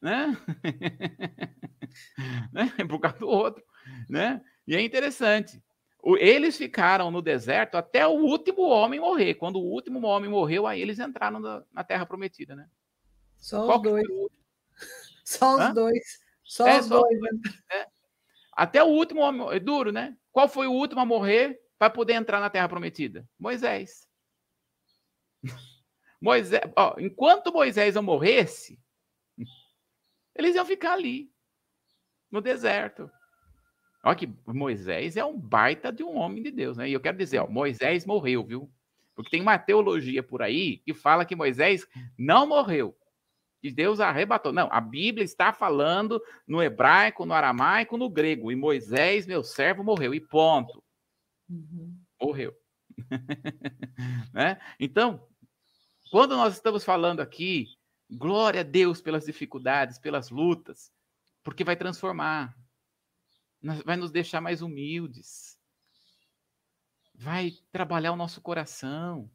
né? 0.02 0.38
né? 2.52 2.66
Por 2.90 3.00
causa 3.00 3.18
do 3.18 3.30
outro, 3.30 3.64
né? 4.10 4.44
E 4.68 4.76
é 4.76 4.82
interessante. 4.82 5.64
Eles 6.20 6.58
ficaram 6.58 7.12
no 7.12 7.22
deserto 7.22 7.76
até 7.76 8.06
o 8.06 8.12
último 8.12 8.64
homem 8.64 9.00
morrer. 9.00 9.36
Quando 9.36 9.58
o 9.58 9.72
último 9.72 10.06
homem 10.06 10.30
morreu, 10.30 10.68
aí 10.68 10.82
eles 10.82 11.00
entraram 11.00 11.40
na, 11.40 11.64
na 11.72 11.84
Terra 11.84 12.06
Prometida, 12.06 12.56
né? 12.56 12.68
Só 13.38 13.66
Qual 13.66 13.78
os 13.78 13.84
dois. 13.84 14.08
Só 15.24 15.56
os 15.56 15.62
Hã? 15.62 15.74
dois. 15.74 16.21
Só 16.44 16.68
é, 16.68 16.80
os 16.80 16.86
só 16.86 17.02
dois. 17.02 17.20
dois. 17.20 17.64
É. 17.72 17.88
Até 18.54 18.84
o 18.84 18.88
último 18.88 19.22
homem. 19.22 19.48
É 19.56 19.60
duro, 19.60 19.92
né? 19.92 20.16
Qual 20.32 20.48
foi 20.48 20.68
o 20.68 20.74
último 20.74 21.02
a 21.02 21.06
morrer 21.06 21.60
para 21.78 21.90
poder 21.90 22.14
entrar 22.14 22.40
na 22.40 22.50
Terra 22.50 22.70
Prometida? 22.70 23.28
Moisés. 23.40 24.08
Moisés, 26.22 26.62
ó, 26.76 26.96
enquanto 27.00 27.52
Moisés 27.52 27.96
não 27.96 28.04
morresse, 28.04 28.80
eles 30.36 30.56
iam 30.56 30.66
ficar 30.66 30.94
ali, 30.94 31.32
no 32.30 32.42
deserto. 32.42 33.10
Olha 34.04 34.16
que 34.16 34.30
Moisés 34.48 35.18
é 35.18 35.26
um 35.26 35.38
baita 35.38 35.92
de 35.92 36.04
um 36.04 36.16
homem 36.16 36.42
de 36.42 36.52
Deus, 36.52 36.78
né? 36.78 36.90
E 36.90 36.94
eu 36.94 37.00
quero 37.00 37.18
dizer, 37.18 37.40
ó, 37.40 37.48
Moisés 37.48 38.06
morreu, 38.06 38.44
viu? 38.44 38.72
Porque 39.16 39.30
tem 39.30 39.42
uma 39.42 39.60
teologia 39.60 40.24
por 40.24 40.42
aí 40.42 40.78
que 40.78 40.94
fala 40.94 41.26
que 41.26 41.36
Moisés 41.36 41.88
não 42.18 42.48
morreu. 42.48 42.98
Que 43.62 43.70
Deus 43.70 44.00
arrebatou. 44.00 44.52
Não, 44.52 44.68
a 44.72 44.82
Bíblia 44.82 45.24
está 45.24 45.54
falando 45.54 46.20
no 46.48 46.64
hebraico, 46.64 47.28
no 47.28 47.34
aramaico, 47.34 47.96
no 47.96 48.10
grego. 48.10 48.52
E 48.52 48.56
Moisés, 48.56 49.28
meu 49.28 49.44
servo, 49.44 49.84
morreu. 49.84 50.16
E 50.16 50.20
ponto. 50.20 50.84
Uhum. 51.48 51.96
Morreu. 52.20 52.56
né? 54.34 54.60
Então, 54.80 55.28
quando 56.10 56.36
nós 56.36 56.56
estamos 56.56 56.84
falando 56.84 57.20
aqui, 57.20 57.68
glória 58.10 58.62
a 58.62 58.64
Deus 58.64 59.00
pelas 59.00 59.26
dificuldades, 59.26 60.00
pelas 60.00 60.32
lutas, 60.32 60.92
porque 61.44 61.64
vai 61.64 61.76
transformar, 61.76 62.58
vai 63.86 63.96
nos 63.96 64.12
deixar 64.12 64.42
mais 64.42 64.64
humildes, 64.64 65.56
vai 67.14 67.52
trabalhar 67.72 68.12
o 68.12 68.18
nosso 68.18 68.42
coração, 68.42 69.30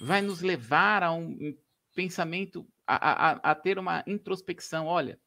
vai 0.00 0.22
nos 0.22 0.40
levar 0.40 1.02
a 1.02 1.12
um 1.12 1.54
pensamento, 1.94 2.66
a, 2.86 3.30
a, 3.30 3.50
a 3.50 3.54
ter 3.54 3.78
uma 3.78 4.02
introspecção. 4.06 4.86
Olha, 4.86 5.18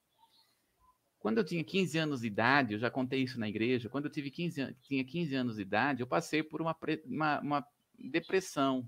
quando 1.20 1.39
eu 1.39 1.43
tinha 1.43 1.63
15 1.63 1.97
anos 1.97 2.22
de 2.22 2.28
idade, 2.28 2.74
eu 2.74 2.80
já 2.80 2.91
contei 2.91 3.24
isso 3.24 3.39
na 3.39 3.49
igreja, 3.49 3.89
quando 3.89 4.05
eu 4.05 4.11
tive 4.11 4.30
15, 4.30 4.76
tinha 4.82 5.03
15 5.03 5.36
anos 5.36 5.55
de 5.55 5.61
idade, 5.61 6.01
eu 6.01 6.07
passei 6.07 6.43
por 6.43 6.61
uma, 6.61 6.78
uma, 7.05 7.39
uma 7.39 7.68
depressão 7.97 8.88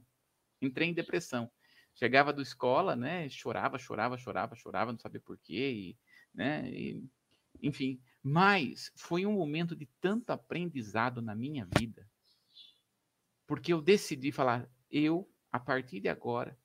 entrei 0.61 0.89
em 0.89 0.93
depressão. 0.93 1.49
Chegava 1.95 2.31
da 2.31 2.41
escola, 2.41 2.95
né? 2.95 3.29
Chorava, 3.29 3.77
chorava, 3.77 4.17
chorava, 4.17 4.55
chorava, 4.55 4.91
não 4.91 4.99
sabia 4.99 5.21
porquê, 5.21 5.71
e, 5.71 5.97
né? 6.33 6.69
E, 6.69 7.03
enfim, 7.61 8.01
mas 8.23 8.91
foi 8.95 9.25
um 9.25 9.33
momento 9.33 9.75
de 9.75 9.85
tanto 9.99 10.29
aprendizado 10.31 11.21
na 11.21 11.35
minha 11.35 11.67
vida, 11.77 12.07
porque 13.45 13.73
eu 13.73 13.81
decidi 13.81 14.31
falar, 14.31 14.69
eu, 14.89 15.29
a 15.51 15.59
partir 15.59 15.99
de 15.99 16.07
agora, 16.07 16.57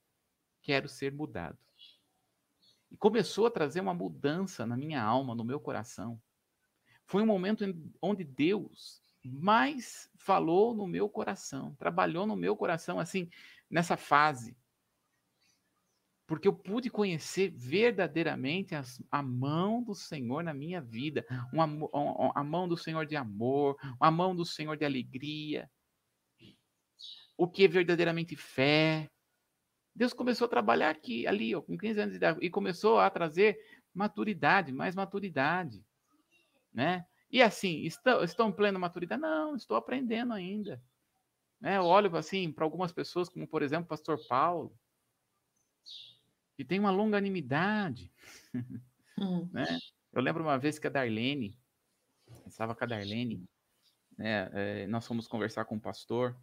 quero 0.65 0.89
ser 0.89 1.13
mudado. 1.13 1.59
E 2.91 2.97
começou 2.97 3.47
a 3.47 3.51
trazer 3.51 3.81
uma 3.81 3.95
mudança 3.95 4.67
na 4.67 4.77
minha 4.77 5.01
alma, 5.01 5.35
no 5.35 5.45
meu 5.45 5.61
coração. 5.61 6.21
Foi 7.07 7.23
um 7.23 7.27
momento 7.27 7.65
onde 8.01 8.25
Deus 8.25 9.01
mais 9.23 10.11
falou 10.17 10.75
no 10.75 10.87
meu 10.87 11.09
coração, 11.09 11.75
trabalhou 11.77 12.27
no 12.27 12.35
meu 12.35 12.57
coração, 12.57 12.99
assim, 12.99 13.29
nessa 13.71 13.97
fase. 13.97 14.57
Porque 16.27 16.49
eu 16.49 16.55
pude 16.55 16.89
conhecer 16.89 17.51
verdadeiramente 17.51 18.75
as, 18.75 19.03
a 19.11 19.23
mão 19.23 19.83
do 19.83 19.95
Senhor 19.95 20.43
na 20.43 20.55
minha 20.55 20.81
vida, 20.81 21.27
uma, 21.53 21.65
a 22.35 22.43
mão 22.43 22.67
do 22.67 22.77
Senhor 22.77 23.05
de 23.05 23.15
amor, 23.15 23.77
a 24.01 24.11
mão 24.11 24.35
do 24.35 24.45
Senhor 24.45 24.77
de 24.77 24.87
alegria, 24.87 25.71
o 27.37 27.49
que 27.49 27.65
é 27.65 27.69
verdadeiramente 27.69 28.37
fé. 28.37 29.11
Deus 29.95 30.13
começou 30.13 30.47
a 30.47 30.49
trabalhar 30.49 30.91
aqui, 30.91 31.27
ali, 31.27 31.55
ó, 31.55 31.63
com 31.63 31.79
15 31.79 32.01
anos 32.01 32.13
de 32.13 32.17
idade, 32.17 32.39
e 32.43 32.51
começou 32.51 32.99
a 32.99 33.09
trazer 33.09 33.59
maturidade, 33.95 34.73
mais 34.73 34.95
maturidade, 34.95 35.85
né? 36.73 37.07
E 37.31 37.41
assim, 37.41 37.83
estão, 37.83 38.23
estão 38.23 38.49
em 38.49 38.53
plena 38.53 38.79
maturidade? 38.79 39.23
Não, 39.23 39.55
estou 39.55 39.77
aprendendo 39.77 40.33
ainda. 40.33 40.83
Né? 41.61 41.77
Eu 41.77 41.85
olho 41.85 42.15
assim 42.17 42.53
para 42.53 42.65
algumas 42.65 42.93
pessoas, 42.93 43.29
como 43.29 43.47
por 43.47 43.63
exemplo 43.63 43.87
o 43.87 43.89
pastor 43.89 44.19
Paulo, 44.29 44.77
que 46.57 46.65
tem 46.65 46.79
uma 46.79 46.91
longanimidade. 46.91 48.13
Hum. 49.17 49.49
né? 49.53 49.79
Eu 50.13 50.21
lembro 50.21 50.43
uma 50.43 50.59
vez 50.59 50.79
que 50.79 50.89
a 50.89 50.91
Darlene, 50.91 51.57
estava 52.47 52.75
com 52.75 52.83
a 52.83 52.87
Darlene, 52.87 53.49
né? 54.19 54.51
É, 54.53 54.87
nós 54.87 55.07
fomos 55.07 55.29
conversar 55.29 55.65
com 55.65 55.77
o 55.77 55.81
pastor 55.81 56.37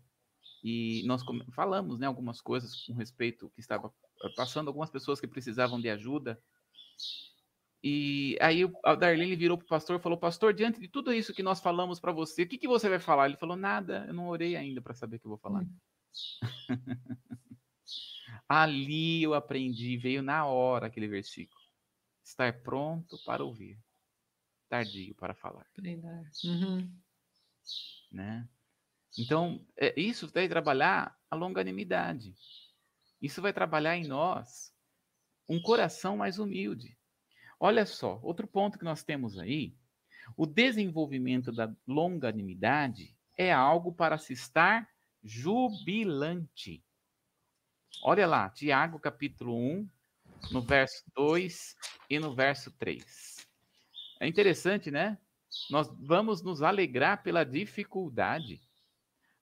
e 0.64 1.04
nós 1.06 1.24
falamos 1.54 2.00
né, 2.00 2.06
algumas 2.06 2.40
coisas 2.40 2.86
com 2.86 2.94
respeito 2.94 3.50
que 3.56 3.62
estava 3.62 3.92
eh, 4.24 4.30
passando 4.36 4.68
algumas 4.68 4.90
pessoas 4.90 5.20
que 5.20 5.28
precisavam 5.28 5.80
de 5.80 5.90
ajuda 5.90 6.42
e 7.84 8.38
aí 8.40 8.62
a 8.86 8.94
Darlene 8.94 9.36
virou 9.36 9.58
para 9.58 9.66
o 9.66 9.70
pastor 9.70 10.00
e 10.00 10.04
falou: 10.04 10.18
Pastor, 10.18 10.54
diante 10.54 10.80
de 10.80 10.88
tudo 10.88 11.12
isso 11.12 11.34
que 11.34 11.42
nós 11.42 11.60
falamos 11.60 12.00
para 12.00 12.12
você, 12.12 12.44
o 12.44 12.48
que, 12.48 12.58
que 12.58 12.68
você 12.68 12.88
vai 12.88 13.00
falar? 13.00 13.26
Ele 13.26 13.38
falou: 13.38 13.56
Nada, 13.56 14.06
eu 14.08 14.14
não 14.14 14.28
orei 14.28 14.56
ainda 14.56 14.82
para 14.82 14.94
saber 14.94 15.16
o 15.16 15.20
que 15.20 15.26
eu 15.26 15.32
vou 15.32 15.40
falar. 15.40 15.64
Hum. 15.64 15.78
Ali 18.48 19.24
eu 19.24 19.34
aprendi, 19.34 19.98
veio 19.98 20.22
na 20.22 20.46
hora 20.46 20.88
aquele 20.88 21.08
versículo: 21.08 21.60
Estar 22.24 22.62
pronto 22.62 23.18
para 23.26 23.44
ouvir, 23.44 23.80
tardio 24.70 25.16
para 25.16 25.34
falar. 25.34 25.66
Uhum. 26.44 26.88
Né? 28.12 28.48
Então, 29.18 29.66
é, 29.78 29.94
isso 30.00 30.30
vai 30.34 30.48
trabalhar 30.48 31.18
a 31.30 31.36
longanimidade. 31.36 32.36
Isso 33.22 33.42
vai 33.42 33.54
trabalhar 33.54 33.98
em 33.98 34.08
nós 34.08 34.74
um 35.48 35.62
coração 35.62 36.18
mais 36.18 36.40
humilde. 36.40 36.98
Olha 37.60 37.86
só, 37.86 38.20
outro 38.24 38.48
ponto 38.48 38.80
que 38.80 38.86
nós 38.86 39.04
temos 39.04 39.38
aí, 39.38 39.76
o 40.38 40.46
desenvolvimento 40.46 41.52
da 41.52 41.72
longanimidade 41.86 43.16
é 43.38 43.52
algo 43.52 43.94
para 43.94 44.18
se 44.18 44.34
estar 44.34 44.90
jubilante. 45.24 46.84
Olha 48.04 48.26
lá, 48.26 48.50
Tiago 48.50 49.00
capítulo 49.00 49.56
1, 49.56 49.88
no 50.52 50.62
verso 50.62 51.04
2 51.16 51.76
e 52.10 52.18
no 52.18 52.34
verso 52.34 52.72
3. 52.72 53.48
É 54.20 54.28
interessante, 54.28 54.90
né? 54.90 55.18
Nós 55.70 55.88
vamos 56.00 56.42
nos 56.42 56.62
alegrar 56.62 57.22
pela 57.22 57.44
dificuldade. 57.44 58.62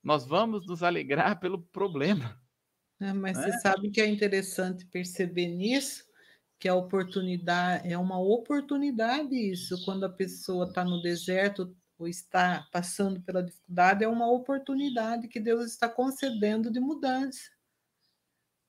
Nós 0.03 0.25
vamos 0.25 0.65
nos 0.65 0.81
alegrar 0.83 1.39
pelo 1.39 1.61
problema. 1.61 2.39
É, 2.99 3.13
mas 3.13 3.37
né? 3.37 3.43
você 3.43 3.59
sabe 3.59 3.89
que 3.89 4.01
é 4.01 4.07
interessante 4.07 4.85
perceber 4.85 5.47
nisso 5.47 6.09
que 6.59 6.67
a 6.67 6.75
oportunidade 6.75 7.87
é 7.87 7.97
uma 7.97 8.19
oportunidade 8.19 9.33
isso 9.33 9.83
quando 9.85 10.03
a 10.03 10.09
pessoa 10.09 10.67
está 10.67 10.83
no 10.83 11.01
deserto 11.01 11.73
ou 11.97 12.07
está 12.07 12.67
passando 12.71 13.21
pela 13.21 13.41
dificuldade 13.41 14.03
é 14.03 14.07
uma 14.07 14.29
oportunidade 14.29 15.29
que 15.29 15.39
Deus 15.39 15.71
está 15.71 15.87
concedendo 15.87 16.69
de 16.69 16.81
mudança 16.81 17.49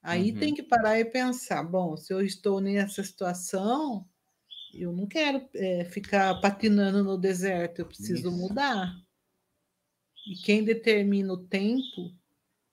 aí 0.01 0.31
uhum. 0.31 0.39
tem 0.39 0.55
que 0.55 0.63
parar 0.63 1.01
e 1.01 1.05
pensar 1.05 1.65
bom 1.65 1.97
se 1.97 2.15
eu 2.15 2.21
estou 2.21 2.61
nessa 2.61 3.03
situação 3.03 4.09
eu 4.73 4.93
não 4.93 5.09
quero 5.09 5.49
é, 5.57 5.85
ficar 5.85 6.41
patinando 6.41 7.03
no 7.03 7.19
deserto 7.19 7.81
eu 7.81 7.87
preciso 7.87 8.29
isso. 8.29 8.31
mudar 8.31 8.95
e 10.31 10.35
quem 10.37 10.65
determina 10.65 11.33
o 11.33 11.45
tempo 11.45 12.15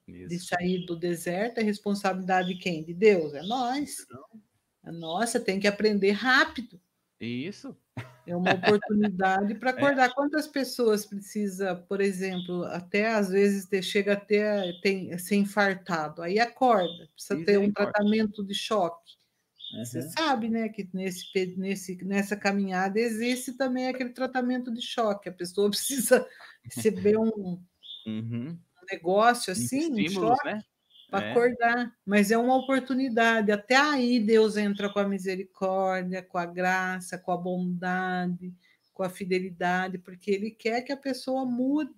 isso. 0.08 0.30
de 0.30 0.40
sair 0.40 0.86
do 0.86 0.96
deserto 0.96 1.60
é 1.60 1.64
responsabilidade 1.64 2.54
de 2.54 2.60
quem 2.60 2.84
de 2.84 2.94
Deus 2.94 3.34
é 3.34 3.42
nós 3.44 4.00
então 4.02 4.24
nossa, 4.92 5.40
tem 5.40 5.60
que 5.60 5.68
aprender 5.68 6.12
rápido. 6.12 6.80
Isso. 7.20 7.76
É 8.26 8.36
uma 8.36 8.54
oportunidade 8.54 9.56
para 9.56 9.72
é. 9.72 9.74
acordar. 9.74 10.10
É. 10.10 10.14
Quantas 10.14 10.48
pessoas 10.48 11.06
precisa, 11.06 11.76
por 11.76 12.02
exemplo, 12.02 12.64
até 12.66 13.08
às 13.08 13.30
vezes 13.30 13.66
ter, 13.66 13.82
chega 13.82 14.14
até 14.14 14.74
tem, 14.82 15.18
ser 15.18 15.36
infartado, 15.36 16.22
aí 16.22 16.40
acorda, 16.40 17.08
precisa 17.14 17.44
ter 17.44 17.58
um 17.58 17.72
tratamento 17.72 18.44
de 18.44 18.54
choque. 18.54 19.16
Uhum. 19.74 19.84
Você 19.84 20.02
sabe, 20.04 20.50
né, 20.50 20.70
que 20.70 20.88
nesse, 20.94 21.26
nesse, 21.58 22.04
nessa 22.06 22.38
caminhada 22.38 23.00
existe 23.00 23.54
também 23.54 23.88
aquele 23.88 24.12
tratamento 24.12 24.72
de 24.72 24.82
choque. 24.82 25.28
A 25.28 25.34
pessoa 25.34 25.70
precisa 25.72 26.26
receber 26.76 27.18
um, 27.18 27.60
uhum. 28.06 28.50
um 28.50 28.86
negócio 28.92 29.52
assim, 29.52 29.92
um 29.92 30.10
choque. 30.10 30.46
Né? 30.46 30.62
para 31.10 31.26
é. 31.26 31.32
acordar. 31.32 31.98
Mas 32.06 32.32
é 32.32 32.38
uma 32.38 32.56
oportunidade. 32.56 33.52
Até 33.52 33.76
aí 33.76 34.20
Deus 34.20 34.58
entra 34.58 34.92
com 34.92 35.00
a 35.00 35.08
misericórdia, 35.08 36.22
com 36.22 36.38
a 36.38 36.46
graça, 36.46 37.18
com 37.18 37.32
a 37.32 37.38
bondade, 37.38 38.54
com 38.94 39.04
a 39.04 39.10
fidelidade, 39.10 39.98
porque 39.98 40.32
Ele 40.32 40.52
quer 40.52 40.82
que 40.82 40.92
a 40.92 40.98
pessoa 40.98 41.46
mude. 41.46 41.94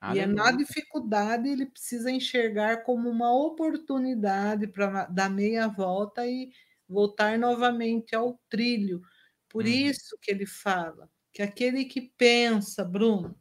Aleluia. 0.00 0.20
E 0.20 0.24
é 0.24 0.26
na 0.26 0.52
dificuldade 0.52 1.48
ele 1.48 1.66
precisa 1.66 2.08
enxergar 2.08 2.84
como 2.84 3.10
uma 3.10 3.32
oportunidade 3.34 4.68
para 4.68 5.06
dar 5.06 5.28
meia 5.28 5.66
volta 5.66 6.24
e 6.24 6.52
voltar 6.88 7.36
novamente 7.36 8.14
ao 8.14 8.40
trilho. 8.48 9.02
Por 9.48 9.64
uhum. 9.64 9.70
isso 9.70 10.16
que 10.22 10.30
ele 10.30 10.46
fala 10.46 11.10
que 11.32 11.42
aquele 11.42 11.84
que 11.84 12.00
pensa, 12.00 12.84
Bruno, 12.84 13.36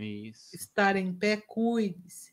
isso. 0.00 0.54
estar 0.54 0.96
em 0.96 1.12
pé, 1.12 1.36
cuide-se, 1.36 2.32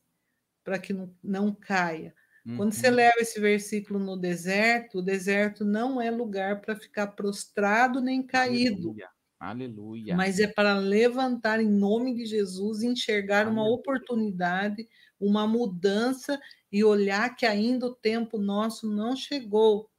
para 0.64 0.80
que 0.80 0.94
não, 0.94 1.14
não 1.24 1.54
caia. 1.54 2.14
Uhum. 2.46 2.58
Quando 2.58 2.74
você 2.74 2.90
uhum. 2.90 2.96
leva 2.96 3.18
esse 3.20 3.40
versículo 3.40 4.00
no 4.00 4.18
deserto, 4.18 5.00
o 5.00 5.02
deserto 5.02 5.66
não 5.66 6.02
é 6.02 6.10
lugar 6.10 6.62
para 6.62 6.76
ficar 6.76 7.08
prostrado 7.08 8.02
nem 8.02 8.24
caído. 8.24 8.90
Aleluia. 8.90 9.10
Aleluia. 9.40 10.16
Mas 10.16 10.40
é 10.40 10.48
para 10.48 10.78
levantar 10.78 11.62
em 11.62 11.70
nome 11.70 12.14
de 12.14 12.26
Jesus, 12.26 12.84
enxergar 12.84 13.46
Aleluia. 13.46 13.62
uma 13.62 13.70
oportunidade, 13.74 14.88
uma 15.20 15.48
mudança 15.48 16.40
e 16.72 16.84
olhar 16.84 17.36
que 17.36 17.46
ainda 17.46 17.86
o 17.86 17.96
tempo 17.96 18.38
nosso 18.38 18.90
não 18.90 19.16
chegou 19.16 19.90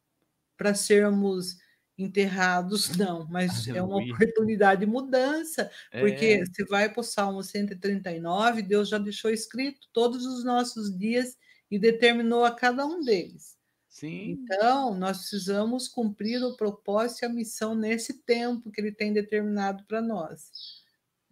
para 0.57 0.75
sermos 0.75 1.57
enterrados, 2.03 2.96
não, 2.96 3.26
mas 3.28 3.68
Aleluia. 3.68 3.78
é 3.78 3.82
uma 3.82 4.14
oportunidade 4.14 4.80
de 4.80 4.86
mudança, 4.86 5.70
porque 5.90 6.26
é. 6.26 6.44
você 6.44 6.64
vai 6.64 6.88
para 6.88 7.01
o 7.01 7.05
Salmo 7.05 7.42
139, 7.42 8.62
Deus 8.62 8.88
já 8.88 8.98
deixou 8.98 9.30
escrito 9.30 9.88
todos 9.92 10.24
os 10.24 10.44
nossos 10.44 10.96
dias 10.96 11.36
e 11.70 11.78
determinou 11.78 12.44
a 12.44 12.55
cada 12.55 12.86
um 12.86 13.01
deles. 13.03 13.59
Sim. 13.88 14.30
Então, 14.30 14.94
nós 14.94 15.18
precisamos 15.18 15.88
cumprir 15.88 16.42
o 16.42 16.57
propósito 16.57 17.22
e 17.22 17.26
a 17.26 17.28
missão 17.28 17.74
nesse 17.74 18.22
tempo 18.22 18.70
que 18.70 18.80
ele 18.80 18.92
tem 18.92 19.12
determinado 19.12 19.84
para 19.84 20.01
nós. 20.01 20.80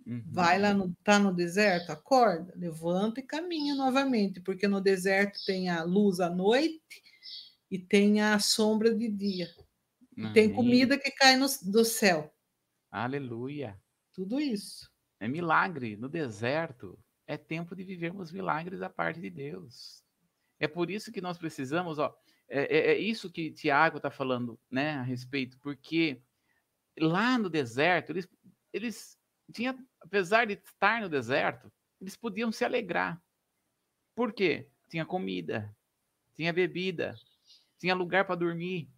Uhum. 0.06 0.22
Vai 0.26 0.58
lá 0.58 0.72
no 0.74 0.94
tá 1.04 1.18
no 1.18 1.34
deserto, 1.34 1.90
acorda, 1.90 2.52
levanta 2.56 3.20
e 3.20 3.22
caminha 3.22 3.74
novamente, 3.74 4.40
porque 4.40 4.66
no 4.66 4.80
deserto 4.80 5.38
tem 5.46 5.68
a 5.68 5.82
luz 5.82 6.18
à 6.18 6.30
noite 6.30 6.80
e 7.70 7.78
tem 7.78 8.20
a 8.20 8.38
sombra 8.38 8.94
de 8.94 9.08
dia. 9.08 9.48
E 10.18 10.32
tem 10.32 10.52
comida 10.52 10.98
que 10.98 11.12
cai 11.12 11.36
no, 11.36 11.46
do 11.62 11.84
céu. 11.84 12.34
Aleluia. 12.90 13.80
Tudo 14.12 14.40
isso. 14.40 14.90
É 15.20 15.28
milagre 15.28 15.96
no 15.96 16.08
deserto. 16.08 16.98
É 17.24 17.36
tempo 17.36 17.76
de 17.76 17.84
vivermos 17.84 18.32
milagres 18.32 18.80
da 18.80 18.90
parte 18.90 19.20
de 19.20 19.30
Deus. 19.30 20.02
É 20.58 20.66
por 20.66 20.90
isso 20.90 21.12
que 21.12 21.20
nós 21.20 21.38
precisamos, 21.38 21.98
ó, 22.00 22.12
é, 22.48 22.62
é, 22.62 22.78
é 22.92 22.98
isso 22.98 23.30
que 23.30 23.52
Tiago 23.52 23.98
está 23.98 24.10
falando, 24.10 24.58
né, 24.68 24.92
a 24.92 25.02
respeito, 25.02 25.56
porque 25.60 26.20
lá 26.98 27.38
no 27.38 27.48
deserto 27.48 28.10
eles, 28.10 28.28
eles 28.72 29.16
tinha, 29.52 29.78
apesar 30.00 30.46
de 30.46 30.54
estar 30.54 31.00
no 31.00 31.08
deserto, 31.08 31.72
eles 32.00 32.16
podiam 32.16 32.50
se 32.50 32.64
alegrar. 32.64 33.22
Por 34.16 34.32
quê? 34.32 34.68
Tinha 34.88 35.06
comida, 35.06 35.72
tinha 36.34 36.52
bebida, 36.52 37.14
tinha 37.78 37.94
lugar 37.94 38.24
para 38.24 38.34
dormir. 38.34 38.90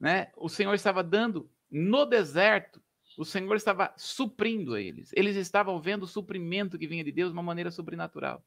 Né? 0.00 0.32
O 0.34 0.48
Senhor 0.48 0.74
estava 0.74 1.04
dando 1.04 1.50
no 1.70 2.06
deserto, 2.06 2.82
o 3.18 3.24
Senhor 3.24 3.54
estava 3.54 3.92
suprindo 3.96 4.76
eles. 4.76 5.12
Eles 5.14 5.36
estavam 5.36 5.78
vendo 5.80 6.04
o 6.04 6.08
suprimento 6.08 6.78
que 6.78 6.86
vinha 6.86 7.04
de 7.04 7.12
Deus 7.12 7.30
de 7.30 7.36
uma 7.36 7.42
maneira 7.42 7.70
sobrenatural. 7.70 8.42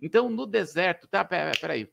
Então, 0.00 0.30
no 0.30 0.46
deserto, 0.46 1.06
tá? 1.06 1.24
Peraí. 1.24 1.92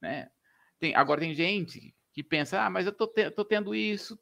Né? 0.00 0.30
Tem, 0.78 0.94
agora 0.94 1.20
tem 1.20 1.34
gente 1.34 1.94
que 2.12 2.22
pensa, 2.22 2.62
ah, 2.62 2.70
mas 2.70 2.86
eu 2.86 2.92
tô, 2.92 3.06
te, 3.08 3.28
tô 3.30 3.44
tendo 3.44 3.74
isso, 3.74 4.16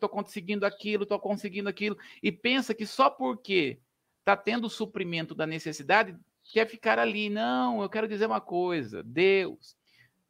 tô 0.00 0.08
conseguindo 0.08 0.66
aquilo, 0.66 1.06
tô 1.06 1.18
conseguindo 1.18 1.68
aquilo, 1.68 1.96
e 2.20 2.32
pensa 2.32 2.74
que 2.74 2.84
só 2.84 3.08
porque 3.08 3.80
tá 4.24 4.36
tendo 4.36 4.66
o 4.66 4.70
suprimento 4.70 5.32
da 5.32 5.46
necessidade, 5.46 6.18
quer 6.52 6.66
ficar 6.66 6.98
ali. 6.98 7.30
Não, 7.30 7.82
eu 7.82 7.88
quero 7.88 8.08
dizer 8.08 8.26
uma 8.26 8.40
coisa: 8.40 9.02
Deus 9.02 9.76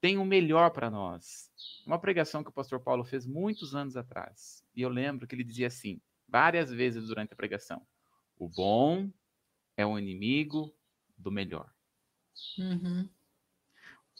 tem 0.01 0.19
o 0.19 0.25
melhor 0.25 0.71
para 0.71 0.91
nós. 0.91 1.51
Uma 1.87 1.99
pregação 1.99 2.43
que 2.43 2.51
o 2.51 2.55
pastor 2.55 2.81
Paulo 2.81 3.05
fez 3.05 3.27
muitos 3.27 3.75
anos 3.75 3.97
atrás, 3.97 4.65
e 4.75 4.83
eu 4.83 4.89
lembro 4.89 5.27
que 5.27 5.35
ele 5.35 5.45
dizia 5.45 5.67
assim, 5.67 6.01
várias 6.29 6.71
vezes 6.71 7.07
durante 7.07 7.33
a 7.33 7.37
pregação: 7.37 7.87
o 8.39 8.49
bom 8.49 9.11
é 9.77 9.85
o 9.85 9.99
inimigo 9.99 10.75
do 11.17 11.31
melhor. 11.31 11.73
Uhum 12.59 13.09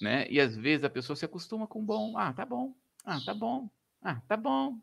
né? 0.01 0.27
E 0.31 0.41
às 0.41 0.57
vezes 0.57 0.85
a 0.85 0.91
pessoa 0.91 1.15
se 1.15 1.25
acostuma 1.25 1.67
com 1.67 1.85
bom. 1.85 2.17
Ah, 2.17 2.33
tá 2.33 2.45
bom. 2.45 2.75
Ah, 3.05 3.21
tá 3.21 3.35
bom. 3.35 3.71
Ah, 4.01 4.21
tá 4.27 4.37
bom. 4.37 4.79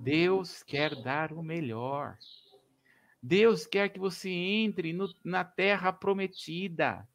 Deus 0.00 0.62
quer 0.62 0.94
dar 0.94 1.32
o 1.32 1.42
melhor. 1.42 2.18
Deus 3.22 3.66
quer 3.66 3.90
que 3.90 3.98
você 3.98 4.30
entre 4.30 4.92
no, 4.92 5.12
na 5.22 5.44
terra 5.44 5.92
prometida. 5.92 7.06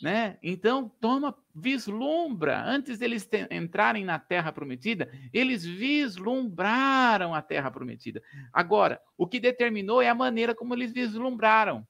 Né? 0.00 0.38
Então, 0.42 0.88
toma, 1.00 1.36
vislumbra. 1.54 2.62
Antes 2.64 2.98
deles 2.98 3.26
te, 3.26 3.46
entrarem 3.50 4.04
na 4.04 4.18
terra 4.18 4.52
prometida, 4.52 5.10
eles 5.32 5.64
vislumbraram 5.64 7.34
a 7.34 7.42
terra 7.42 7.70
prometida. 7.70 8.22
Agora, 8.52 9.00
o 9.16 9.26
que 9.26 9.40
determinou 9.40 10.00
é 10.00 10.08
a 10.08 10.14
maneira 10.14 10.54
como 10.54 10.74
eles 10.74 10.92
vislumbraram. 10.92 11.86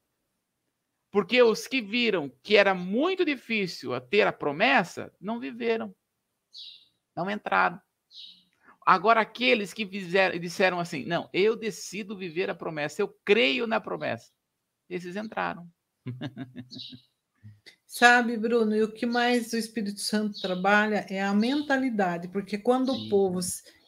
Porque 1.10 1.42
os 1.42 1.66
que 1.66 1.80
viram 1.80 2.32
que 2.42 2.56
era 2.56 2.74
muito 2.74 3.24
difícil 3.24 3.98
ter 4.00 4.26
a 4.26 4.32
promessa, 4.32 5.12
não 5.20 5.38
viveram. 5.38 5.94
Não 7.14 7.28
entraram. 7.30 7.80
Agora, 8.84 9.20
aqueles 9.20 9.72
que 9.72 9.86
fizeram, 9.86 10.38
disseram 10.38 10.80
assim: 10.80 11.04
não, 11.04 11.28
eu 11.32 11.54
decido 11.54 12.16
viver 12.16 12.50
a 12.50 12.54
promessa, 12.54 13.02
eu 13.02 13.08
creio 13.24 13.66
na 13.66 13.80
promessa. 13.80 14.32
Esses 14.88 15.14
entraram. 15.14 15.70
Sabe, 17.92 18.38
Bruno, 18.38 18.74
e 18.74 18.82
o 18.82 18.90
que 18.90 19.04
mais 19.04 19.52
o 19.52 19.58
Espírito 19.58 20.00
Santo 20.00 20.40
trabalha 20.40 21.04
é 21.10 21.22
a 21.22 21.34
mentalidade, 21.34 22.26
porque 22.28 22.56
quando 22.56 22.90
Sim. 22.90 23.06
o 23.06 23.10
povo 23.10 23.38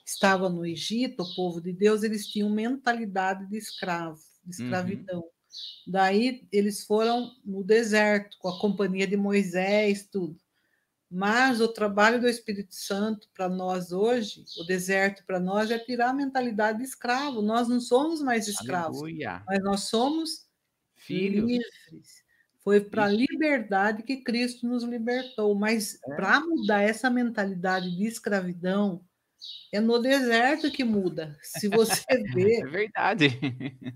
estava 0.04 0.50
no 0.50 0.66
Egito, 0.66 1.22
o 1.22 1.34
povo 1.34 1.58
de 1.58 1.72
Deus, 1.72 2.02
eles 2.02 2.26
tinham 2.26 2.50
mentalidade 2.50 3.48
de 3.48 3.56
escravo, 3.56 4.20
de 4.44 4.60
uhum. 4.60 4.66
escravidão. 4.66 5.20
Uhum. 5.20 5.30
Daí 5.86 6.46
eles 6.52 6.84
foram 6.84 7.32
no 7.42 7.64
deserto 7.64 8.36
com 8.40 8.48
a 8.48 8.60
companhia 8.60 9.06
de 9.06 9.16
Moisés, 9.16 10.06
tudo. 10.06 10.38
Mas 11.10 11.62
o 11.62 11.68
trabalho 11.68 12.20
do 12.20 12.28
Espírito 12.28 12.74
Santo 12.74 13.26
para 13.34 13.48
nós 13.48 13.90
hoje, 13.90 14.44
o 14.58 14.64
deserto 14.64 15.24
para 15.24 15.40
nós 15.40 15.70
é 15.70 15.78
tirar 15.78 16.10
a 16.10 16.14
mentalidade 16.14 16.76
de 16.76 16.84
escravo. 16.84 17.40
Nós 17.40 17.68
não 17.68 17.80
somos 17.80 18.20
mais 18.20 18.48
escravos, 18.48 18.98
Aleluia. 18.98 19.42
mas 19.46 19.62
nós 19.62 19.80
somos 19.84 20.46
filhos. 20.94 21.48
livres. 21.48 22.23
Foi 22.64 22.80
para 22.80 23.04
a 23.04 23.08
liberdade 23.08 24.02
que 24.02 24.16
Cristo 24.16 24.66
nos 24.66 24.82
libertou. 24.82 25.54
Mas 25.54 25.98
é. 26.02 26.16
para 26.16 26.40
mudar 26.40 26.80
essa 26.80 27.10
mentalidade 27.10 27.94
de 27.94 28.06
escravidão, 28.06 29.04
é 29.70 29.80
no 29.80 29.98
deserto 29.98 30.70
que 30.70 30.82
muda. 30.82 31.36
Se 31.42 31.68
você 31.68 32.02
vê. 32.34 32.62
É 32.62 32.66
verdade. 32.66 33.38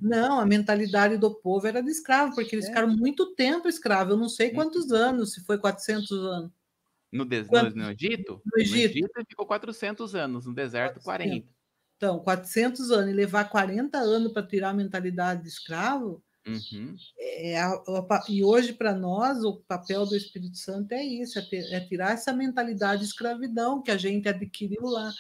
Não, 0.01 0.39
a 0.39 0.45
mentalidade 0.45 1.17
do 1.17 1.35
povo 1.35 1.67
era 1.67 1.83
de 1.83 1.91
escravo, 1.91 2.35
porque 2.35 2.55
eles 2.55 2.67
é. 2.67 2.69
ficaram 2.69 2.89
muito 2.89 3.35
tempo 3.35 3.69
escravos. 3.69 4.13
Eu 4.13 4.19
não 4.19 4.29
sei 4.29 4.51
quantos 4.51 4.93
anos, 4.93 5.33
se 5.33 5.45
foi 5.45 5.59
400 5.59 6.11
anos. 6.13 6.53
No, 7.11 7.25
de... 7.25 7.45
Quanto... 7.45 7.75
no 7.75 7.91
Egito? 7.91 8.43
No 8.45 8.61
Egito. 8.61 8.99
No 8.99 9.01
Egito 9.01 9.25
ficou 9.27 9.47
400 9.47 10.15
anos, 10.15 10.47
no 10.47 10.55
deserto 10.55 11.01
400. 11.01 11.05
40. 11.05 11.59
Então, 11.97 12.21
400 12.21 12.91
anos 12.93 13.11
e 13.11 13.15
levar 13.15 13.49
40 13.49 13.99
anos 13.99 14.33
para 14.33 14.47
tirar 14.47 14.71
a 14.71 14.75
mentalidade 14.75 15.43
de 15.43 15.49
escravo. 15.49 16.23
Uhum. 16.49 16.97
É, 17.19 17.61
a, 17.61 17.73
a, 17.73 18.25
e 18.29 18.43
hoje, 18.43 18.73
para 18.73 18.95
nós, 18.95 19.45
o 19.45 19.61
papel 19.69 20.07
do 20.07 20.17
Espírito 20.17 20.57
Santo 20.57 20.93
é 20.93 21.05
isso: 21.05 21.39
é, 21.39 21.43
ter, 21.43 21.73
é 21.73 21.81
tirar 21.81 22.13
essa 22.13 22.33
mentalidade 22.33 23.03
de 23.03 23.09
escravidão 23.09 23.83
que 23.83 23.91
a 23.91 23.97
gente 23.97 24.29
adquiriu 24.29 24.83
lá. 24.83 25.13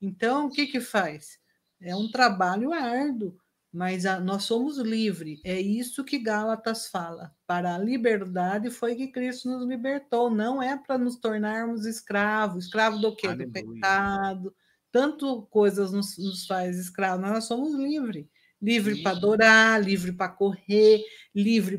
Então, 0.00 0.46
o 0.46 0.50
que 0.50 0.66
que 0.66 0.80
faz? 0.80 1.38
É 1.80 1.94
um 1.94 2.10
trabalho 2.10 2.72
árduo, 2.72 3.36
mas 3.72 4.06
a, 4.06 4.20
nós 4.20 4.44
somos 4.44 4.78
livres. 4.78 5.40
É 5.44 5.60
isso 5.60 6.04
que 6.04 6.18
Gálatas 6.18 6.88
fala. 6.88 7.34
Para 7.46 7.74
a 7.74 7.78
liberdade 7.78 8.70
foi 8.70 8.94
que 8.94 9.08
Cristo 9.08 9.48
nos 9.50 9.66
libertou. 9.66 10.30
Não 10.30 10.62
é 10.62 10.76
para 10.76 10.96
nos 10.96 11.16
tornarmos 11.16 11.84
escravos. 11.84 12.66
Escravo 12.66 12.98
do 12.98 13.14
quê? 13.14 13.26
Aleluia. 13.26 13.46
Do 13.46 13.52
pecado. 13.52 14.54
Tanto 14.92 15.42
coisas 15.50 15.92
nos, 15.92 16.16
nos 16.16 16.46
faz 16.46 16.78
escravos. 16.78 17.28
Nós 17.28 17.44
somos 17.44 17.74
livres. 17.74 18.26
Livre 18.66 19.00
para 19.00 19.16
adorar, 19.16 19.80
livre 19.80 20.12
para 20.12 20.28
correr, 20.28 21.00
livre 21.32 21.78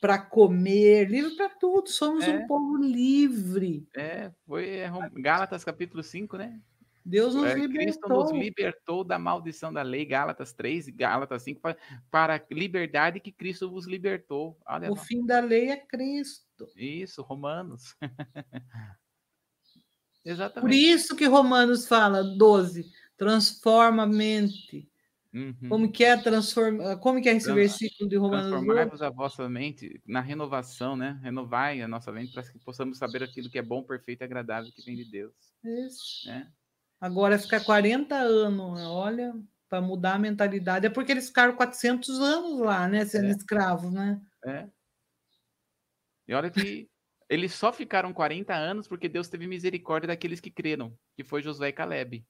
para 0.00 0.18
comer, 0.18 1.10
livre 1.10 1.36
para 1.36 1.50
tudo, 1.50 1.90
somos 1.90 2.24
é. 2.24 2.30
um 2.30 2.46
povo 2.46 2.78
livre. 2.78 3.86
É, 3.94 4.32
foi 4.46 4.66
é, 4.66 4.90
Gálatas 5.16 5.62
capítulo 5.62 6.02
5, 6.02 6.38
né? 6.38 6.58
Deus 7.04 7.34
nos 7.34 7.44
é, 7.44 7.54
libertou. 7.54 7.82
Cristo 7.82 8.08
nos 8.08 8.30
libertou 8.30 9.04
da 9.04 9.18
maldição 9.18 9.70
da 9.70 9.82
lei, 9.82 10.06
Gálatas 10.06 10.54
3 10.54 10.88
e 10.88 10.92
Gálatas 10.92 11.42
5, 11.42 11.60
para, 11.60 11.76
para 12.10 12.36
a 12.36 12.40
liberdade 12.50 13.20
que 13.20 13.30
Cristo 13.30 13.70
vos 13.70 13.86
libertou. 13.86 14.58
Olha 14.66 14.90
o 14.90 14.94
lá. 14.94 15.00
fim 15.02 15.26
da 15.26 15.38
lei 15.38 15.68
é 15.68 15.76
Cristo. 15.76 16.66
Isso, 16.74 17.20
Romanos. 17.20 17.94
Exatamente. 20.24 20.62
Por 20.62 20.72
isso 20.72 21.14
que 21.14 21.26
Romanos 21.26 21.86
fala, 21.86 22.24
12, 22.24 22.90
transforma 23.18 24.04
a 24.04 24.06
mente. 24.06 24.88
Uhum. 25.38 25.68
Como 25.68 25.92
que 25.92 26.04
é 26.04 26.16
transformar? 26.16 26.96
Como 26.96 27.22
que 27.22 27.28
é 27.28 27.36
esse 27.36 27.52
versículo 27.52 28.10
de 28.10 28.16
Romanos 28.16 28.50
Transformai-vos 28.50 29.02
a 29.02 29.10
vossa 29.10 29.48
mente 29.48 30.02
na 30.04 30.20
renovação, 30.20 30.96
né? 30.96 31.20
Renovai 31.22 31.80
a 31.80 31.86
nossa 31.86 32.10
mente 32.10 32.32
para 32.32 32.42
que 32.42 32.58
possamos 32.58 32.98
saber 32.98 33.22
aquilo 33.22 33.48
que 33.48 33.58
é 33.58 33.62
bom, 33.62 33.84
perfeito 33.84 34.22
e 34.22 34.24
agradável 34.24 34.72
que 34.74 34.84
vem 34.84 34.96
de 34.96 35.08
Deus. 35.08 35.32
Isso. 35.64 36.26
Né? 36.26 36.50
Agora 37.00 37.38
ficar 37.38 37.64
40 37.64 38.16
anos, 38.16 38.80
olha, 38.80 39.32
para 39.68 39.80
mudar 39.80 40.14
a 40.14 40.18
mentalidade, 40.18 40.86
é 40.86 40.90
porque 40.90 41.12
eles 41.12 41.28
ficaram 41.28 41.54
400 41.54 42.20
anos 42.20 42.58
lá, 42.58 42.88
né, 42.88 43.04
sendo 43.04 43.26
é. 43.26 43.30
escravos, 43.30 43.92
né? 43.92 44.20
É. 44.44 44.68
E 46.26 46.34
olha 46.34 46.50
que 46.50 46.90
eles 47.28 47.54
só 47.54 47.72
ficaram 47.72 48.12
40 48.12 48.52
anos 48.52 48.88
porque 48.88 49.08
Deus 49.08 49.28
teve 49.28 49.46
misericórdia 49.46 50.08
daqueles 50.08 50.40
que 50.40 50.50
creram, 50.50 50.98
que 51.14 51.22
foi 51.22 51.42
Josué 51.42 51.68
e 51.68 51.72
Caleb. 51.72 52.26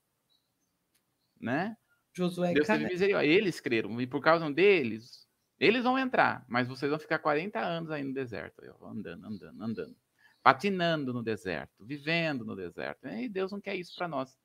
Né? 1.40 1.74
Josué 2.18 2.52
Deus 2.52 2.66
teve 2.66 2.84
misericórdia. 2.84 3.30
Eles 3.30 3.60
creram, 3.60 4.00
e 4.00 4.06
por 4.06 4.20
causa 4.20 4.50
deles, 4.50 5.26
eles 5.58 5.84
vão 5.84 5.98
entrar, 5.98 6.44
mas 6.48 6.68
vocês 6.68 6.90
vão 6.90 6.98
ficar 6.98 7.18
40 7.18 7.58
anos 7.58 7.90
aí 7.90 8.02
no 8.02 8.12
deserto, 8.12 8.62
andando, 8.84 9.26
andando, 9.26 9.62
andando, 9.62 9.96
patinando 10.42 11.12
no 11.12 11.22
deserto, 11.22 11.84
vivendo 11.84 12.44
no 12.44 12.54
deserto. 12.54 13.06
E 13.08 13.28
Deus 13.28 13.52
não 13.52 13.60
quer 13.60 13.76
isso 13.76 13.94
para 13.96 14.08
nós. 14.08 14.36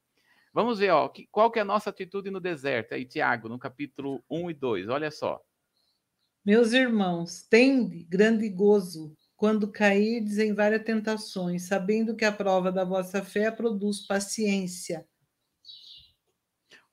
Vamos 0.54 0.78
ver, 0.80 0.92
ó, 0.92 1.12
qual 1.32 1.52
que 1.52 1.58
é 1.58 1.64
a 1.64 1.66
nossa 1.66 1.90
atitude 1.90 2.30
no 2.30 2.40
deserto? 2.40 2.94
Aí, 2.94 3.06
Tiago, 3.06 3.50
no 3.50 3.58
capítulo 3.58 4.24
1 4.30 4.52
e 4.52 4.54
2, 4.54 4.90
olha 4.90 5.10
só. 5.10 5.42
Meus 6.46 6.74
irmãos, 6.74 7.42
tende 7.42 8.04
grande 8.04 8.50
gozo 8.50 9.16
quando 9.36 9.72
cairdes 9.72 10.38
em 10.38 10.54
várias 10.54 10.84
tentações, 10.84 11.64
sabendo 11.64 12.16
que 12.16 12.24
a 12.24 12.32
prova 12.32 12.72
da 12.72 12.84
vossa 12.84 13.24
fé 13.24 13.50
produz 13.50 14.06
paciência. 14.06 15.08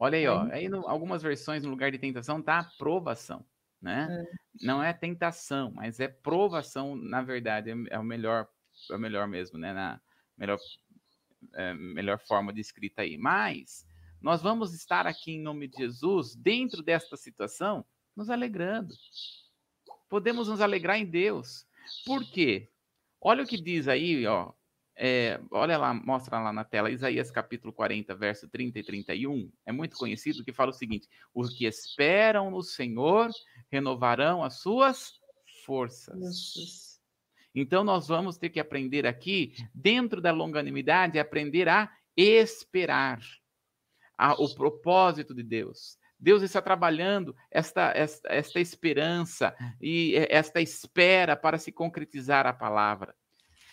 Olha 0.03 0.17
aí, 0.17 0.27
ó. 0.27 0.45
Aí, 0.51 0.67
no, 0.67 0.89
algumas 0.89 1.23
versões, 1.23 1.63
no 1.63 1.69
lugar 1.69 1.93
de 1.93 1.99
tentação, 1.99 2.41
tá 2.41 2.65
provação, 2.79 3.45
né? 3.81 4.09
É. 4.11 4.67
Não 4.67 4.83
é 4.83 4.95
tentação, 4.95 5.73
mas 5.75 6.01
é 6.01 6.09
provação, 6.09 6.97
na 6.97 7.21
verdade, 7.21 7.71
é, 7.71 7.75
é 7.91 7.99
o 7.99 8.03
melhor, 8.03 8.49
é 8.91 8.97
o 8.97 8.99
melhor 8.99 9.29
mesmo, 9.29 9.59
né? 9.59 9.75
Na 9.75 10.01
melhor, 10.39 10.59
é, 11.55 11.75
melhor 11.75 12.19
forma 12.19 12.51
de 12.51 12.63
escrita 12.63 13.03
aí. 13.03 13.19
Mas 13.19 13.87
nós 14.23 14.41
vamos 14.41 14.73
estar 14.73 15.07
aqui 15.07 15.33
em 15.33 15.43
nome 15.43 15.69
de 15.69 15.77
Jesus, 15.77 16.35
dentro 16.35 16.83
desta 16.83 17.15
situação, 17.15 17.85
nos 18.17 18.31
alegrando. 18.31 18.95
Podemos 20.09 20.49
nos 20.49 20.63
alegrar 20.63 20.99
em 20.99 21.05
Deus. 21.05 21.67
Por 22.07 22.25
quê? 22.25 22.71
Olha 23.21 23.45
o 23.45 23.47
que 23.47 23.61
diz 23.61 23.87
aí, 23.87 24.27
ó, 24.27 24.51
é, 25.03 25.41
olha 25.51 25.79
lá, 25.79 25.95
mostra 25.95 26.39
lá 26.39 26.53
na 26.53 26.63
tela, 26.63 26.91
Isaías 26.91 27.31
capítulo 27.31 27.73
40, 27.73 28.15
verso 28.15 28.47
30 28.51 28.81
e 28.81 28.83
31. 28.83 29.51
É 29.65 29.73
muito 29.73 29.97
conhecido 29.97 30.45
que 30.45 30.53
fala 30.53 30.73
o 30.73 30.75
seguinte: 30.75 31.09
os 31.35 31.55
que 31.55 31.65
esperam 31.65 32.51
no 32.51 32.63
Senhor 32.63 33.31
renovarão 33.73 34.45
as 34.45 34.61
suas 34.61 35.15
forças. 35.65 37.01
Então, 37.55 37.83
nós 37.83 38.09
vamos 38.09 38.37
ter 38.37 38.51
que 38.51 38.61
aprender 38.61 39.07
aqui, 39.07 39.55
dentro 39.75 40.21
da 40.21 40.33
longanimidade, 40.33 41.19
aprender 41.19 41.67
a 41.67 41.91
esperar 42.15 43.21
a, 44.19 44.35
o 44.35 44.55
propósito 44.55 45.35
de 45.35 45.43
Deus. 45.43 45.97
Deus 46.19 46.43
está 46.43 46.61
trabalhando 46.61 47.35
esta, 47.51 47.91
esta, 47.97 48.29
esta 48.31 48.61
esperança 48.61 49.57
e 49.81 50.15
esta 50.29 50.61
espera 50.61 51.35
para 51.35 51.57
se 51.57 51.73
concretizar 51.73 52.47
a 52.47 52.53
palavra. 52.53 53.15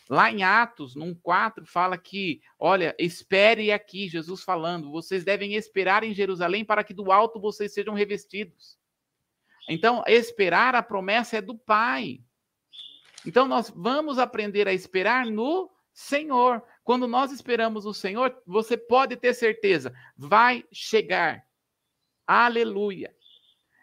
Lá 0.09 0.31
em 0.31 0.43
Atos, 0.43 0.95
num 0.95 1.13
4, 1.13 1.65
fala 1.65 1.97
que, 1.97 2.41
olha, 2.57 2.95
espere 2.97 3.71
aqui, 3.71 4.07
Jesus 4.07 4.41
falando, 4.41 4.89
vocês 4.89 5.25
devem 5.25 5.55
esperar 5.55 6.03
em 6.03 6.13
Jerusalém 6.13 6.63
para 6.63 6.83
que 6.83 6.93
do 6.93 7.11
alto 7.11 7.39
vocês 7.39 7.73
sejam 7.73 7.93
revestidos. 7.93 8.77
Então, 9.67 10.03
esperar 10.07 10.75
a 10.75 10.83
promessa 10.83 11.37
é 11.37 11.41
do 11.41 11.57
Pai. 11.57 12.21
Então, 13.25 13.47
nós 13.47 13.69
vamos 13.69 14.17
aprender 14.17 14.67
a 14.67 14.73
esperar 14.73 15.25
no 15.25 15.69
Senhor. 15.91 16.63
Quando 16.83 17.05
nós 17.05 17.33
esperamos 17.33 17.85
o 17.85 17.93
Senhor, 17.93 18.41
você 18.45 18.77
pode 18.77 19.17
ter 19.17 19.33
certeza, 19.33 19.93
vai 20.15 20.63
chegar. 20.71 21.45
Aleluia. 22.25 23.16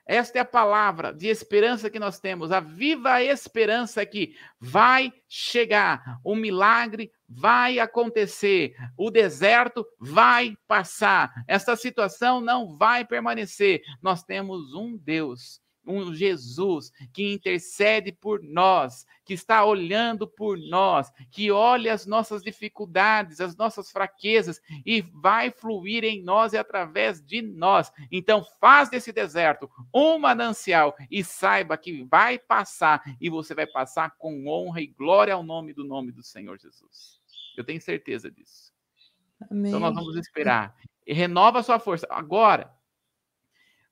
Esta 0.07 0.39
é 0.39 0.41
a 0.43 0.45
palavra 0.45 1.13
de 1.13 1.29
esperança 1.29 1.89
que 1.89 1.99
nós 1.99 2.21
temos, 2.21 2.53
a 2.53 2.61
viva 2.61 3.23
esperança 3.23 4.05
que 4.05 4.37
vai 4.61 5.13
chegar, 5.27 6.21
o 6.23 6.35
milagre 6.35 7.11
vai 7.27 7.79
acontecer, 7.79 8.75
o 8.99 9.11
deserto 9.11 9.87
vai 9.99 10.57
passar, 10.67 11.33
esta 11.49 11.75
situação 11.75 12.41
não 12.41 12.77
vai 12.77 13.05
permanecer. 13.05 13.83
Nós 14.03 14.23
temos 14.23 14.75
um 14.75 14.97
Deus 14.97 15.64
um 15.87 16.15
Jesus 16.15 16.93
que 17.13 17.33
intercede 17.33 18.13
por 18.13 18.43
nós, 18.43 19.07
que 19.25 19.35
está 19.35 19.65
olhando 19.65 20.27
por 20.27 20.59
nós, 20.59 21.11
que 21.31 21.51
olha 21.51 21.93
as 21.93 22.07
nossas 22.07 22.43
dificuldades, 22.43 23.41
as 23.41 23.57
nossas 23.57 23.91
fraquezas 23.91 24.61
e 24.85 25.03
vai 25.03 25.51
fluir 25.51 26.05
em 26.05 26.23
nós 26.23 26.53
e 26.53 26.57
através 26.57 27.25
de 27.25 27.43
nós. 27.43 27.93
Então, 28.11 28.45
faz 28.61 28.89
desse 28.89 29.13
deserto 29.13 29.71
um 29.93 30.19
manancial 30.19 30.95
e 31.11 31.25
saiba 31.25 31.77
que 31.77 32.05
vai 32.05 32.39
passar 32.39 33.03
e 33.21 33.29
você 33.29 33.55
vai 33.55 33.67
passar 33.67 34.17
com 34.17 34.47
honra 34.47 34.81
e 34.81 34.87
glória 34.87 35.35
ao 35.35 35.43
nome 35.43 35.73
do 35.73 35.85
nome 35.85 36.13
do 36.13 36.23
Senhor 36.23 36.59
Jesus. 36.59 37.21
Eu 37.57 37.65
tenho 37.65 37.81
certeza 37.81 38.31
disso. 38.31 38.73
Amém. 39.51 39.71
Então, 39.71 39.81
nós 39.81 39.95
vamos 39.95 40.17
esperar. 40.17 40.75
E 41.07 41.13
renova 41.13 41.61
a 41.61 41.63
sua 41.63 41.79
força. 41.79 42.07
Agora, 42.11 42.75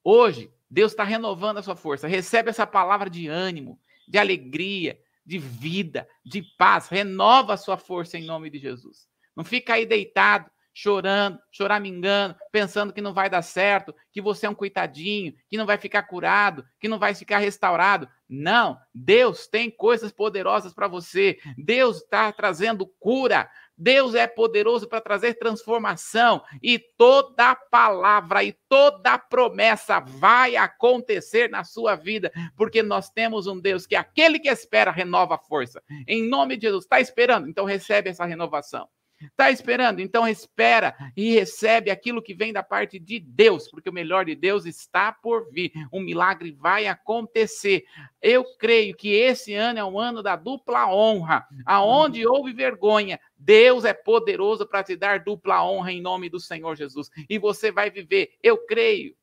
hoje, 0.03 0.53
Deus 0.73 0.93
está 0.93 1.05
renovando 1.05 1.59
a 1.59 1.63
sua 1.63 1.77
força. 1.77 2.09
Recebe 2.09 2.49
essa 2.49 2.67
palavra 2.67 3.11
de 3.11 3.29
ânimo, 3.29 3.79
de 4.09 4.17
alegria, 4.17 4.99
de 5.25 5.37
vida, 5.37 6.09
de 6.25 6.41
paz. 6.57 6.89
Renova 6.89 7.53
a 7.53 7.59
sua 7.59 7.77
força 7.77 8.17
em 8.17 8.25
nome 8.25 8.49
de 8.49 8.59
Jesus. 8.59 9.07
Não 9.37 9.45
fica 9.45 9.75
aí 9.75 9.85
deitado, 9.85 10.51
chorando, 10.73 11.39
choramingando, 11.51 12.35
pensando 12.51 12.91
que 12.91 13.03
não 13.03 13.13
vai 13.13 13.29
dar 13.29 13.43
certo, 13.43 13.95
que 14.11 14.23
você 14.23 14.47
é 14.47 14.49
um 14.49 14.55
coitadinho, 14.55 15.35
que 15.47 15.59
não 15.59 15.67
vai 15.67 15.77
ficar 15.77 16.05
curado, 16.05 16.65
que 16.81 16.89
não 16.89 16.99
vai 16.99 17.15
ficar 17.15 17.37
restaurado. 17.37 18.09
Não, 18.27 18.79
Deus 18.95 19.47
tem 19.47 19.71
coisas 19.71 20.11
poderosas 20.11 20.73
para 20.73 20.89
você. 20.89 21.39
Deus 21.59 21.99
está 21.99 22.33
trazendo 22.33 22.87
cura. 22.99 23.51
Deus 23.83 24.15
é 24.15 24.29
poderoso 24.29 24.89
para 24.89 25.01
trazer 25.01 25.35
transformação 25.35 26.41
e 26.63 26.79
toda 26.79 27.55
palavra 27.55 28.45
e 28.45 28.53
toda 28.69 29.19
promessa 29.19 29.99
vai 29.99 30.55
acontecer 30.55 31.51
na 31.51 31.65
sua 31.65 31.97
vida, 31.97 32.31
porque 32.57 32.81
nós 32.81 33.11
temos 33.11 33.49
um 33.49 33.59
Deus 33.59 33.85
que 33.85 33.97
é 33.97 33.99
aquele 33.99 34.39
que 34.39 34.49
espera 34.49 34.93
renova 34.93 35.35
a 35.35 35.39
força. 35.39 35.83
Em 36.07 36.29
nome 36.29 36.57
de 36.57 36.63
Jesus, 36.63 36.85
está 36.85 37.01
esperando? 37.01 37.49
Então 37.49 37.65
recebe 37.65 38.09
essa 38.09 38.25
renovação. 38.25 38.89
Está 39.31 39.51
esperando? 39.51 40.01
Então 40.01 40.27
espera 40.27 40.95
e 41.17 41.33
recebe 41.33 41.91
aquilo 41.91 42.23
que 42.23 42.35
vem 42.35 42.53
da 42.53 42.63
parte 42.63 42.99
de 42.99 43.21
Deus, 43.21 43.69
porque 43.69 43.91
o 43.91 43.93
melhor 43.93 44.25
de 44.25 44.35
Deus 44.35 44.67
está 44.67 45.13
por 45.13 45.51
vir. 45.51 45.73
Um 45.93 46.01
milagre 46.01 46.53
vai 46.53 46.87
acontecer. 46.87 47.85
Eu 48.21 48.45
creio 48.59 48.97
que 48.97 49.13
esse 49.13 49.55
ano 49.55 49.79
é 49.79 49.85
um 49.85 49.99
ano 49.99 50.23
da 50.23 50.37
dupla 50.37 50.93
honra. 50.93 51.47
Aonde 51.65 52.27
houve 52.27 52.53
vergonha, 52.53 53.21
Deus 53.37 53.85
é 53.85 53.93
poderoso 53.93 54.67
para 54.67 54.83
te 54.83 54.97
dar 54.97 55.21
dupla 55.21 55.65
honra 55.65 55.93
em 55.93 56.01
nome 56.01 56.29
do 56.29 56.41
Senhor 56.41 56.77
Jesus. 56.77 57.11
E 57.29 57.39
você 57.39 57.71
vai 57.71 57.91
viver. 57.91 58.31
Eu 58.43 58.59
creio 58.67 59.15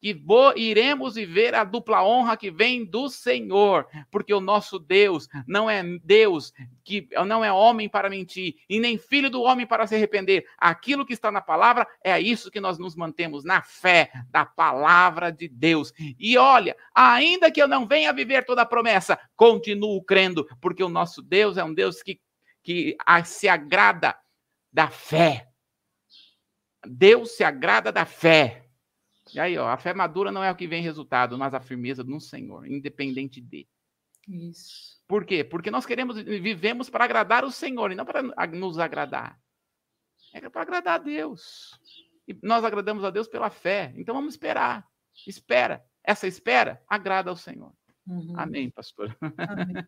que 0.00 0.16
iremos 0.56 1.14
viver 1.14 1.54
a 1.54 1.64
dupla 1.64 2.04
honra 2.04 2.36
que 2.36 2.50
vem 2.50 2.84
do 2.84 3.08
Senhor, 3.08 3.86
porque 4.10 4.32
o 4.32 4.40
nosso 4.40 4.78
Deus 4.78 5.28
não 5.46 5.68
é 5.68 5.82
Deus 6.04 6.52
que 6.84 7.08
não 7.26 7.44
é 7.44 7.52
homem 7.52 7.88
para 7.88 8.08
mentir 8.08 8.56
e 8.68 8.80
nem 8.80 8.96
filho 8.96 9.28
do 9.28 9.42
homem 9.42 9.66
para 9.66 9.86
se 9.86 9.94
arrepender. 9.94 10.44
Aquilo 10.56 11.04
que 11.04 11.12
está 11.12 11.30
na 11.30 11.40
palavra 11.40 11.86
é 12.02 12.18
isso 12.20 12.50
que 12.50 12.60
nós 12.60 12.78
nos 12.78 12.94
mantemos 12.94 13.44
na 13.44 13.62
fé 13.62 14.10
da 14.30 14.46
palavra 14.46 15.30
de 15.30 15.48
Deus. 15.48 15.92
E 16.18 16.38
olha, 16.38 16.76
ainda 16.94 17.50
que 17.50 17.60
eu 17.60 17.68
não 17.68 17.86
venha 17.86 18.12
viver 18.12 18.44
toda 18.44 18.62
a 18.62 18.66
promessa, 18.66 19.18
continuo 19.36 20.02
crendo, 20.02 20.46
porque 20.60 20.82
o 20.82 20.88
nosso 20.88 21.22
Deus 21.22 21.56
é 21.56 21.64
um 21.64 21.74
Deus 21.74 22.02
que 22.02 22.20
que 22.68 22.98
se 23.24 23.48
agrada 23.48 24.14
da 24.70 24.90
fé. 24.90 25.48
Deus 26.86 27.34
se 27.34 27.42
agrada 27.42 27.90
da 27.90 28.04
fé. 28.04 28.67
E 29.34 29.40
aí, 29.40 29.58
ó, 29.58 29.68
a 29.68 29.76
fé 29.76 29.92
madura 29.94 30.32
não 30.32 30.42
é 30.42 30.50
o 30.50 30.56
que 30.56 30.66
vem 30.66 30.82
resultado, 30.82 31.36
mas 31.36 31.54
a 31.54 31.60
firmeza 31.60 32.02
no 32.04 32.20
Senhor, 32.20 32.66
independente 32.66 33.40
de. 33.40 33.66
Isso. 34.26 34.98
Por 35.06 35.24
quê? 35.24 35.42
Porque 35.42 35.70
nós 35.70 35.86
queremos, 35.86 36.20
vivemos 36.22 36.90
para 36.90 37.04
agradar 37.04 37.44
o 37.44 37.50
Senhor 37.50 37.90
e 37.90 37.94
não 37.94 38.04
para 38.04 38.22
nos 38.48 38.78
agradar. 38.78 39.40
É 40.34 40.48
para 40.48 40.62
agradar 40.62 40.94
a 41.00 41.02
Deus. 41.02 41.78
E 42.26 42.38
nós 42.42 42.62
agradamos 42.62 43.04
a 43.04 43.10
Deus 43.10 43.26
pela 43.26 43.48
fé. 43.48 43.92
Então 43.96 44.14
vamos 44.14 44.34
esperar. 44.34 44.86
Espera. 45.26 45.82
Essa 46.04 46.26
espera 46.26 46.82
agrada 46.86 47.30
ao 47.30 47.36
Senhor. 47.36 47.72
Uhum. 48.06 48.34
Amém, 48.36 48.70
pastor. 48.70 49.16
Amém. 49.38 49.86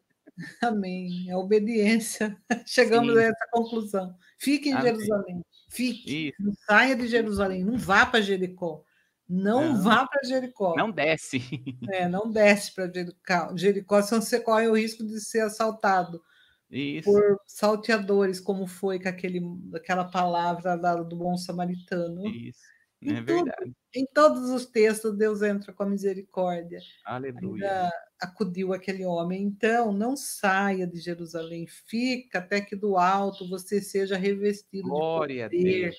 Amém. 0.63 1.31
É 1.31 1.37
obediência. 1.37 2.37
Chegamos 2.67 3.13
Sim. 3.13 3.19
a 3.19 3.23
essa 3.23 3.49
conclusão. 3.53 4.15
Fique 4.39 4.71
em 4.71 4.73
Amém. 4.73 4.87
Jerusalém. 4.87 5.45
Fique. 5.71 6.29
Isso. 6.29 6.43
Não 6.43 6.55
saia 6.67 6.97
de 6.97 7.07
Jerusalém. 7.07 7.65
Não 7.65 7.77
vá 7.77 8.07
para 8.07 8.21
Jericó. 8.21 8.83
Não, 9.31 9.75
não. 9.75 9.83
vá 9.83 10.09
para 10.09 10.29
Jericó. 10.29 10.75
Não 10.77 10.91
desce. 10.91 11.41
É, 11.89 12.09
não 12.09 12.29
desce 12.29 12.75
para 12.75 12.93
Jericó. 12.93 13.57
Jericó, 13.57 14.03
senão 14.03 14.21
você 14.21 14.41
corre 14.41 14.67
o 14.67 14.77
risco 14.77 15.07
de 15.07 15.21
ser 15.21 15.43
assaltado 15.43 16.21
Isso. 16.69 17.05
por 17.09 17.41
salteadores, 17.47 18.41
como 18.41 18.67
foi 18.67 19.01
com 19.01 19.09
aquele, 19.09 19.41
aquela 19.73 20.05
palavra 20.05 20.77
do 21.05 21.15
bom 21.15 21.37
samaritano. 21.37 22.27
Isso. 22.27 22.59
É 23.03 23.13
em 23.13 23.23
verdade. 23.23 23.57
Tudo, 23.57 23.75
em 23.95 24.07
todos 24.07 24.51
os 24.51 24.67
textos, 24.67 25.17
Deus 25.17 25.43
entra 25.43 25.73
com 25.73 25.85
a 25.85 25.89
misericórdia. 25.89 26.81
Aleluia. 27.05 27.85
Ainda 27.85 27.93
acudiu 28.21 28.75
aquele 28.75 29.05
homem. 29.07 29.43
Então, 29.43 29.93
não 29.93 30.17
saia 30.17 30.87
de 30.87 30.99
Jerusalém, 30.99 31.67
fica 31.67 32.41
até 32.41 32.61
que 32.61 32.77
do 32.77 32.97
alto 32.97 33.49
você 33.49 33.81
seja 33.81 34.17
revestido 34.17 34.89
Glória 34.89 35.49
de 35.49 35.57
poder, 35.57 35.95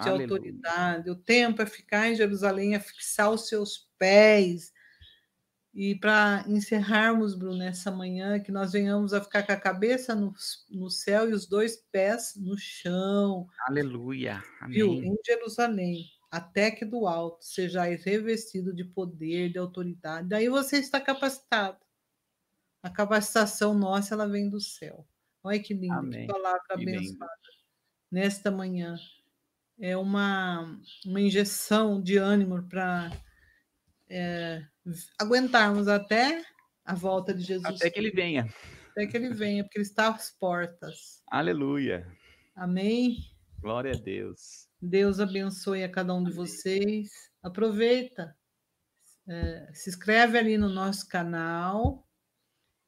de 0.00 0.08
Aleluia. 0.08 0.24
autoridade. 0.24 1.10
O 1.10 1.16
tempo 1.16 1.62
é 1.62 1.66
ficar 1.66 2.08
em 2.08 2.14
Jerusalém, 2.14 2.74
é 2.74 2.80
fixar 2.80 3.30
os 3.30 3.48
seus 3.48 3.88
pés. 3.98 4.72
E 5.72 5.94
para 5.96 6.44
encerrarmos, 6.46 7.34
Bruno, 7.34 7.58
nessa 7.58 7.90
manhã, 7.90 8.38
que 8.38 8.52
nós 8.52 8.72
venhamos 8.72 9.12
a 9.12 9.20
ficar 9.20 9.42
com 9.44 9.52
a 9.52 9.56
cabeça 9.56 10.14
no, 10.14 10.32
no 10.70 10.88
céu 10.88 11.28
e 11.28 11.32
os 11.32 11.46
dois 11.46 11.76
pés 11.90 12.34
no 12.36 12.56
chão. 12.56 13.48
Aleluia. 13.66 14.42
Amém. 14.60 14.74
Viu? 14.74 14.92
Em 14.92 15.16
Jerusalém 15.26 16.06
até 16.34 16.68
que 16.68 16.84
do 16.84 17.06
alto 17.06 17.44
sejais 17.44 18.02
revestido 18.02 18.74
de 18.74 18.84
poder, 18.84 19.50
de 19.50 19.58
autoridade. 19.58 20.28
Daí 20.28 20.48
você 20.48 20.78
está 20.78 21.00
capacitado. 21.00 21.78
A 22.82 22.90
capacitação 22.90 23.72
nossa, 23.72 24.14
ela 24.14 24.26
vem 24.26 24.50
do 24.50 24.58
céu. 24.58 25.06
Olha 25.44 25.62
que 25.62 25.72
lindo, 25.72 25.94
Amém. 25.94 26.26
que 26.26 26.32
palavra 26.32 26.60
abençoada. 26.70 27.32
Nesta 28.10 28.50
manhã. 28.50 28.96
É 29.78 29.96
uma, 29.96 30.80
uma 31.04 31.20
injeção 31.20 32.00
de 32.00 32.16
ânimo 32.16 32.62
para 32.68 33.10
é, 34.08 34.64
aguentarmos 35.18 35.88
até 35.88 36.44
a 36.84 36.94
volta 36.94 37.34
de 37.34 37.42
Jesus. 37.42 37.80
Até 37.80 37.90
que 37.90 37.98
ele 37.98 38.10
venha. 38.10 38.48
Até 38.90 39.06
que 39.06 39.16
ele 39.16 39.34
venha, 39.34 39.64
porque 39.64 39.78
ele 39.78 39.86
está 39.86 40.08
às 40.08 40.30
portas. 40.30 41.22
Aleluia. 41.26 42.06
Amém. 42.54 43.16
Glória 43.60 43.92
a 43.92 43.96
Deus. 43.96 44.68
Deus 44.80 45.18
abençoe 45.18 45.82
a 45.82 45.88
cada 45.88 46.14
um 46.14 46.22
de 46.22 46.30
vocês. 46.30 47.10
Aproveita, 47.42 48.36
é, 49.28 49.70
se 49.72 49.90
inscreve 49.90 50.38
ali 50.38 50.56
no 50.56 50.68
nosso 50.68 51.08
canal, 51.08 52.06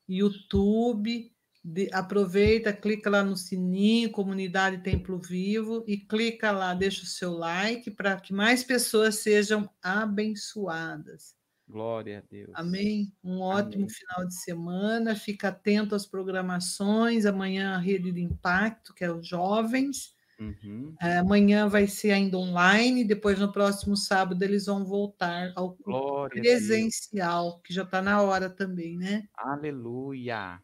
YouTube. 0.08 1.34
De, 1.68 1.90
aproveita, 1.92 2.72
clica 2.72 3.10
lá 3.10 3.24
no 3.24 3.36
sininho, 3.36 4.12
Comunidade 4.12 4.78
Templo 4.84 5.18
Vivo, 5.18 5.82
e 5.84 5.96
clica 5.96 6.52
lá, 6.52 6.72
deixa 6.74 7.02
o 7.02 7.06
seu 7.06 7.32
like 7.32 7.90
para 7.90 8.20
que 8.20 8.32
mais 8.32 8.62
pessoas 8.62 9.16
sejam 9.16 9.68
abençoadas. 9.82 11.34
Glória 11.68 12.18
a 12.18 12.22
Deus. 12.30 12.52
Amém. 12.54 13.12
Um 13.24 13.40
ótimo 13.40 13.86
Amém. 13.86 13.88
final 13.88 14.28
de 14.28 14.40
semana. 14.40 15.16
Fica 15.16 15.48
atento 15.48 15.96
às 15.96 16.06
programações. 16.06 17.26
Amanhã 17.26 17.74
a 17.74 17.78
Rede 17.78 18.12
de 18.12 18.22
Impacto, 18.22 18.94
que 18.94 19.04
é 19.04 19.10
os 19.10 19.26
jovens. 19.26 20.14
Uhum. 20.38 20.94
É, 21.02 21.18
amanhã 21.18 21.66
vai 21.68 21.88
ser 21.88 22.12
ainda 22.12 22.38
online, 22.38 23.02
depois 23.04 23.40
no 23.40 23.50
próximo 23.50 23.96
sábado 23.96 24.40
eles 24.42 24.66
vão 24.66 24.84
voltar 24.84 25.52
ao 25.56 25.74
Glória 25.82 26.40
presencial, 26.40 27.60
que 27.62 27.74
já 27.74 27.82
está 27.82 28.00
na 28.00 28.22
hora 28.22 28.48
também, 28.48 28.96
né? 28.96 29.26
Aleluia! 29.36 30.60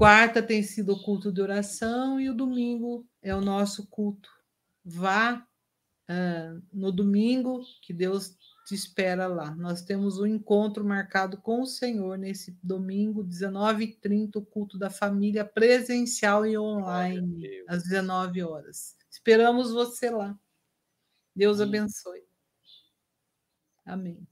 Quarta 0.00 0.42
tem 0.42 0.62
sido 0.62 0.94
o 0.94 1.02
culto 1.02 1.30
de 1.30 1.42
oração 1.42 2.18
e 2.18 2.30
o 2.30 2.34
domingo 2.34 3.06
é 3.20 3.34
o 3.34 3.40
nosso 3.42 3.86
culto. 3.88 4.30
Vá 4.82 5.46
uh, 6.08 6.62
no 6.72 6.90
domingo, 6.90 7.60
que 7.82 7.92
Deus 7.92 8.34
te 8.64 8.74
espera 8.74 9.26
lá. 9.26 9.54
Nós 9.56 9.82
temos 9.82 10.18
um 10.18 10.24
encontro 10.24 10.82
marcado 10.82 11.36
com 11.36 11.60
o 11.60 11.66
Senhor 11.66 12.16
nesse 12.16 12.58
domingo, 12.62 13.22
19h30, 13.22 14.36
o 14.36 14.42
culto 14.42 14.78
da 14.78 14.88
família 14.88 15.44
presencial 15.44 16.46
e 16.46 16.56
online, 16.56 17.62
às 17.68 17.82
19 17.82 18.42
horas. 18.42 18.96
Esperamos 19.10 19.70
você 19.70 20.08
lá. 20.08 20.34
Deus 21.36 21.60
abençoe. 21.60 22.24
Amém. 23.84 24.26